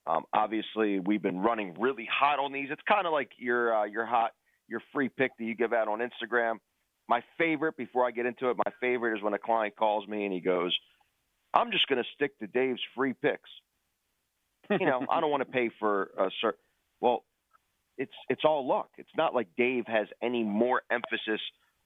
Um, 0.07 0.23
obviously, 0.33 0.99
we've 0.99 1.21
been 1.21 1.39
running 1.39 1.75
really 1.79 2.07
hot 2.11 2.39
on 2.39 2.51
these. 2.51 2.67
It's 2.71 2.81
kind 2.87 3.05
of 3.05 3.13
like 3.13 3.29
your 3.37 3.75
uh, 3.75 3.85
your 3.85 4.05
hot 4.05 4.31
your 4.67 4.81
free 4.93 5.09
pick 5.09 5.31
that 5.37 5.43
you 5.43 5.55
give 5.55 5.73
out 5.73 5.87
on 5.87 5.99
Instagram. 5.99 6.55
My 7.11 7.21
favorite, 7.37 7.75
before 7.75 8.07
I 8.07 8.11
get 8.11 8.25
into 8.25 8.51
it, 8.51 8.55
my 8.55 8.71
favorite 8.79 9.17
is 9.17 9.21
when 9.21 9.33
a 9.33 9.37
client 9.37 9.75
calls 9.75 10.07
me 10.07 10.23
and 10.23 10.33
he 10.33 10.39
goes, 10.39 10.73
"I'm 11.53 11.69
just 11.69 11.85
going 11.87 12.01
to 12.01 12.09
stick 12.15 12.39
to 12.39 12.47
Dave's 12.47 12.79
free 12.95 13.11
picks." 13.11 13.49
You 14.69 14.85
know, 14.85 15.05
I 15.11 15.19
don't 15.19 15.29
want 15.29 15.45
to 15.45 15.51
pay 15.51 15.69
for 15.77 16.11
a 16.17 16.29
certain. 16.39 16.61
Well, 17.01 17.25
it's 17.97 18.13
it's 18.29 18.43
all 18.45 18.65
luck. 18.65 18.91
It's 18.97 19.13
not 19.17 19.35
like 19.35 19.49
Dave 19.57 19.83
has 19.87 20.07
any 20.23 20.41
more 20.41 20.83
emphasis 20.89 21.41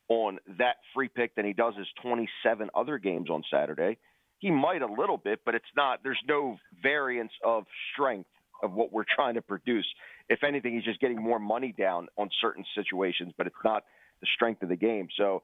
on 0.10 0.38
that 0.60 0.76
free 0.94 1.08
pick 1.08 1.34
than 1.34 1.44
he 1.44 1.54
does 1.54 1.74
his 1.76 1.88
27 2.04 2.70
other 2.76 3.00
games 3.00 3.32
on 3.32 3.42
Saturday. 3.50 3.98
He 4.38 4.52
might 4.52 4.84
a 4.84 4.94
little 5.02 5.18
bit, 5.18 5.40
but 5.44 5.56
it's 5.56 5.66
not. 5.76 6.04
There's 6.04 6.22
no 6.28 6.58
variance 6.84 7.34
of 7.44 7.64
strength 7.94 8.30
of 8.62 8.74
what 8.74 8.94
we're 8.94 9.06
trying 9.16 9.34
to 9.34 9.42
produce. 9.42 9.88
If 10.30 10.44
anything, 10.44 10.76
he's 10.76 10.84
just 10.84 11.00
getting 11.00 11.20
more 11.20 11.40
money 11.40 11.74
down 11.76 12.10
on 12.16 12.30
certain 12.40 12.64
situations, 12.76 13.34
but 13.40 13.48
it's 13.48 13.64
not 13.64 13.86
the 14.26 14.32
strength 14.34 14.64
of 14.64 14.70
the 14.70 14.76
game. 14.76 15.08
So 15.18 15.44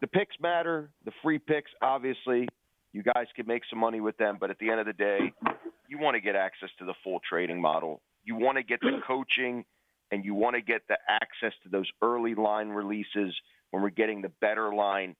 the 0.00 0.06
picks 0.06 0.36
matter. 0.40 0.90
The 1.04 1.12
free 1.22 1.38
picks, 1.38 1.70
obviously, 1.80 2.48
You 2.92 3.02
guys 3.02 3.26
could 3.34 3.48
make 3.48 3.62
some 3.70 3.78
money 3.78 4.00
with 4.00 4.18
them, 4.18 4.36
but 4.38 4.50
at 4.50 4.58
the 4.58 4.70
end 4.70 4.80
of 4.80 4.86
the 4.86 4.92
day, 4.92 5.32
you 5.88 5.98
want 5.98 6.14
to 6.14 6.20
get 6.20 6.36
access 6.36 6.68
to 6.78 6.84
the 6.84 6.94
full 7.02 7.20
trading 7.26 7.60
model. 7.60 8.02
You 8.24 8.36
want 8.36 8.58
to 8.58 8.62
get 8.62 8.80
the 8.80 9.00
coaching 9.06 9.64
and 10.10 10.24
you 10.24 10.34
want 10.34 10.56
to 10.56 10.60
get 10.60 10.82
the 10.88 10.98
access 11.08 11.54
to 11.62 11.70
those 11.70 11.90
early 12.02 12.34
line 12.34 12.68
releases 12.68 13.34
when 13.70 13.82
we're 13.82 13.90
getting 13.90 14.20
the 14.20 14.32
better 14.40 14.74
line 14.74 15.16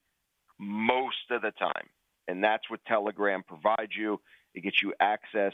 most 0.59 1.31
of 1.31 1.41
the 1.41 1.51
time. 1.51 1.89
And 2.27 2.43
that's 2.43 2.69
what 2.69 2.85
Telegram 2.85 3.43
provides 3.43 3.95
you. 3.97 4.21
It 4.53 4.61
gets 4.61 4.81
you 4.83 4.93
access 4.99 5.53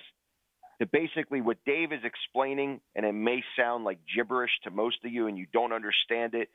to 0.79 0.85
basically 0.85 1.41
what 1.41 1.57
Dave 1.65 1.91
is 1.93 2.03
explaining, 2.03 2.81
and 2.95 3.05
it 3.05 3.13
may 3.13 3.43
sound 3.57 3.85
like 3.85 3.99
gibberish 4.13 4.51
to 4.63 4.71
most 4.71 4.97
of 5.05 5.11
you 5.11 5.27
and 5.27 5.37
you 5.37 5.45
don't 5.53 5.73
understand 5.73 6.35
it, 6.35 6.49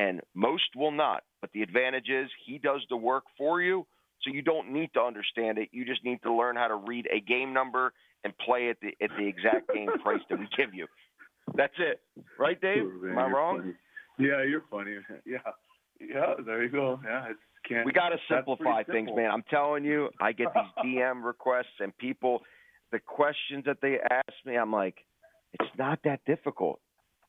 and 0.00 0.20
most 0.34 0.76
will 0.76 0.90
not. 0.90 1.22
But 1.40 1.50
the 1.52 1.62
advantage 1.62 2.08
is 2.08 2.30
he 2.46 2.58
does 2.58 2.80
the 2.88 2.96
work 2.96 3.24
for 3.36 3.60
you, 3.60 3.86
so 4.22 4.30
you 4.32 4.42
don't 4.42 4.72
need 4.72 4.90
to 4.94 5.00
understand 5.00 5.58
it. 5.58 5.68
You 5.72 5.84
just 5.84 6.04
need 6.04 6.22
to 6.22 6.32
learn 6.32 6.56
how 6.56 6.68
to 6.68 6.76
read 6.76 7.06
a 7.12 7.20
game 7.20 7.52
number 7.52 7.92
and 8.24 8.36
play 8.38 8.70
at 8.70 8.76
the 8.80 8.88
at 9.02 9.10
the 9.18 9.26
exact 9.26 9.72
game 9.72 9.88
price 10.02 10.20
that 10.28 10.38
we 10.38 10.48
give 10.56 10.74
you. 10.74 10.86
That's 11.54 11.74
it, 11.78 12.00
right, 12.38 12.60
Dave? 12.60 12.84
Man, 12.84 13.12
Am 13.12 13.18
I 13.18 13.26
wrong? 13.26 13.58
funny. 13.58 13.72
Yeah, 14.18 14.44
you're 14.44 14.64
funny. 14.70 14.96
Yeah, 15.26 15.38
yeah. 16.00 16.34
There 16.44 16.62
you 16.62 16.68
go. 16.68 17.00
Yeah, 17.04 17.30
it's 17.30 17.40
can't. 17.68 17.86
We 17.86 17.92
got 17.92 18.10
to 18.10 18.18
simplify 18.28 18.82
things, 18.84 19.08
simple. 19.08 19.16
man. 19.16 19.30
I'm 19.30 19.44
telling 19.50 19.84
you, 19.84 20.10
I 20.20 20.32
get 20.32 20.48
these 20.54 20.84
DM 20.84 21.24
requests 21.24 21.80
and 21.80 21.96
people, 21.98 22.40
the 22.92 22.98
questions 22.98 23.64
that 23.66 23.78
they 23.82 23.98
ask 24.10 24.32
me, 24.44 24.56
I'm 24.56 24.72
like, 24.72 24.98
it's 25.58 25.70
not 25.78 25.98
that 26.04 26.20
difficult. 26.26 26.80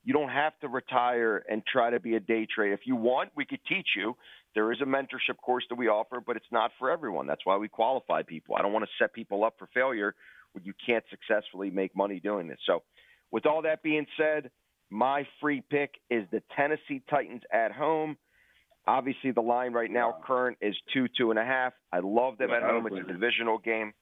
You 0.03 0.13
don't 0.13 0.29
have 0.29 0.57
to 0.61 0.67
retire 0.67 1.43
and 1.49 1.61
try 1.65 1.91
to 1.91 1.99
be 1.99 2.15
a 2.15 2.19
day 2.19 2.47
trader. 2.53 2.73
If 2.73 2.81
you 2.85 2.95
want, 2.95 3.29
we 3.35 3.45
could 3.45 3.59
teach 3.67 3.89
you. 3.95 4.15
There 4.55 4.71
is 4.71 4.81
a 4.81 4.85
mentorship 4.85 5.37
course 5.43 5.63
that 5.69 5.75
we 5.75 5.87
offer, 5.87 6.21
but 6.25 6.35
it's 6.35 6.51
not 6.51 6.71
for 6.79 6.89
everyone. 6.89 7.27
That's 7.27 7.45
why 7.45 7.57
we 7.57 7.67
qualify 7.67 8.23
people. 8.23 8.55
I 8.55 8.61
don't 8.61 8.73
want 8.73 8.83
to 8.85 8.91
set 8.99 9.13
people 9.13 9.43
up 9.43 9.55
for 9.59 9.69
failure 9.73 10.15
when 10.53 10.63
you 10.65 10.73
can't 10.85 11.03
successfully 11.09 11.69
make 11.69 11.95
money 11.95 12.19
doing 12.19 12.47
this. 12.47 12.57
So, 12.65 12.83
with 13.31 13.45
all 13.45 13.61
that 13.61 13.81
being 13.83 14.05
said, 14.17 14.49
my 14.89 15.25
free 15.39 15.63
pick 15.69 15.91
is 16.09 16.25
the 16.31 16.41
Tennessee 16.57 17.01
Titans 17.09 17.43
at 17.53 17.71
home. 17.71 18.17
Obviously, 18.87 19.31
the 19.31 19.41
line 19.41 19.71
right 19.71 19.89
now 19.89 20.17
current 20.25 20.57
is 20.61 20.75
two, 20.93 21.07
two 21.17 21.29
and 21.29 21.39
a 21.39 21.45
half. 21.45 21.73
I 21.93 21.99
love 21.99 22.37
them 22.37 22.49
Yeah, 22.49 22.57
at 22.57 22.63
home. 22.63 22.87
It's 22.87 22.97
a 22.97 23.13
divisional 23.13 23.59
game. 23.59 23.93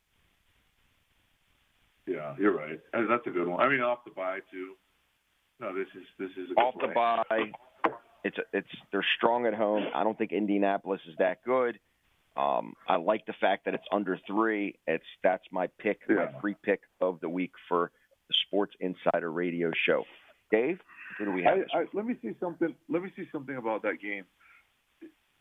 Yeah, 2.07 2.33
you're 2.39 2.57
right. 2.57 2.79
That's 2.91 3.27
a 3.27 3.29
good 3.29 3.47
one. 3.47 3.59
I 3.59 3.69
mean, 3.69 3.81
off 3.81 3.99
the 4.03 4.11
bye 4.11 4.39
too. 4.51 4.73
No, 5.59 5.73
this 5.73 5.87
is 5.95 6.05
this 6.17 6.31
is 6.31 6.51
a 6.51 6.55
good 6.55 6.61
Off 6.61 6.73
the 6.75 6.87
play. 6.87 6.93
bye, 6.93 7.51
it's 8.23 8.37
it's 8.53 8.67
they're 8.91 9.05
strong 9.17 9.45
at 9.45 9.53
home. 9.53 9.85
I 9.93 10.03
don't 10.03 10.17
think 10.17 10.31
Indianapolis 10.31 11.01
is 11.07 11.15
that 11.19 11.43
good. 11.43 11.79
Um, 12.37 12.73
I 12.87 12.95
like 12.95 13.25
the 13.25 13.33
fact 13.41 13.65
that 13.65 13.73
it's 13.73 13.83
under 13.91 14.17
three. 14.25 14.75
It's 14.87 15.03
that's 15.23 15.43
my 15.51 15.67
pick, 15.79 15.99
my 16.07 16.29
free 16.39 16.55
pick 16.63 16.81
of 17.01 17.19
the 17.19 17.29
week 17.29 17.51
for 17.67 17.91
the 18.29 18.35
Sports 18.47 18.73
Insider 18.79 19.31
Radio 19.31 19.71
Show. 19.85 20.03
Dave, 20.51 20.79
who 21.17 21.25
do 21.25 21.31
we 21.31 21.43
have? 21.43 21.57
I, 21.73 21.79
I, 21.79 21.85
let 21.93 22.05
me 22.05 22.15
see 22.21 22.35
something. 22.39 22.73
Let 22.87 23.03
me 23.03 23.11
see 23.15 23.25
something 23.31 23.57
about 23.57 23.81
that 23.83 24.01
game. 24.01 24.23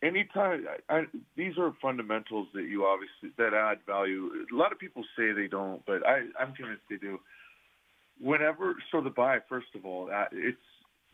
Anytime, 0.01 0.65
I, 0.89 0.93
I, 0.93 1.03
these 1.35 1.57
are 1.57 1.73
fundamentals 1.81 2.47
that 2.53 2.63
you 2.63 2.85
obviously 2.85 3.31
that 3.37 3.53
add 3.53 3.79
value. 3.85 4.31
A 4.51 4.55
lot 4.55 4.71
of 4.71 4.79
people 4.79 5.03
say 5.17 5.31
they 5.31 5.47
don't, 5.47 5.85
but 5.85 6.05
I, 6.05 6.23
I'm 6.39 6.53
convinced 6.53 6.83
they 6.89 6.97
do. 6.97 7.19
Whenever, 8.19 8.75
so 8.91 9.01
the 9.01 9.09
bye 9.09 9.39
first 9.47 9.67
of 9.75 9.85
all, 9.85 10.09
uh, 10.13 10.25
it's 10.31 10.57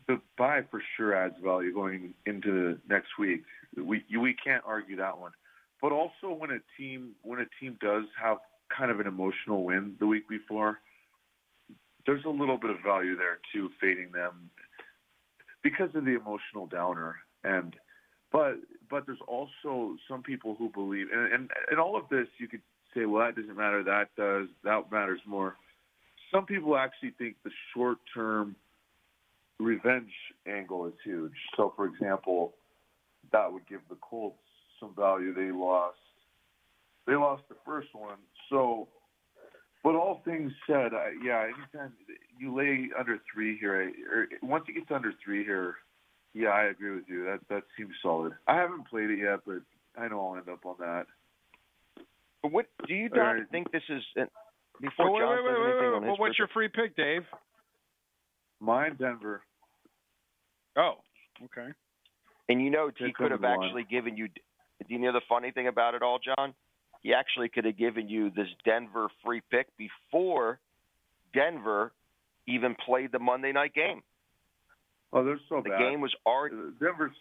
the 0.08 0.20
bye 0.38 0.62
for 0.70 0.82
sure 0.96 1.14
adds 1.14 1.34
value 1.42 1.72
going 1.72 2.14
into 2.26 2.50
the 2.50 2.78
next 2.88 3.18
week. 3.18 3.42
We 3.76 4.04
we 4.18 4.34
can't 4.34 4.62
argue 4.66 4.96
that 4.96 5.18
one. 5.18 5.32
But 5.82 5.92
also 5.92 6.32
when 6.36 6.50
a 6.50 6.58
team 6.76 7.12
when 7.22 7.40
a 7.40 7.46
team 7.60 7.76
does 7.80 8.04
have 8.20 8.38
kind 8.76 8.90
of 8.90 9.00
an 9.00 9.06
emotional 9.06 9.64
win 9.64 9.94
the 10.00 10.06
week 10.06 10.28
before, 10.28 10.78
there's 12.06 12.24
a 12.24 12.30
little 12.30 12.58
bit 12.58 12.70
of 12.70 12.76
value 12.84 13.16
there 13.16 13.38
too, 13.52 13.70
fading 13.80 14.10
them 14.12 14.50
because 15.62 15.90
of 15.94 16.04
the 16.04 16.16
emotional 16.16 16.66
downer. 16.66 17.16
And 17.44 17.74
but 18.32 18.56
but 18.88 19.04
there's 19.06 19.18
also 19.26 19.96
some 20.08 20.22
people 20.22 20.54
who 20.58 20.70
believe, 20.70 21.08
and 21.12 21.32
and, 21.32 21.50
and 21.70 21.78
all 21.78 21.96
of 21.96 22.08
this 22.10 22.26
you 22.38 22.48
could 22.48 22.62
say, 22.94 23.04
well, 23.04 23.24
that 23.24 23.36
doesn't 23.36 23.56
matter. 23.56 23.82
That 23.82 24.08
does. 24.16 24.48
That 24.64 24.90
matters 24.90 25.20
more. 25.26 25.56
Some 26.32 26.46
people 26.46 26.76
actually 26.76 27.12
think 27.18 27.36
the 27.44 27.50
short 27.74 27.98
term 28.14 28.56
revenge 29.58 30.10
angle 30.46 30.86
is 30.86 30.94
huge. 31.04 31.32
So, 31.56 31.72
for 31.76 31.86
example, 31.86 32.54
that 33.32 33.52
would 33.52 33.66
give 33.68 33.80
the 33.88 33.96
Colts 33.96 34.38
some 34.80 34.94
value. 34.94 35.34
They 35.34 35.50
lost. 35.52 35.98
They 37.06 37.14
lost 37.14 37.42
the 37.48 37.56
first 37.64 37.88
one. 37.92 38.18
So, 38.50 38.88
but 39.84 39.94
all 39.94 40.22
things 40.24 40.52
said, 40.66 40.92
I, 40.92 41.12
yeah, 41.24 41.44
anytime 41.44 41.92
you 42.38 42.56
lay 42.56 42.90
under 42.98 43.18
three 43.32 43.56
here, 43.58 43.92
or 44.12 44.26
once 44.42 44.64
it 44.68 44.72
gets 44.72 44.90
under 44.90 45.12
three 45.24 45.44
here, 45.44 45.76
yeah, 46.34 46.48
I 46.48 46.64
agree 46.64 46.94
with 46.94 47.04
you. 47.08 47.24
That 47.24 47.40
that 47.48 47.62
seems 47.78 47.92
solid. 48.02 48.32
I 48.46 48.56
haven't 48.56 48.88
played 48.88 49.10
it 49.10 49.20
yet, 49.20 49.40
but 49.46 49.62
I 49.96 50.08
know 50.08 50.28
I'll 50.28 50.36
end 50.36 50.48
up 50.48 50.66
on 50.66 50.76
that. 50.80 51.06
But 52.42 52.52
what 52.52 52.66
do 52.86 52.94
you 52.94 53.08
not 53.08 53.22
right. 53.22 53.42
think 53.50 53.70
this 53.72 53.82
is? 53.88 54.02
uh, 54.20 54.24
Before 54.80 55.06
Well, 55.06 55.14
wait, 55.14 55.20
John 55.20 55.30
wait, 55.30 55.36
says 55.36 55.58
wait, 55.58 55.80
wait, 55.80 55.92
wait. 55.92 56.06
Well, 56.06 56.16
what's 56.18 56.38
your 56.38 56.48
free 56.48 56.68
pick, 56.68 56.96
Dave? 56.96 57.22
Mine, 58.60 58.96
Denver. 58.98 59.42
Oh, 60.76 60.94
okay. 61.44 61.68
And 62.48 62.62
you 62.62 62.70
know, 62.70 62.90
he 62.96 63.12
could 63.12 63.30
have 63.30 63.40
number 63.40 63.58
one. 63.58 63.66
actually 63.66 63.84
given 63.84 64.16
you. 64.16 64.28
Do 64.28 64.86
you 64.88 64.98
know 64.98 65.12
the 65.12 65.22
funny 65.28 65.50
thing 65.50 65.68
about 65.68 65.94
it 65.94 66.02
all, 66.02 66.18
John? 66.18 66.54
He 67.02 67.14
actually 67.14 67.48
could 67.48 67.64
have 67.64 67.78
given 67.78 68.08
you 68.08 68.30
this 68.30 68.48
Denver 68.64 69.08
free 69.24 69.42
pick 69.50 69.66
before 69.76 70.60
Denver 71.34 71.92
even 72.46 72.74
played 72.84 73.12
the 73.12 73.18
Monday 73.18 73.52
night 73.52 73.74
game. 73.74 74.02
Oh, 75.12 75.24
they're 75.24 75.40
so 75.48 75.62
The 75.62 75.70
bad. 75.70 75.80
The 75.80 75.84
game 75.84 76.00
was 76.00 76.14
already. 76.26 76.56
Uh, 76.56 76.84
Denver's. 76.84 77.12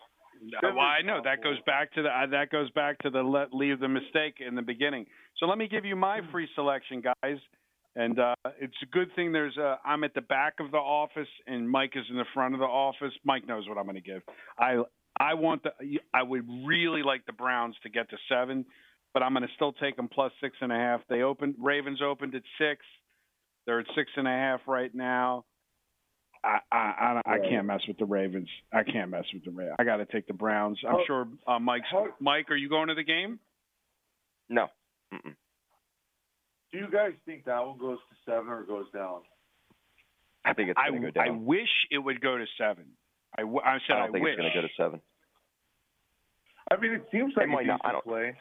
Uh, 0.58 0.70
well, 0.76 0.80
I 0.80 1.02
know 1.02 1.22
that 1.24 1.44
goes 1.44 1.58
back 1.66 1.94
to 1.94 2.04
the 2.04 2.10
uh, 2.10 2.28
that 2.28 2.50
goes 2.50 2.70
back 2.72 3.00
to 3.00 3.10
the 3.10 3.22
let 3.22 3.54
leave 3.54 3.80
the 3.80 3.88
mistake 3.88 4.36
in 4.46 4.56
the 4.56 4.62
beginning. 4.62 5.06
So 5.38 5.46
let 5.46 5.58
me 5.58 5.68
give 5.68 5.86
you 5.86 5.96
my 5.96 6.22
free 6.32 6.48
selection, 6.56 7.02
guys. 7.02 7.38
And 7.96 8.20
uh, 8.20 8.36
it's 8.60 8.76
a 8.84 8.86
good 8.88 9.08
thing 9.16 9.32
there's 9.32 9.56
a, 9.56 9.80
I'm 9.86 10.04
at 10.04 10.14
the 10.14 10.22
back 10.22 10.56
of 10.60 10.72
the 10.72 10.78
office 10.78 11.30
and 11.48 11.70
Mike 11.70 11.94
is 11.96 12.04
in 12.10 12.18
the 12.18 12.26
front 12.34 12.54
of 12.54 12.60
the 12.60 12.66
office. 12.66 13.14
Mike 13.24 13.48
knows 13.48 13.70
what 13.70 13.78
I'm 13.78 13.86
going 13.86 13.96
to 13.96 14.02
give. 14.02 14.22
I 14.60 14.84
I 15.20 15.34
want 15.36 15.64
the 15.64 15.72
I 16.14 16.24
would 16.24 16.46
really 16.66 17.04
like 17.04 17.26
the 17.26 17.34
Browns 17.34 17.76
to 17.84 17.90
get 17.90 18.10
to 18.10 18.18
seven, 18.30 18.66
but 19.14 19.24
I'm 19.24 19.34
going 19.34 19.48
to 19.48 19.54
still 19.56 19.72
take 19.72 19.96
them 19.96 20.10
plus 20.10 20.34
six 20.42 20.58
and 20.60 20.74
a 20.74 20.76
half. 20.76 21.02
They 21.10 21.22
opened 21.22 21.56
Ravens 21.58 22.02
opened 22.02 22.36
at 22.36 22.44
six. 22.58 22.82
They're 23.66 23.80
at 23.80 23.88
six 23.96 24.12
and 24.18 24.28
a 24.28 24.32
half 24.32 24.60
right 24.68 24.94
now. 24.94 25.46
I 26.46 26.60
I 26.72 27.22
I, 27.26 27.34
I 27.34 27.40
can't 27.50 27.66
mess 27.66 27.82
with 27.88 27.98
the 27.98 28.06
Ravens. 28.06 28.48
I 28.72 28.84
can't 28.84 29.10
mess 29.10 29.26
with 29.34 29.44
the 29.44 29.52
Ravens. 29.52 29.76
I 29.80 29.84
got 29.84 29.98
to 29.98 30.06
take 30.06 30.28
the 30.28 30.34
Browns. 30.34 30.80
I'm 30.88 30.94
How- 30.96 31.06
sure 31.08 31.28
uh, 31.48 31.60
Mike's 31.60 31.88
how- 31.92 32.08
Mike. 32.20 32.52
Are 32.52 32.56
you 32.56 32.70
going 32.70 32.88
to 32.90 32.96
the 32.96 33.04
game? 33.04 33.40
No. 34.50 34.68
Mm-mm. 35.14 35.36
Do 36.72 36.78
you 36.78 36.88
guys 36.92 37.14
think 37.26 37.46
that 37.46 37.66
one 37.66 37.78
goes 37.80 37.98
to 37.98 38.32
seven 38.32 38.50
or 38.50 38.64
goes 38.64 38.86
down? 38.94 39.22
I 40.44 40.54
think 40.54 40.70
it's 40.70 40.80
going 40.88 41.02
to 41.02 41.08
go 41.08 41.12
down. 41.12 41.28
I 41.28 41.32
wish 41.32 41.70
it 41.90 41.98
would 41.98 42.22
go 42.22 42.38
to 42.38 42.46
seven. 42.58 42.86
I, 43.38 43.42
w- 43.42 43.62
I 43.66 43.78
said 43.88 43.94
I 43.96 43.98
I, 43.98 44.00
don't 44.04 44.12
think 44.14 44.24
wish. 44.26 44.34
it's 44.34 44.42
going 44.42 44.52
to 44.52 44.62
go 44.62 44.68
to 44.68 44.74
seven. 44.78 45.02
I 46.72 46.78
mean, 46.78 46.92
it 46.92 47.06
seems 47.12 47.34
like 47.36 47.46
It 47.48 47.50
might 47.50 47.64
a 47.66 47.68
not. 47.68 47.82
I 47.84 47.92
don't- 47.94 48.04
play. 48.04 48.36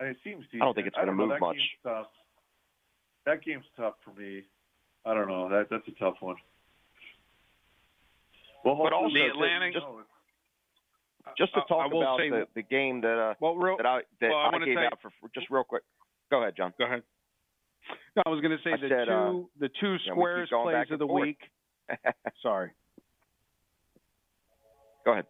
I 0.00 0.04
it 0.04 0.16
seems 0.24 0.44
decent. 0.46 0.62
I 0.62 0.64
don't 0.66 0.74
think 0.74 0.86
it's 0.86 0.94
gonna 0.96 1.06
don't 1.08 1.16
know, 1.16 1.22
move 1.26 1.32
that 1.34 1.40
much. 1.40 1.56
game's 1.56 1.68
Tough. 1.82 2.06
That 3.26 3.42
game's 3.44 3.64
tough 3.76 3.94
for 4.04 4.12
me. 4.18 4.42
I 5.04 5.12
don't 5.12 5.26
know. 5.28 5.48
That 5.48 5.66
that's 5.70 5.88
a 5.88 5.98
tough 5.98 6.14
one. 6.20 6.36
Well, 8.64 8.74
But 8.76 8.92
hopefully- 8.92 9.22
also, 9.22 9.32
The 9.38 9.46
Atlantic- 9.46 9.72
just 9.74 9.86
just 11.36 11.52
to 11.54 11.60
Uh, 11.60 11.64
talk 11.64 11.84
I 11.84 11.86
will 11.92 12.02
about 12.02 12.18
say- 12.18 12.30
the, 12.30 12.48
the 12.54 12.62
game 12.62 13.00
that 13.02 13.18
uh, 13.18 13.34
well, 13.40 13.54
real, 13.56 13.76
that 13.76 13.86
I 13.86 14.02
that 14.20 14.30
well, 14.30 14.38
I 14.38 14.48
I, 14.56 14.58
gave 14.64 14.76
say- 14.78 14.86
out 14.86 15.00
for 15.00 15.10
for- 15.20 15.28
just 15.34 15.50
real 15.50 15.62
quick. 15.64 15.82
Go 16.30 16.40
ahead, 16.42 16.56
John. 16.56 16.72
go 16.78 16.84
ahead. 16.86 17.02
No, 18.16 18.22
I 18.26 18.28
was 18.30 18.40
going 18.40 18.56
to 18.56 18.62
say 18.64 18.72
I 18.72 18.76
the 18.76 18.88
said, 18.88 19.04
two 19.06 19.12
uh, 19.12 19.32
the 19.60 19.68
two 19.68 19.86
yeah, 19.86 19.92
we 19.92 19.98
keep 19.98 20.12
squares 20.12 20.50
going 20.50 20.74
plays 20.74 20.90
of 20.90 20.98
the 20.98 21.06
forth. 21.06 21.22
week. 21.22 21.50
Sorry, 22.42 22.70
Go 25.04 25.12
ahead. 25.12 25.26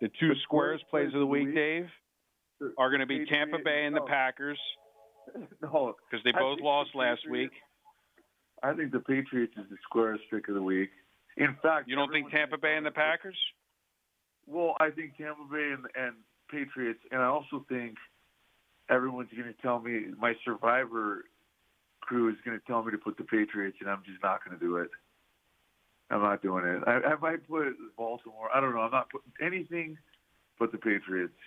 the 0.00 0.08
two 0.20 0.28
The 0.28 0.34
squares 0.42 0.82
plays 0.90 1.12
of 1.12 1.20
the 1.20 1.26
week, 1.26 1.54
Dave, 1.54 1.90
The- 2.60 2.72
are 2.78 2.90
going 2.90 3.00
to 3.00 3.06
be 3.06 3.26
Tampa 3.26 3.58
Bay 3.58 3.84
and 3.86 3.96
the. 3.96 4.00
Packers 4.02 4.58
No, 5.62 5.94
because 6.10 6.22
they 6.24 6.32
both 6.32 6.60
lost 6.60 6.90
the 6.92 6.98
last 6.98 7.28
week. 7.28 7.50
I 8.62 8.72
think 8.74 8.92
the 8.92 9.00
Patriots 9.00 9.52
is 9.56 9.68
the 9.70 9.76
squarest 9.84 10.24
pick 10.30 10.48
of 10.48 10.54
the 10.54 10.62
week. 10.62 10.90
In 11.38 11.56
fact, 11.62 11.88
You 11.88 11.94
don't 11.94 12.10
think 12.10 12.30
Tampa 12.30 12.58
Bay 12.58 12.76
and 12.76 12.84
the 12.84 12.90
Packers? 12.90 13.36
Well, 14.46 14.74
I 14.80 14.90
think 14.90 15.16
Tampa 15.16 15.44
Bay 15.50 15.72
and, 15.72 15.86
and 15.94 16.16
Patriots, 16.50 17.00
and 17.12 17.22
I 17.22 17.26
also 17.26 17.64
think 17.68 17.96
everyone's 18.90 19.30
going 19.36 19.52
to 19.52 19.62
tell 19.62 19.78
me 19.78 20.06
my 20.18 20.34
Survivor 20.44 21.24
crew 22.00 22.28
is 22.28 22.36
going 22.44 22.58
to 22.58 22.66
tell 22.66 22.82
me 22.82 22.90
to 22.90 22.98
put 22.98 23.16
the 23.16 23.24
Patriots, 23.24 23.76
and 23.80 23.88
I'm 23.88 24.02
just 24.04 24.22
not 24.22 24.44
going 24.44 24.58
to 24.58 24.64
do 24.64 24.76
it. 24.76 24.90
I'm 26.10 26.22
not 26.22 26.42
doing 26.42 26.64
it. 26.64 26.82
I, 26.86 27.12
I 27.12 27.16
might 27.20 27.46
put 27.46 27.74
Baltimore. 27.96 28.48
I 28.52 28.60
don't 28.60 28.74
know. 28.74 28.80
I'm 28.80 28.90
not 28.90 29.10
putting 29.10 29.30
anything 29.40 29.98
but 30.58 30.72
the 30.72 30.78
Patriots. 30.78 31.38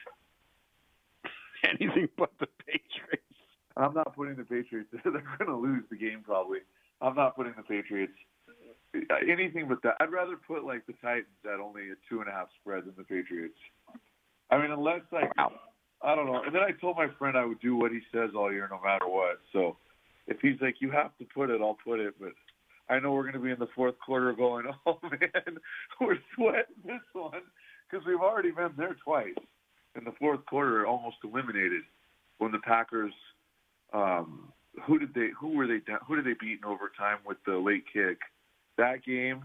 anything 1.69 2.07
but 2.17 2.31
the 2.39 2.47
Patriots. 2.65 3.23
I'm 3.75 3.93
not 3.93 4.15
putting 4.15 4.35
the 4.35 4.43
Patriots. 4.43 4.89
They're 5.03 5.23
going 5.39 5.47
to 5.47 5.55
lose 5.55 5.83
the 5.89 5.97
game 5.97 6.21
probably. 6.23 6.59
I'm 7.01 7.15
not 7.15 7.35
putting 7.35 7.53
the 7.57 7.63
Patriots 7.63 8.13
anything 9.27 9.67
but 9.67 9.81
that. 9.83 9.95
I'd 9.99 10.11
rather 10.11 10.35
put 10.35 10.63
like 10.63 10.85
the 10.85 10.93
Titans 11.01 11.27
at 11.45 11.59
only 11.59 11.89
a 11.89 11.95
two 12.09 12.19
and 12.19 12.29
a 12.29 12.31
half 12.31 12.47
spread 12.61 12.85
than 12.85 12.93
the 12.97 13.03
Patriots. 13.03 13.57
I 14.49 14.57
mean, 14.57 14.71
unless 14.71 15.01
like 15.11 15.35
Wow. 15.37 15.51
I 16.03 16.15
don't 16.15 16.25
know. 16.25 16.41
And 16.43 16.53
then 16.53 16.63
I 16.63 16.71
told 16.71 16.97
my 16.97 17.07
friend 17.19 17.37
I 17.37 17.45
would 17.45 17.59
do 17.59 17.75
what 17.75 17.91
he 17.91 17.99
says 18.11 18.31
all 18.35 18.51
year, 18.51 18.67
no 18.71 18.79
matter 18.83 19.07
what. 19.07 19.39
So 19.53 19.77
if 20.27 20.37
he's 20.41 20.59
like, 20.59 20.75
you 20.79 20.89
have 20.91 21.15
to 21.19 21.25
put 21.25 21.49
it, 21.49 21.61
I'll 21.61 21.77
put 21.83 21.99
it. 21.99 22.15
But 22.19 22.31
I 22.89 22.99
know 22.99 23.13
we're 23.13 23.23
going 23.23 23.33
to 23.33 23.39
be 23.39 23.51
in 23.51 23.59
the 23.59 23.67
fourth 23.75 23.95
quarter 24.03 24.33
going, 24.33 24.65
oh 24.85 24.99
man, 25.03 25.57
we're 25.99 26.17
sweating 26.35 26.81
this 26.83 27.01
one 27.13 27.41
because 27.89 28.05
we've 28.05 28.19
already 28.19 28.51
been 28.51 28.71
there 28.77 28.95
twice 29.03 29.35
in 29.95 30.03
the 30.03 30.13
fourth 30.19 30.45
quarter, 30.45 30.87
almost 30.87 31.17
eliminated 31.23 31.83
when 32.39 32.51
the 32.51 32.59
Packers. 32.59 33.13
Um, 33.93 34.51
who 34.87 34.97
did 34.97 35.13
they? 35.13 35.29
Who 35.39 35.49
were 35.49 35.67
they? 35.67 35.79
Who 36.07 36.15
did 36.15 36.25
they 36.25 36.37
beat 36.39 36.59
in 36.59 36.65
overtime 36.65 37.17
with 37.25 37.37
the 37.45 37.57
late 37.57 37.83
kick? 37.91 38.19
That 38.77 39.03
game, 39.05 39.43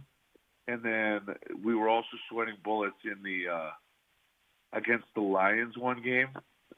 and 0.68 0.82
then 0.82 1.20
we 1.64 1.74
were 1.74 1.88
also 1.88 2.08
sweating 2.30 2.56
bullets 2.64 2.96
in 3.04 3.22
the 3.22 3.52
uh, 3.52 3.70
against 4.72 5.06
the 5.14 5.20
Lions 5.20 5.76
one 5.76 6.02
game. 6.02 6.28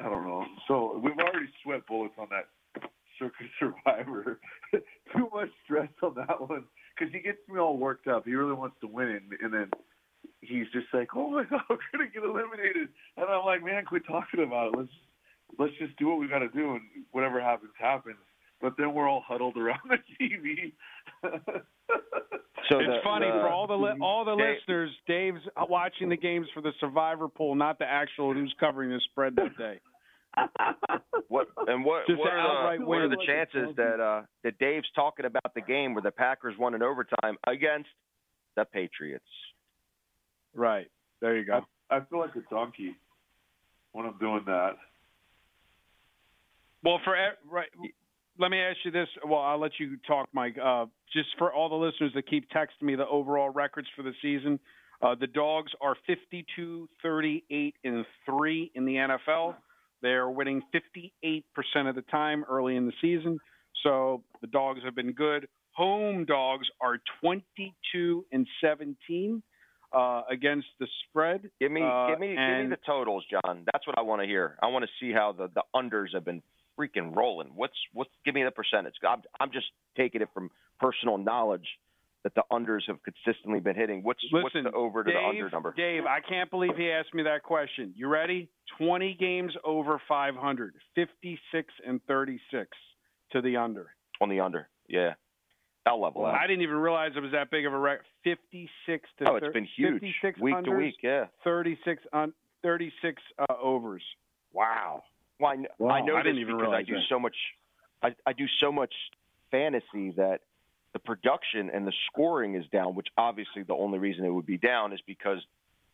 I 0.00 0.04
don't 0.04 0.26
know. 0.26 0.44
So 0.66 1.00
we've 1.02 1.18
already 1.18 1.48
sweat 1.62 1.86
bullets 1.86 2.14
on 2.18 2.28
that 2.30 2.48
Circus 3.18 3.46
Survivor. 3.58 4.38
Too 4.72 5.28
much 5.32 5.50
stress 5.64 5.88
on 6.02 6.14
that 6.14 6.40
one 6.40 6.64
because 6.96 7.12
he 7.12 7.20
gets 7.20 7.38
me 7.48 7.58
all 7.58 7.76
worked 7.76 8.06
up. 8.06 8.24
He 8.24 8.34
really 8.34 8.54
wants 8.54 8.76
to 8.80 8.86
win 8.86 9.08
it, 9.08 9.22
and 9.42 9.52
then 9.52 9.70
he's 10.40 10.66
just 10.72 10.86
like, 10.92 11.08
"Oh 11.14 11.30
my 11.30 11.44
god, 11.50 11.62
we're 11.68 11.78
gonna 11.92 12.10
get 12.10 12.22
eliminated," 12.22 12.88
and 13.16 13.26
I'm 13.26 13.44
like, 13.44 13.64
"Man, 13.64 13.84
quit 13.84 14.06
talking 14.06 14.42
about 14.42 14.72
it. 14.72 14.78
Let's 14.78 14.92
let's 15.58 15.74
just 15.78 15.96
do 15.96 16.08
what 16.08 16.18
we 16.18 16.28
got 16.28 16.40
to 16.40 16.48
do, 16.48 16.72
and 16.72 16.82
whatever 17.12 17.40
happens, 17.40 17.72
happens." 17.78 18.16
But 18.60 18.74
then 18.76 18.92
we're 18.92 19.08
all 19.08 19.20
huddled 19.26 19.56
around 19.56 19.80
the 19.88 19.98
TV. 20.20 20.72
So 22.68 22.78
It's 22.80 22.86
the- 22.88 23.00
funny 23.04 23.26
the- 23.26 23.32
for 23.32 23.48
all 23.48 23.66
the 23.66 23.78
li- 23.78 23.96
all 24.00 24.24
the 24.24 24.36
Dave- 24.36 24.56
listeners. 24.58 24.90
Dave's 25.06 25.48
watching 25.68 26.08
the 26.08 26.16
games 26.16 26.48
for 26.50 26.60
the 26.60 26.72
Survivor 26.80 27.28
pool, 27.28 27.54
not 27.54 27.78
the 27.78 27.86
actual 27.86 28.34
who's 28.34 28.52
covering 28.60 28.90
the 28.90 29.00
spread 29.00 29.36
that 29.36 29.56
day. 29.56 29.80
What 31.28 31.48
and 31.66 31.84
what 31.84 32.06
Just 32.06 32.18
what 32.20 32.32
an 32.32 32.38
are, 32.38 32.58
outright 32.62 32.78
the, 32.80 32.86
what 32.86 32.98
are 33.02 33.08
the 33.08 33.22
chances 33.26 33.74
that 33.76 34.00
uh 34.00 34.22
that 34.44 34.58
Dave's 34.58 34.88
talking 34.94 35.26
about 35.26 35.52
the 35.54 35.60
game 35.60 35.94
where 35.94 36.02
the 36.02 36.10
Packers 36.10 36.56
won 36.58 36.74
in 36.74 36.82
overtime 36.82 37.36
against 37.46 37.90
the 38.54 38.64
Patriots? 38.64 39.28
Right 40.54 40.90
there, 41.20 41.36
you 41.36 41.44
go. 41.44 41.66
I 41.90 42.00
feel 42.00 42.18
like 42.20 42.34
a 42.36 42.40
donkey 42.50 42.94
when 43.92 44.06
I'm 44.06 44.16
doing 44.18 44.42
that. 44.46 44.76
Well, 46.82 46.98
for 47.04 47.16
e- 47.16 47.36
right, 47.50 47.68
let 48.38 48.50
me 48.50 48.58
ask 48.60 48.78
you 48.84 48.90
this. 48.90 49.08
Well, 49.24 49.40
I'll 49.40 49.60
let 49.60 49.72
you 49.78 49.96
talk, 50.06 50.28
Mike. 50.32 50.56
Uh, 50.62 50.86
just 51.12 51.28
for 51.38 51.52
all 51.52 51.68
the 51.68 51.74
listeners 51.74 52.12
that 52.14 52.28
keep 52.28 52.48
texting 52.50 52.82
me 52.82 52.94
the 52.94 53.06
overall 53.06 53.50
records 53.50 53.88
for 53.96 54.02
the 54.02 54.12
season, 54.22 54.58
uh, 55.02 55.14
the 55.14 55.26
Dogs 55.26 55.72
are 55.80 55.96
52, 56.06 56.88
38, 57.02 57.74
and 57.84 58.04
three 58.26 58.70
in 58.74 58.84
the 58.84 58.94
NFL. 58.94 59.54
They're 60.02 60.30
winning 60.30 60.62
58% 61.24 61.42
of 61.88 61.94
the 61.94 62.02
time 62.10 62.44
early 62.48 62.76
in 62.76 62.86
the 62.86 62.92
season. 63.00 63.38
So 63.82 64.22
the 64.40 64.46
Dogs 64.48 64.80
have 64.84 64.94
been 64.94 65.12
good. 65.12 65.48
Home 65.72 66.24
Dogs 66.24 66.66
are 66.80 66.98
22 67.20 68.24
and 68.32 68.46
17 68.60 69.42
uh, 69.92 70.22
against 70.30 70.66
the 70.80 70.86
spread. 71.08 71.50
Give 71.60 71.70
me 71.70 71.82
Uh, 71.82 72.08
give 72.08 72.18
me 72.18 72.28
give 72.28 72.36
me 72.36 72.66
the 72.70 72.78
totals, 72.84 73.24
John. 73.30 73.64
That's 73.72 73.86
what 73.86 73.96
I 73.98 74.02
want 74.02 74.20
to 74.22 74.26
hear. 74.26 74.56
I 74.62 74.66
want 74.66 74.84
to 74.84 74.90
see 75.00 75.12
how 75.12 75.32
the 75.32 75.48
the 75.54 75.62
unders 75.74 76.14
have 76.14 76.24
been 76.24 76.42
freaking 76.78 77.14
rolling. 77.14 77.50
What's 77.54 77.74
what's 77.92 78.10
give 78.24 78.34
me 78.34 78.44
the 78.44 78.50
percentage? 78.50 78.94
I'm 79.06 79.22
I'm 79.40 79.50
just 79.52 79.66
taking 79.96 80.22
it 80.22 80.28
from 80.34 80.50
personal 80.80 81.18
knowledge 81.18 81.66
that 82.24 82.34
the 82.34 82.42
unders 82.52 82.82
have 82.88 82.98
consistently 83.02 83.60
been 83.60 83.76
hitting. 83.76 84.02
What's 84.02 84.20
what's 84.30 84.52
the 84.52 84.70
over 84.72 85.04
to 85.04 85.10
Dave, 85.10 85.20
the 85.22 85.28
under 85.28 85.50
number? 85.50 85.74
Dave, 85.76 86.04
I 86.04 86.20
can't 86.20 86.50
believe 86.50 86.76
he 86.76 86.90
asked 86.90 87.14
me 87.14 87.22
that 87.24 87.42
question. 87.42 87.92
You 87.96 88.08
ready? 88.08 88.48
20 88.78 89.14
games 89.18 89.52
over 89.64 90.00
500, 90.08 90.74
56 90.94 91.74
and 91.86 92.00
36 92.06 92.68
to 93.32 93.40
the 93.40 93.56
under. 93.56 93.90
on 94.20 94.28
the 94.28 94.40
under. 94.40 94.68
Yeah. 94.88 95.14
I'll 95.86 96.02
level 96.02 96.26
out. 96.26 96.34
I 96.34 96.46
didn't 96.46 96.62
even 96.62 96.76
realize 96.76 97.12
it 97.16 97.20
was 97.20 97.32
that 97.32 97.50
big 97.50 97.64
of 97.64 97.72
a 97.72 97.78
record. 97.78 98.04
56 98.24 99.08
to 99.20 99.30
Oh, 99.30 99.36
it's 99.36 99.46
thir- 99.46 99.52
been 99.52 99.66
huge 99.76 100.00
56 100.02 100.38
week 100.40 100.64
to 100.64 100.70
week. 100.72 100.96
Yeah. 101.02 101.26
36 101.44 102.02
on 102.12 102.34
36 102.62 103.22
uh, 103.38 103.44
overs. 103.62 104.02
Wow. 104.52 105.04
Well, 105.40 105.50
I, 105.52 105.54
kn- 105.56 105.66
Wow, 105.78 105.90
I 105.90 106.00
know 106.04 106.16
I 106.16 106.22
this 106.22 106.30
didn't 106.30 106.40
even 106.40 106.56
because 106.58 106.74
I 106.74 106.82
do 106.82 106.94
that. 106.94 107.02
so 107.08 107.18
much. 107.18 107.36
I, 108.02 108.14
I 108.26 108.32
do 108.32 108.46
so 108.60 108.70
much 108.72 108.92
fantasy 109.50 110.10
that 110.16 110.40
the 110.92 110.98
production 110.98 111.70
and 111.72 111.86
the 111.86 111.92
scoring 112.10 112.54
is 112.54 112.64
down. 112.72 112.94
Which 112.94 113.08
obviously 113.16 113.62
the 113.62 113.74
only 113.74 113.98
reason 113.98 114.24
it 114.24 114.30
would 114.30 114.46
be 114.46 114.58
down 114.58 114.92
is 114.92 115.00
because 115.06 115.38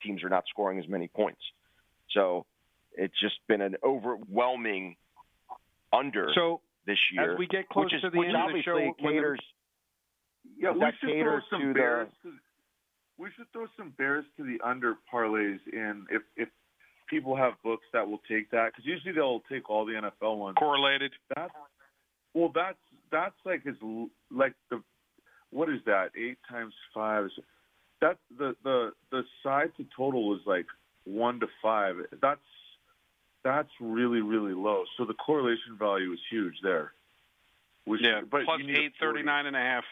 teams 0.03 0.23
are 0.23 0.29
not 0.29 0.45
scoring 0.51 0.79
as 0.79 0.89
many 0.89 1.09
points. 1.09 1.41
So 2.11 2.47
it's 2.93 3.19
just 3.21 3.37
been 3.49 3.61
an 3.61 3.77
overwhelming 3.83 4.97
under 5.93 6.29
So 6.35 6.61
this 6.87 6.99
year, 7.13 7.33
as 7.33 7.39
we 7.39 7.47
get 7.47 7.69
close 7.69 7.85
which 7.87 7.95
is 7.95 8.03
to 8.03 8.11
the 8.11 8.19
which 8.19 8.29
end 8.29 8.37
of 8.37 8.53
the 8.53 8.63
show, 8.63 8.73
obviously 8.77 9.05
when 9.05 9.15
the- 9.15 9.21
caters. 9.21 9.41
Yeah, 10.59 10.73
Does 10.73 10.81
we 11.03 11.09
should 11.09 11.23
throw 11.23 11.39
some 11.51 11.61
to 11.63 11.67
the- 11.69 11.75
bears. 11.75 12.09
To, 12.23 12.33
we 13.17 13.29
should 13.37 13.51
throw 13.53 13.67
some 13.77 13.91
bears 13.97 14.25
to 14.37 14.43
the 14.45 14.61
under 14.63 14.97
parlays 15.13 15.59
in 15.73 16.07
if 16.11 16.23
if 16.37 16.49
people 17.15 17.37
have 17.37 17.55
books 17.63 17.85
that 17.93 18.09
will 18.09 18.21
take 18.29 18.51
that 18.51 18.67
because 18.73 18.85
usually 18.85 19.13
they'll 19.13 19.43
take 19.51 19.71
all 19.71 19.85
the 19.87 19.93
NFL 19.93 20.37
ones. 20.39 20.57
correlated. 20.59 21.13
That's 21.37 21.53
well, 22.35 22.51
that's 22.55 22.79
that's 23.13 23.35
like 23.45 23.65
his 23.65 23.77
like 24.31 24.55
the 24.71 24.83
what 25.51 25.69
is 25.71 25.81
that 25.87 26.11
eight 26.17 26.39
times 26.49 26.75
five? 26.93 27.29
That's 28.01 28.19
the 28.37 28.57
the 28.65 28.93
the 29.11 29.23
side 29.43 29.71
to 29.77 29.87
total 29.97 30.35
is 30.35 30.41
like 30.45 30.67
one 31.05 31.39
to 31.41 31.47
five. 31.63 31.97
That's 32.21 32.41
that's 33.45 33.71
really 33.81 34.21
really 34.21 34.55
low. 34.55 34.85
So 34.97 35.05
the 35.05 35.15
correlation 35.15 35.77
value 35.79 36.13
is 36.13 36.19
huge 36.31 36.57
there. 36.63 36.93
Should- 37.87 38.01
Yeah, 38.01 38.21
but 38.29 38.45
plus 38.45 38.59
need 38.61 38.71
a 38.77 38.81
839 38.81 39.47
and 39.47 39.55
a 39.57 39.61
half. 39.61 39.85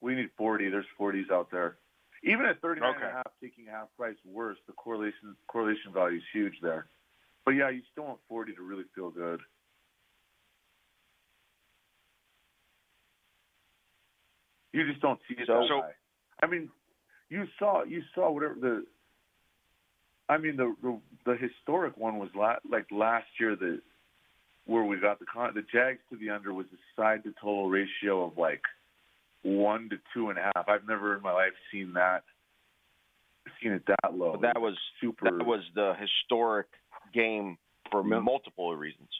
we 0.00 0.14
need 0.14 0.30
40. 0.38 0.68
There's 0.70 0.86
40s 0.98 1.30
out 1.30 1.50
there. 1.50 1.76
Even 2.24 2.46
at 2.46 2.60
39 2.60 2.88
and 2.94 3.02
a 3.02 3.06
half, 3.12 3.32
taking 3.40 3.66
half 3.66 3.88
price 3.96 4.16
worse, 4.24 4.58
the 4.66 4.72
correlation 4.74 5.34
correlation 5.48 5.92
value 5.92 6.18
is 6.18 6.22
huge 6.32 6.54
there. 6.62 6.86
But 7.44 7.52
yeah, 7.52 7.68
you 7.70 7.82
still 7.90 8.04
want 8.04 8.20
40 8.28 8.52
to 8.54 8.62
really 8.62 8.84
feel 8.94 9.10
good. 9.10 9.40
You 14.72 14.86
just 14.88 15.00
don't 15.00 15.20
see 15.28 15.34
it 15.38 15.46
So- 15.46 15.66
So-. 15.68 15.82
I 16.42 16.46
mean, 16.46 16.70
you 17.28 17.46
saw 17.58 17.84
you 17.84 18.02
saw 18.14 18.30
whatever 18.30 18.54
the. 18.54 18.86
I 20.28 20.38
mean, 20.38 20.56
the 20.56 20.74
the, 20.82 21.00
the 21.24 21.36
historic 21.36 21.96
one 21.96 22.18
was 22.18 22.30
la- 22.34 22.58
like 22.68 22.86
last 22.90 23.26
year. 23.38 23.54
The 23.54 23.80
where 24.64 24.84
we 24.84 24.96
got 24.98 25.18
the 25.18 25.26
con- 25.26 25.54
the 25.54 25.62
Jags 25.62 26.00
to 26.10 26.16
the 26.16 26.30
under 26.30 26.52
was 26.52 26.66
a 26.72 27.00
side 27.00 27.24
to 27.24 27.32
total 27.32 27.68
ratio 27.68 28.24
of 28.24 28.38
like 28.38 28.62
one 29.42 29.88
to 29.90 29.96
two 30.14 30.30
and 30.30 30.38
a 30.38 30.42
half. 30.54 30.68
I've 30.68 30.86
never 30.86 31.16
in 31.16 31.22
my 31.22 31.32
life 31.32 31.52
seen 31.70 31.92
that 31.94 32.22
seen 33.60 33.72
it 33.72 33.82
that 33.86 34.14
low. 34.14 34.32
But 34.32 34.42
that 34.42 34.60
was 34.60 34.74
super. 35.00 35.24
that 35.30 35.44
was 35.44 35.60
the 35.74 35.94
historic 35.98 36.66
game 37.12 37.58
for 37.90 38.06
Yeah. 38.06 38.20
multiple 38.20 38.74
reasons. 38.76 39.10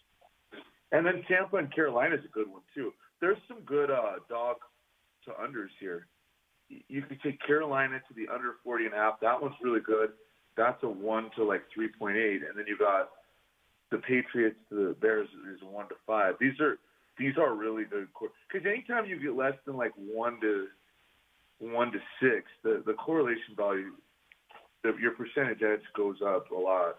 and 0.93 1.05
then 1.07 1.23
Tampa 1.25 1.57
and 1.57 1.73
Carolina 1.75 2.15
is 2.17 2.25
a 2.25 2.29
good 2.29 2.49
one 2.49 2.63
too. 2.75 2.93
There's 3.21 3.39
some 3.49 3.61
good 3.61 3.91
uh, 3.91 4.19
dog 4.29 4.57
to 5.25 5.31
unders 5.33 5.71
here. 5.81 6.07
You 6.69 7.03
could 7.03 7.21
take 7.23 7.41
Carolina 7.47 8.01
to 8.09 8.15
the 8.15 8.29
under 8.33 8.55
40 8.65 8.87
and 8.87 8.95
a 8.95 8.97
half. 8.97 9.21
That 9.21 9.41
one's 9.41 9.55
really 9.63 9.81
good. 9.81 10.13
That's 10.57 10.83
a 10.83 10.89
one 10.89 11.31
to 11.37 11.45
like 11.45 11.63
3.8, 11.77 12.15
and 12.49 12.57
then 12.57 12.67
you 12.67 12.77
got 12.79 13.11
the 13.91 13.99
Patriots 13.99 14.59
to 14.71 14.89
the 14.89 14.95
Bears 14.95 15.29
is 15.55 15.63
one 15.63 15.89
to 15.89 15.95
five. 16.07 16.35
These 16.41 16.59
are 16.61 16.79
these 17.19 17.37
are 17.39 17.55
really 17.55 17.85
good 17.85 18.09
because 18.53 18.67
anytime 18.67 19.07
you 19.07 19.21
get 19.21 19.35
less 19.37 19.55
than 19.67 19.77
like 19.77 19.93
one 19.97 20.41
to 20.41 20.67
one 21.61 21.93
to 21.93 21.99
six, 22.21 22.45
the 22.63 22.83
the 22.87 22.95
correlation 22.95 23.55
value, 23.57 23.93
the, 24.83 24.93
your 25.01 25.13
percentage 25.13 25.63
edge 25.63 25.83
goes 25.97 26.17
up 26.25 26.51
a 26.51 26.55
lot. 26.55 26.97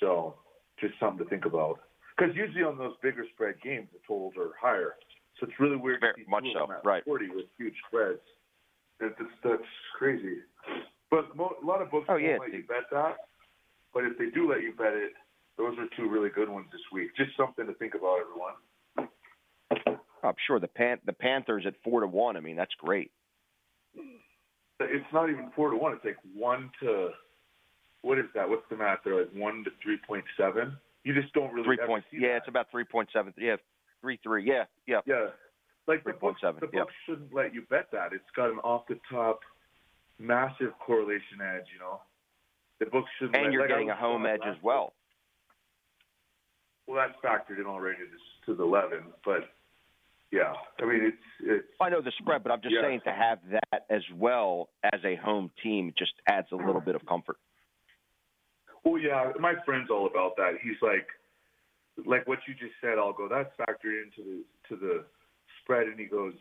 So 0.00 0.34
just 0.80 0.94
something 0.98 1.24
to 1.24 1.30
think 1.30 1.44
about. 1.44 1.80
Because 2.16 2.34
usually 2.36 2.64
on 2.64 2.76
those 2.76 2.94
bigger 3.02 3.24
spread 3.34 3.54
games, 3.62 3.88
the 3.92 4.00
totals 4.06 4.34
are 4.36 4.52
higher. 4.60 4.96
So 5.38 5.46
it's 5.46 5.58
really 5.58 5.76
weird. 5.76 6.00
Very 6.00 6.26
much 6.28 6.44
so, 6.52 6.68
right. 6.84 7.04
40 7.04 7.28
with 7.30 7.46
huge 7.56 7.74
spreads. 7.88 8.20
That, 9.00 9.16
that's, 9.18 9.32
that's 9.42 9.70
crazy. 9.96 10.44
But 11.10 11.34
mo- 11.34 11.56
a 11.62 11.66
lot 11.66 11.80
of 11.80 11.90
books 11.90 12.06
Oh, 12.08 12.14
won't 12.14 12.24
yeah, 12.24 12.36
let 12.38 12.52
you 12.52 12.64
bet 12.68 12.92
that. 12.92 13.16
But 13.94 14.04
if 14.04 14.18
they 14.18 14.28
do 14.28 14.48
let 14.48 14.62
you 14.62 14.72
bet 14.76 14.92
it, 14.92 15.12
those 15.56 15.76
are 15.78 15.88
two 15.96 16.08
really 16.08 16.28
good 16.28 16.48
ones 16.48 16.66
this 16.72 16.84
week. 16.92 17.16
Just 17.16 17.36
something 17.36 17.66
to 17.66 17.74
think 17.74 17.94
about, 17.94 18.20
everyone. 18.20 18.54
I'm 20.22 20.34
sure 20.46 20.60
the 20.60 20.68
Pan- 20.68 21.00
the 21.04 21.12
Panthers 21.12 21.64
at 21.66 21.74
four 21.84 22.00
to 22.00 22.06
one. 22.06 22.36
I 22.36 22.40
mean, 22.40 22.56
that's 22.56 22.74
great. 22.78 23.10
It's 24.80 25.12
not 25.12 25.28
even 25.28 25.50
four 25.54 25.70
to 25.70 25.76
one. 25.76 25.92
It's 25.92 26.04
like 26.04 26.18
one 26.34 26.70
to 26.82 27.10
what 28.02 28.18
is 28.18 28.26
that? 28.34 28.48
What's 28.48 28.64
the 28.70 28.76
math 28.76 29.00
there? 29.04 29.18
Like 29.18 29.32
one 29.34 29.64
to 29.64 29.70
three 29.82 29.98
point 30.06 30.24
seven. 30.36 30.76
You 31.04 31.14
just 31.14 31.32
don't 31.32 31.52
really 31.52 31.64
Three 31.64 31.78
point. 31.86 32.04
Yeah, 32.12 32.28
that. 32.28 32.36
it's 32.38 32.48
about 32.48 32.70
three 32.70 32.84
point 32.84 33.08
seven. 33.12 33.32
Yeah, 33.38 33.56
three 34.00 34.18
three. 34.22 34.44
Yeah, 34.46 34.64
yeah. 34.86 35.00
Yeah, 35.06 35.26
like 35.86 36.04
the 36.04 36.12
book, 36.12 36.36
3.7, 36.42 36.60
the 36.60 36.68
yeah. 36.72 36.80
book 36.80 36.88
shouldn't 37.04 37.34
let 37.34 37.52
you 37.52 37.62
bet 37.68 37.88
that. 37.92 38.12
It's 38.12 38.30
got 38.36 38.50
an 38.50 38.58
off 38.58 38.86
the 38.88 38.98
top, 39.10 39.40
massive 40.18 40.72
correlation 40.84 41.42
edge. 41.42 41.66
You 41.72 41.80
know, 41.80 42.00
the 42.78 42.86
book 42.86 43.04
shouldn't. 43.18 43.36
And 43.36 43.46
let, 43.46 43.52
you're 43.52 43.62
like 43.62 43.70
getting 43.70 43.90
a 43.90 43.96
home 43.96 44.24
edge 44.24 44.40
as 44.46 44.56
well. 44.62 44.92
Well, 46.86 47.04
that's 47.04 47.18
factored 47.24 47.60
in 47.60 47.66
already 47.66 47.98
to, 47.98 48.52
to 48.52 48.56
the 48.56 48.62
eleven, 48.62 49.04
but 49.24 49.50
yeah, 50.32 50.52
I 50.80 50.84
mean 50.86 51.04
it's 51.04 51.24
it's 51.40 51.68
I 51.80 51.88
know 51.88 52.00
the 52.00 52.12
spread, 52.18 52.42
but 52.42 52.52
I'm 52.52 52.60
just 52.60 52.74
Yeah. 52.74 52.82
saying 52.82 53.00
to 53.04 53.12
have 53.12 53.38
that 53.50 53.86
as 53.90 54.02
well 54.14 54.70
as 54.82 55.00
a 55.04 55.16
home 55.16 55.50
team 55.62 55.92
just 55.96 56.14
adds 56.26 56.48
a 56.52 56.56
little 56.56 56.80
bit 56.80 56.94
of 56.94 57.04
comfort. 57.06 57.36
Well, 58.84 58.98
yeah, 58.98 59.32
my 59.38 59.54
friend's 59.64 59.90
all 59.90 60.06
about 60.06 60.36
that. 60.36 60.58
He's 60.62 60.80
like, 60.80 61.06
like 62.06 62.26
what 62.26 62.38
you 62.48 62.54
just 62.54 62.74
said. 62.80 62.98
I'll 62.98 63.12
go. 63.12 63.28
That's 63.28 63.50
factored 63.56 64.02
into 64.02 64.22
the 64.22 64.44
to 64.68 64.76
the 64.76 65.04
spread, 65.62 65.88
and 65.88 65.98
he 65.98 66.06
goes, 66.06 66.34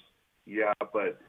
yeah, 0.46 0.74
but 0.94 1.20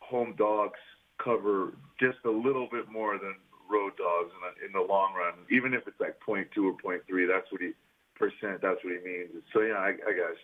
home 0.00 0.34
dogs 0.36 0.78
cover 1.22 1.72
just 1.98 2.18
a 2.24 2.30
little 2.30 2.68
bit 2.70 2.90
more 2.90 3.18
than 3.18 3.34
road 3.70 3.92
dogs 3.98 4.30
in 4.32 4.40
the, 4.40 4.66
in 4.66 4.72
the 4.72 4.92
long 4.92 5.14
run. 5.14 5.34
Even 5.50 5.74
if 5.74 5.86
it's 5.86 6.00
like 6.00 6.18
point 6.20 6.48
two 6.54 6.68
or 6.68 6.72
point 6.72 7.02
three, 7.08 7.26
that's 7.26 7.50
what 7.52 7.60
he 7.60 7.72
percent. 8.14 8.60
That's 8.60 8.82
what 8.84 8.92
he 8.92 9.00
means. 9.04 9.30
So 9.52 9.60
yeah, 9.60 9.74
I, 9.74 9.88
I 9.88 10.12
guess. 10.12 10.38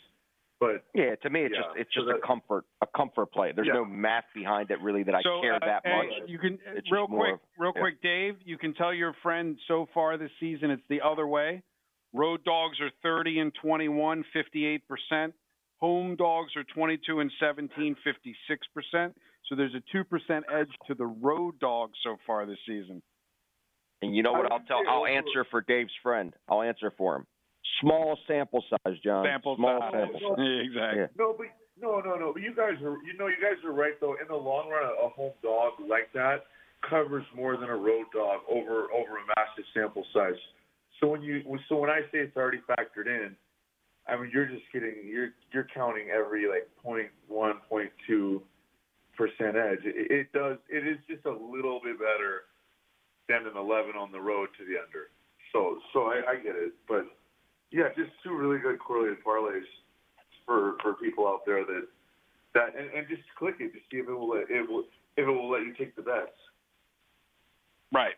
But 0.61 0.85
Yeah, 0.95 1.15
to 1.17 1.31
me, 1.31 1.43
it's 1.43 1.55
Yeah, 1.55 1.63
just 1.63 1.77
it's 1.77 1.95
so 1.95 2.01
just 2.05 2.17
a 2.17 2.27
comfort 2.27 2.65
a 2.81 2.87
comfort 2.87 3.27
play. 3.33 3.53
There's 3.53 3.67
Yeah. 3.67 3.75
no 3.75 3.85
math 3.85 4.25
behind 4.35 4.71
it 4.71 4.81
really 4.81 5.03
that 5.03 5.15
I 5.15 5.23
so, 5.23 5.41
care 5.41 5.55
uh, 5.55 5.59
that 5.61 5.83
hey, 5.85 5.97
much. 6.21 6.29
You 6.29 6.39
can 6.39 6.59
It's 6.67 6.91
real 6.91 7.07
quick, 7.09 7.35
of- 7.35 7.41
real 7.59 7.73
yeah. 7.75 7.81
quick, 7.81 8.01
Dave. 8.03 8.41
You 8.45 8.57
can 8.59 8.73
tell 8.75 8.95
your 8.95 9.13
friend 9.15 9.59
so 9.67 9.87
far 9.93 10.17
this 10.17 10.31
season 10.41 10.71
it's 10.71 10.87
the 10.89 11.01
other 11.03 11.27
way. 11.27 11.63
Road 12.13 12.45
dogs 12.45 12.81
are 12.81 12.91
30 13.03 13.41
and 13.41 13.55
21, 13.55 14.23
58 14.33 14.87
percent. 14.87 15.35
Home 15.81 16.15
dogs 16.17 16.57
are 16.57 16.65
22 16.65 17.21
and 17.21 17.31
17, 17.41 17.97
56 18.05 18.67
percent. 18.69 19.17
So 19.49 19.57
there's 19.57 19.75
a 19.75 19.81
two 19.93 20.05
percent 20.05 20.47
edge 20.51 20.71
to 20.87 20.95
the 20.95 21.05
road 21.07 21.59
dogs 21.59 21.99
so 22.03 22.17
far 22.27 22.47
this 22.47 22.59
season. 22.67 23.03
And 24.01 24.15
you 24.15 24.23
know 24.23 24.33
what 24.33 24.51
I 24.51 24.55
I'll 24.55 24.61
tell? 24.61 24.83
I'll 24.89 25.07
answer 25.07 25.45
for 25.51 25.61
Dave's 25.63 25.93
friend. 26.03 26.33
I'll 26.49 26.63
answer 26.63 26.91
for 26.97 27.17
him. 27.17 27.27
Small 27.81 28.19
sample 28.27 28.63
size, 28.71 28.97
John. 29.05 29.25
Sample 29.25 29.57
Small 29.57 29.81
size. 29.81 29.93
sample 29.93 30.21
size. 30.21 30.39
Yeah, 30.39 30.65
exactly. 30.65 31.01
Yeah. 31.01 31.07
No, 31.19 31.35
but 31.37 31.47
no, 31.81 32.01
no, 32.01 32.17
no. 32.17 32.33
But 32.33 32.43
you 32.43 32.55
guys 32.55 32.81
are, 32.83 32.99
you 33.05 33.17
know, 33.19 33.27
you 33.27 33.41
guys 33.41 33.63
are 33.65 33.73
right 33.73 33.95
though. 34.01 34.15
In 34.21 34.29
the 34.29 34.37
long 34.37 34.69
run, 34.71 34.85
a 34.85 35.09
home 35.09 35.33
dog 35.43 35.73
like 35.89 36.13
that 36.15 36.47
covers 36.89 37.25
more 37.35 37.57
than 37.57 37.69
a 37.69 37.77
road 37.77 38.07
dog 38.13 38.41
over 38.49 38.93
over 38.93 39.19
a 39.19 39.25
massive 39.37 39.65
sample 39.75 40.05
size. 40.13 40.39
So 41.01 41.09
when 41.09 41.23
you, 41.23 41.43
so 41.69 41.77
when 41.77 41.91
I 41.91 42.01
say 42.13 42.19
it's 42.19 42.37
already 42.37 42.61
factored 42.69 43.07
in, 43.07 43.35
I 44.07 44.17
mean 44.17 44.31
you're 44.33 44.47
just 44.47 44.65
getting, 44.73 44.95
you're 45.05 45.31
you're 45.53 45.67
counting 45.75 46.09
every 46.11 46.47
like 46.47 46.69
point 46.83 47.09
one, 47.29 47.55
point 47.69 47.91
two 48.07 48.43
percent 49.17 49.57
edge. 49.57 49.81
It, 49.85 50.11
it 50.11 50.33
does, 50.33 50.59
it 50.69 50.87
is 50.87 50.99
just 51.09 51.25
a 51.27 51.31
little 51.31 51.81
bit 51.83 51.99
better 51.99 52.45
than 53.29 53.47
an 53.47 53.57
11 53.57 53.97
on 53.97 54.13
the 54.13 54.21
road 54.21 54.49
to 54.59 54.65
the 54.65 54.77
under. 54.77 55.09
So, 55.53 55.79
so 55.93 56.11
I, 56.11 56.33
I 56.33 56.37
get 56.37 56.57
it, 56.57 56.75
but 56.89 57.07
yeah, 57.75 57.89
just 57.97 58.11
two 58.23 58.37
really 58.37 58.61
good 58.61 58.79
correlated 58.79 59.19
parlays 59.27 59.67
for 60.47 60.75
for 60.81 60.95
people 60.95 61.27
out 61.27 61.41
there 61.45 61.65
that 61.65 61.87
that 62.55 62.69
and, 62.79 62.89
and 62.95 63.09
just 63.09 63.23
click 63.37 63.57
it 63.59 63.73
to 63.73 63.79
see 63.91 63.99
if 63.99 64.09
it 64.09 64.13
will 64.13 64.31
let, 64.31 64.49
it 64.49 64.69
will 64.69 64.85
if 65.17 65.27
it 65.27 65.31
will 65.31 65.51
let 65.51 65.63
you 65.63 65.75
take 65.77 65.97
the 65.97 66.03
bets. 66.03 66.31
Right. 67.93 68.15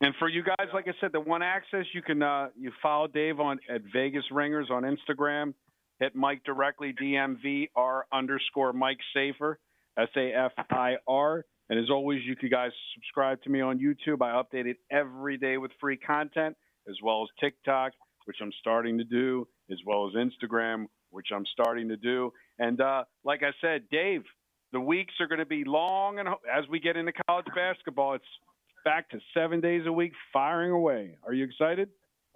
And 0.00 0.14
for 0.18 0.28
you 0.28 0.42
guys, 0.42 0.68
like 0.74 0.88
I 0.88 0.92
said, 1.00 1.10
the 1.12 1.20
one 1.20 1.42
access 1.42 1.84
you 1.92 2.00
can 2.00 2.22
uh, 2.22 2.48
you 2.58 2.72
follow 2.82 3.08
Dave 3.08 3.40
on 3.40 3.58
at 3.68 3.82
Vegas 3.92 4.24
Ringers 4.30 4.68
on 4.70 4.84
Instagram. 4.84 5.52
Hit 6.00 6.14
Mike 6.14 6.42
directly, 6.44 6.94
DMVR 6.94 8.02
underscore 8.12 8.72
Mike 8.72 8.98
Safir, 9.14 9.56
S 9.98 10.08
A 10.16 10.32
F 10.32 10.52
I 10.70 10.96
R. 11.06 11.44
And 11.68 11.78
as 11.78 11.90
always, 11.90 12.20
you 12.24 12.36
guys 12.48 12.70
subscribe 12.94 13.42
to 13.42 13.50
me 13.50 13.60
on 13.60 13.78
YouTube. 13.78 14.22
I 14.22 14.40
update 14.40 14.66
it 14.66 14.76
every 14.90 15.36
day 15.36 15.58
with 15.58 15.72
free 15.80 15.96
content, 15.96 16.56
as 16.88 16.94
well 17.02 17.22
as 17.24 17.28
TikTok, 17.40 17.92
which 18.26 18.36
I'm 18.42 18.52
starting 18.60 18.98
to 18.98 19.04
do, 19.04 19.48
as 19.70 19.78
well 19.86 20.06
as 20.06 20.14
Instagram, 20.14 20.86
which 21.10 21.28
I'm 21.34 21.46
starting 21.52 21.88
to 21.88 21.96
do. 21.96 22.32
And 22.58 22.80
uh, 22.80 23.04
like 23.24 23.42
I 23.42 23.50
said, 23.60 23.82
Dave, 23.90 24.22
the 24.72 24.80
weeks 24.80 25.14
are 25.20 25.26
going 25.26 25.38
to 25.38 25.46
be 25.46 25.64
long, 25.64 26.18
and 26.18 26.28
as 26.28 26.68
we 26.68 26.78
get 26.78 26.96
into 26.96 27.12
college 27.26 27.46
basketball, 27.54 28.14
it's 28.14 28.24
back 28.84 29.08
to 29.10 29.18
seven 29.32 29.60
days 29.60 29.82
a 29.86 29.92
week, 29.92 30.12
firing 30.32 30.72
away. 30.72 31.16
Are 31.26 31.32
you 31.32 31.44
excited? 31.44 31.88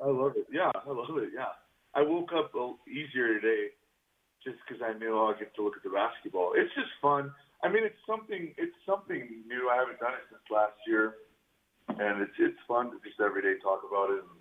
I 0.03 0.09
love 0.09 0.33
it. 0.37 0.47
Yeah, 0.51 0.71
I 0.75 0.89
love 0.89 1.17
it. 1.19 1.31
Yeah, 1.35 1.53
I 1.95 2.03
woke 2.03 2.31
up 2.33 2.53
easier 2.89 3.39
today 3.39 3.75
just 4.43 4.57
because 4.67 4.81
I 4.81 4.97
knew 4.97 5.19
I'll 5.19 5.37
get 5.37 5.55
to 5.57 5.63
look 5.63 5.77
at 5.77 5.83
the 5.83 5.91
basketball. 5.93 6.53
It's 6.57 6.73
just 6.75 6.89
fun. 7.03 7.31
I 7.63 7.69
mean, 7.69 7.85
it's 7.85 8.01
something. 8.09 8.55
It's 8.57 8.77
something 8.87 9.29
new. 9.47 9.69
I 9.69 9.77
haven't 9.77 10.01
done 10.01 10.17
it 10.17 10.25
since 10.33 10.41
last 10.49 10.81
year, 10.87 11.21
and 11.89 12.23
it's 12.23 12.33
it's 12.39 12.59
fun 12.67 12.91
to 12.91 12.97
just 13.05 13.21
every 13.21 13.43
day 13.43 13.61
talk 13.61 13.85
about 13.85 14.11
it 14.17 14.25
and 14.25 14.40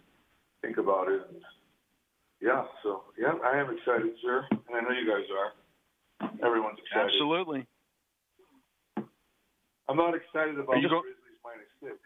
think 0.62 0.78
about 0.78 1.08
it. 1.10 1.22
And 1.30 1.42
yeah, 2.42 2.64
so 2.84 3.04
yeah, 3.18 3.34
I 3.44 3.58
am 3.60 3.76
excited, 3.76 4.12
sir, 4.22 4.46
and 4.52 4.76
I 4.76 4.82
know 4.82 4.92
you 4.92 5.08
guys 5.08 5.26
are. 5.32 5.52
Everyone's 6.46 6.80
excited. 6.80 7.12
Absolutely. 7.14 7.68
I'm 9.88 9.98
not 9.98 10.14
excited 10.16 10.60
about 10.60 10.76
the 10.76 10.88
go- 10.88 11.02
Grizzlies 11.02 11.40
minus 11.44 11.72
six. 11.82 11.98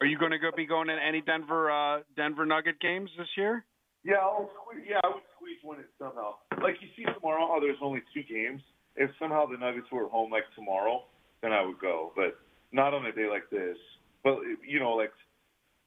Are 0.00 0.06
you 0.06 0.18
going 0.18 0.32
to 0.32 0.38
go 0.38 0.50
be 0.54 0.66
going 0.66 0.88
to 0.88 0.94
any 0.94 1.22
Denver 1.22 1.70
uh, 1.70 2.00
Denver 2.16 2.44
Nugget 2.44 2.80
games 2.80 3.10
this 3.16 3.28
year? 3.36 3.64
Yeah, 4.04 4.16
I'll 4.20 4.50
squeeze, 4.60 4.84
yeah, 4.88 5.00
I 5.02 5.08
would 5.08 5.24
squeeze 5.36 5.56
one 5.62 5.78
in 5.78 5.88
somehow. 5.98 6.34
Like 6.62 6.76
you 6.82 6.88
see 6.96 7.04
tomorrow, 7.10 7.48
how 7.48 7.58
there's 7.58 7.80
only 7.80 8.02
two 8.12 8.22
games. 8.22 8.60
If 8.96 9.10
somehow 9.18 9.46
the 9.46 9.56
Nuggets 9.56 9.86
were 9.90 10.04
at 10.04 10.10
home 10.10 10.30
like 10.30 10.44
tomorrow, 10.54 11.04
then 11.42 11.52
I 11.52 11.64
would 11.64 11.80
go, 11.80 12.12
but 12.14 12.38
not 12.70 12.92
on 12.92 13.06
a 13.06 13.12
day 13.12 13.26
like 13.30 13.48
this. 13.50 13.78
But 14.22 14.38
you 14.66 14.78
know, 14.78 14.92
like 14.92 15.12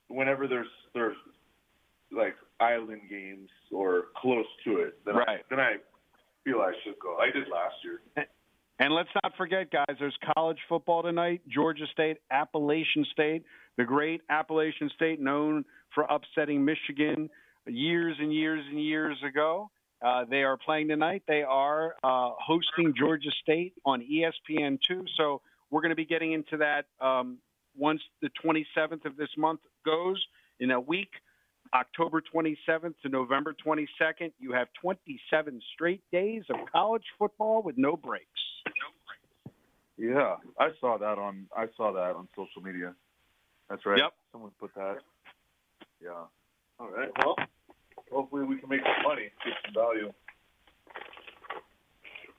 whenever 0.07 0.47
there's 0.47 0.67
there's 0.93 1.17
like 2.11 2.35
island 2.59 3.01
games 3.09 3.49
or 3.71 4.05
close 4.15 4.45
to 4.63 4.77
it, 4.81 4.99
then 5.05 5.15
Right. 5.15 5.27
I, 5.29 5.37
then 5.49 5.59
I 5.59 5.75
feel 6.43 6.59
I 6.61 6.73
should 6.83 6.97
go. 6.99 7.17
I 7.17 7.29
did 7.31 7.47
last 7.49 7.75
year. 7.83 8.01
And 8.79 8.93
let's 8.93 9.09
not 9.23 9.33
forget, 9.37 9.71
guys, 9.71 9.97
there's 9.99 10.17
college 10.35 10.59
football 10.69 11.01
tonight. 11.01 11.41
Georgia 11.47 11.85
State, 11.91 12.17
Appalachian 12.29 13.05
State, 13.11 13.43
the 13.75 13.83
great 13.83 14.21
Appalachian 14.29 14.89
State, 14.95 15.19
known 15.19 15.65
for 15.95 16.03
upsetting 16.03 16.63
Michigan 16.63 17.29
years 17.65 18.15
and 18.19 18.31
years 18.33 18.63
and 18.69 18.79
years 18.79 19.17
ago. 19.27 19.71
Uh, 19.99 20.25
they 20.29 20.43
are 20.43 20.57
playing 20.57 20.89
tonight. 20.89 21.23
They 21.27 21.41
are 21.41 21.95
uh, 22.03 22.31
hosting 22.39 22.93
Georgia 22.95 23.31
State 23.41 23.73
on 23.83 24.03
E 24.03 24.23
ESPN2. 24.23 25.07
So 25.17 25.41
we're 25.71 25.81
going 25.81 25.89
to 25.89 25.95
be 25.95 26.05
getting 26.05 26.33
into 26.33 26.57
that 26.57 26.85
um, 27.01 27.39
once 27.75 28.01
the 28.21 28.29
27th 28.45 29.05
of 29.05 29.17
this 29.17 29.29
month 29.37 29.59
goes. 29.87 30.23
In 30.59 30.71
a 30.71 30.79
week, 30.79 31.09
October 31.73 32.21
27th 32.21 32.95
to 33.03 33.09
November 33.09 33.55
22nd, 33.65 34.31
you 34.39 34.51
have 34.53 34.67
27 34.81 35.61
straight 35.73 36.01
days 36.11 36.43
of 36.49 36.57
college 36.71 37.05
football 37.17 37.61
with 37.63 37.77
no 37.77 37.95
breaks. 37.95 38.25
Yeah, 39.97 40.35
I 40.59 40.69
saw 40.79 40.97
that 40.99 41.17
on 41.17 41.47
I 41.55 41.65
saw 41.75 41.91
that 41.93 42.15
on 42.15 42.27
social 42.35 42.61
media. 42.61 42.93
That's 43.67 43.83
right. 43.83 43.97
Yep. 43.97 44.13
Someone 44.31 44.51
put 44.59 44.73
that. 44.75 44.97
Yeah. 46.03 46.11
All 46.79 46.89
right. 46.91 47.09
Well, 47.17 47.35
hopefully 48.11 48.45
we 48.45 48.57
can 48.57 48.69
make 48.69 48.81
some 48.81 49.03
money, 49.03 49.31
get 49.43 49.53
some 49.65 49.73
value. 49.73 50.13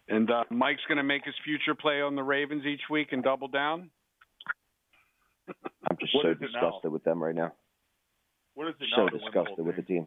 And 0.08 0.30
uh, 0.30 0.44
Mike's 0.50 0.82
going 0.86 0.98
to 0.98 1.04
make 1.04 1.24
his 1.24 1.34
future 1.44 1.74
play 1.74 2.00
on 2.00 2.14
the 2.14 2.22
Ravens 2.22 2.64
each 2.64 2.82
week 2.88 3.08
and 3.10 3.22
double 3.22 3.48
down. 3.48 3.90
I'm 5.90 5.96
just 6.00 6.14
What 6.14 6.22
so 6.24 6.30
is 6.32 6.36
now? 6.40 6.46
disgusted 6.60 6.92
with 6.92 7.04
them 7.04 7.22
right 7.22 7.34
now. 7.34 7.52
What 8.54 8.68
is 8.68 8.74
it 8.80 8.86
So 8.94 9.02
now 9.02 9.08
to 9.08 9.14
win 9.16 9.20
the 9.24 9.30
disgusted 9.30 9.66
with 9.66 9.76
the 9.76 9.82
team. 9.82 10.06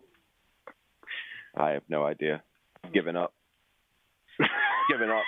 I 1.55 1.71
have 1.71 1.83
no 1.89 2.03
idea. 2.03 2.43
Given 2.93 3.15
up. 3.15 3.33
Given 4.89 5.09
up. 5.09 5.23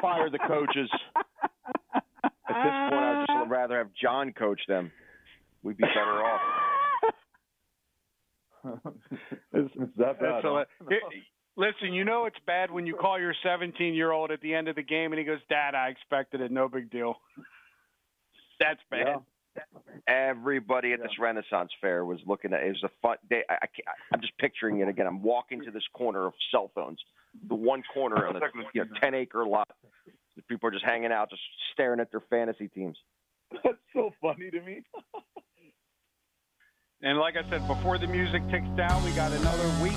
Fire 0.00 0.28
the 0.30 0.38
coaches. 0.38 0.90
At 1.94 2.02
this 2.48 2.90
point, 2.90 2.94
I'd 2.94 3.24
just 3.28 3.50
rather 3.50 3.78
have 3.78 3.88
John 4.00 4.32
coach 4.32 4.60
them. 4.68 4.90
We'd 5.62 5.76
be 5.76 5.84
better 5.84 6.24
off. 6.24 6.40
It's 9.52 9.74
that 9.96 10.20
bad. 10.20 10.34
That's 10.34 10.44
a- 10.44 10.48
huh? 10.48 10.64
Here- 10.88 11.00
Listen, 11.54 11.92
you 11.92 12.04
know 12.04 12.24
it's 12.24 12.38
bad 12.46 12.70
when 12.70 12.86
you 12.86 12.94
call 12.94 13.18
your 13.20 13.34
17 13.42 13.92
year 13.92 14.10
old 14.10 14.30
at 14.30 14.40
the 14.40 14.54
end 14.54 14.68
of 14.68 14.74
the 14.76 14.82
game 14.82 15.12
and 15.12 15.18
he 15.18 15.24
goes, 15.24 15.40
Dad, 15.50 15.74
I 15.74 15.88
expected 15.88 16.40
it. 16.40 16.50
No 16.50 16.66
big 16.68 16.90
deal. 16.90 17.16
That's 18.60 18.80
bad. 18.90 19.16
Everybody 20.06 20.92
at 20.92 20.98
yeah. 20.98 21.06
this 21.06 21.18
Renaissance 21.18 21.70
fair 21.80 22.04
was 22.04 22.18
looking 22.26 22.52
at 22.52 22.62
it. 22.62 22.68
was 22.68 22.82
a 22.84 22.90
fun 23.00 23.16
day. 23.30 23.42
I, 23.48 23.56
am 24.12 24.20
just 24.20 24.36
picturing 24.38 24.80
it 24.80 24.88
again. 24.88 25.06
I'm 25.06 25.22
walking 25.22 25.62
to 25.64 25.70
this 25.70 25.84
corner 25.92 26.26
of 26.26 26.34
cell 26.50 26.70
phones, 26.74 26.98
the 27.48 27.54
one 27.54 27.82
corner 27.94 28.26
on 28.26 28.34
the 28.34 28.40
you 28.74 28.84
know, 28.84 28.90
10 29.00 29.14
acre 29.14 29.46
lot. 29.46 29.70
People 30.48 30.68
are 30.68 30.72
just 30.72 30.84
hanging 30.84 31.12
out, 31.12 31.30
just 31.30 31.42
staring 31.72 32.00
at 32.00 32.10
their 32.10 32.22
fantasy 32.30 32.68
teams. 32.68 32.98
That's 33.62 33.76
so 33.92 34.12
funny 34.20 34.50
to 34.50 34.60
me. 34.62 34.82
and 37.02 37.18
like 37.18 37.36
I 37.36 37.48
said, 37.48 37.66
before 37.68 37.98
the 37.98 38.06
music 38.06 38.42
ticks 38.50 38.68
down, 38.76 39.04
we 39.04 39.10
got 39.12 39.32
another 39.32 39.68
week 39.82 39.92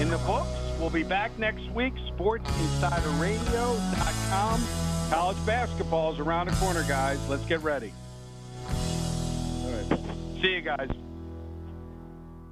in 0.00 0.08
the 0.08 0.18
books. 0.18 0.48
We'll 0.78 0.90
be 0.90 1.02
back 1.02 1.36
next 1.38 1.68
week. 1.72 1.94
SportsInsiderRadio.com. 2.16 4.64
College 5.10 5.44
basketball 5.44 6.14
is 6.14 6.20
around 6.20 6.48
the 6.48 6.56
corner, 6.56 6.84
guys. 6.88 7.18
Let's 7.28 7.44
get 7.44 7.62
ready. 7.62 7.92
See 10.42 10.48
you 10.48 10.60
guys. 10.60 11.11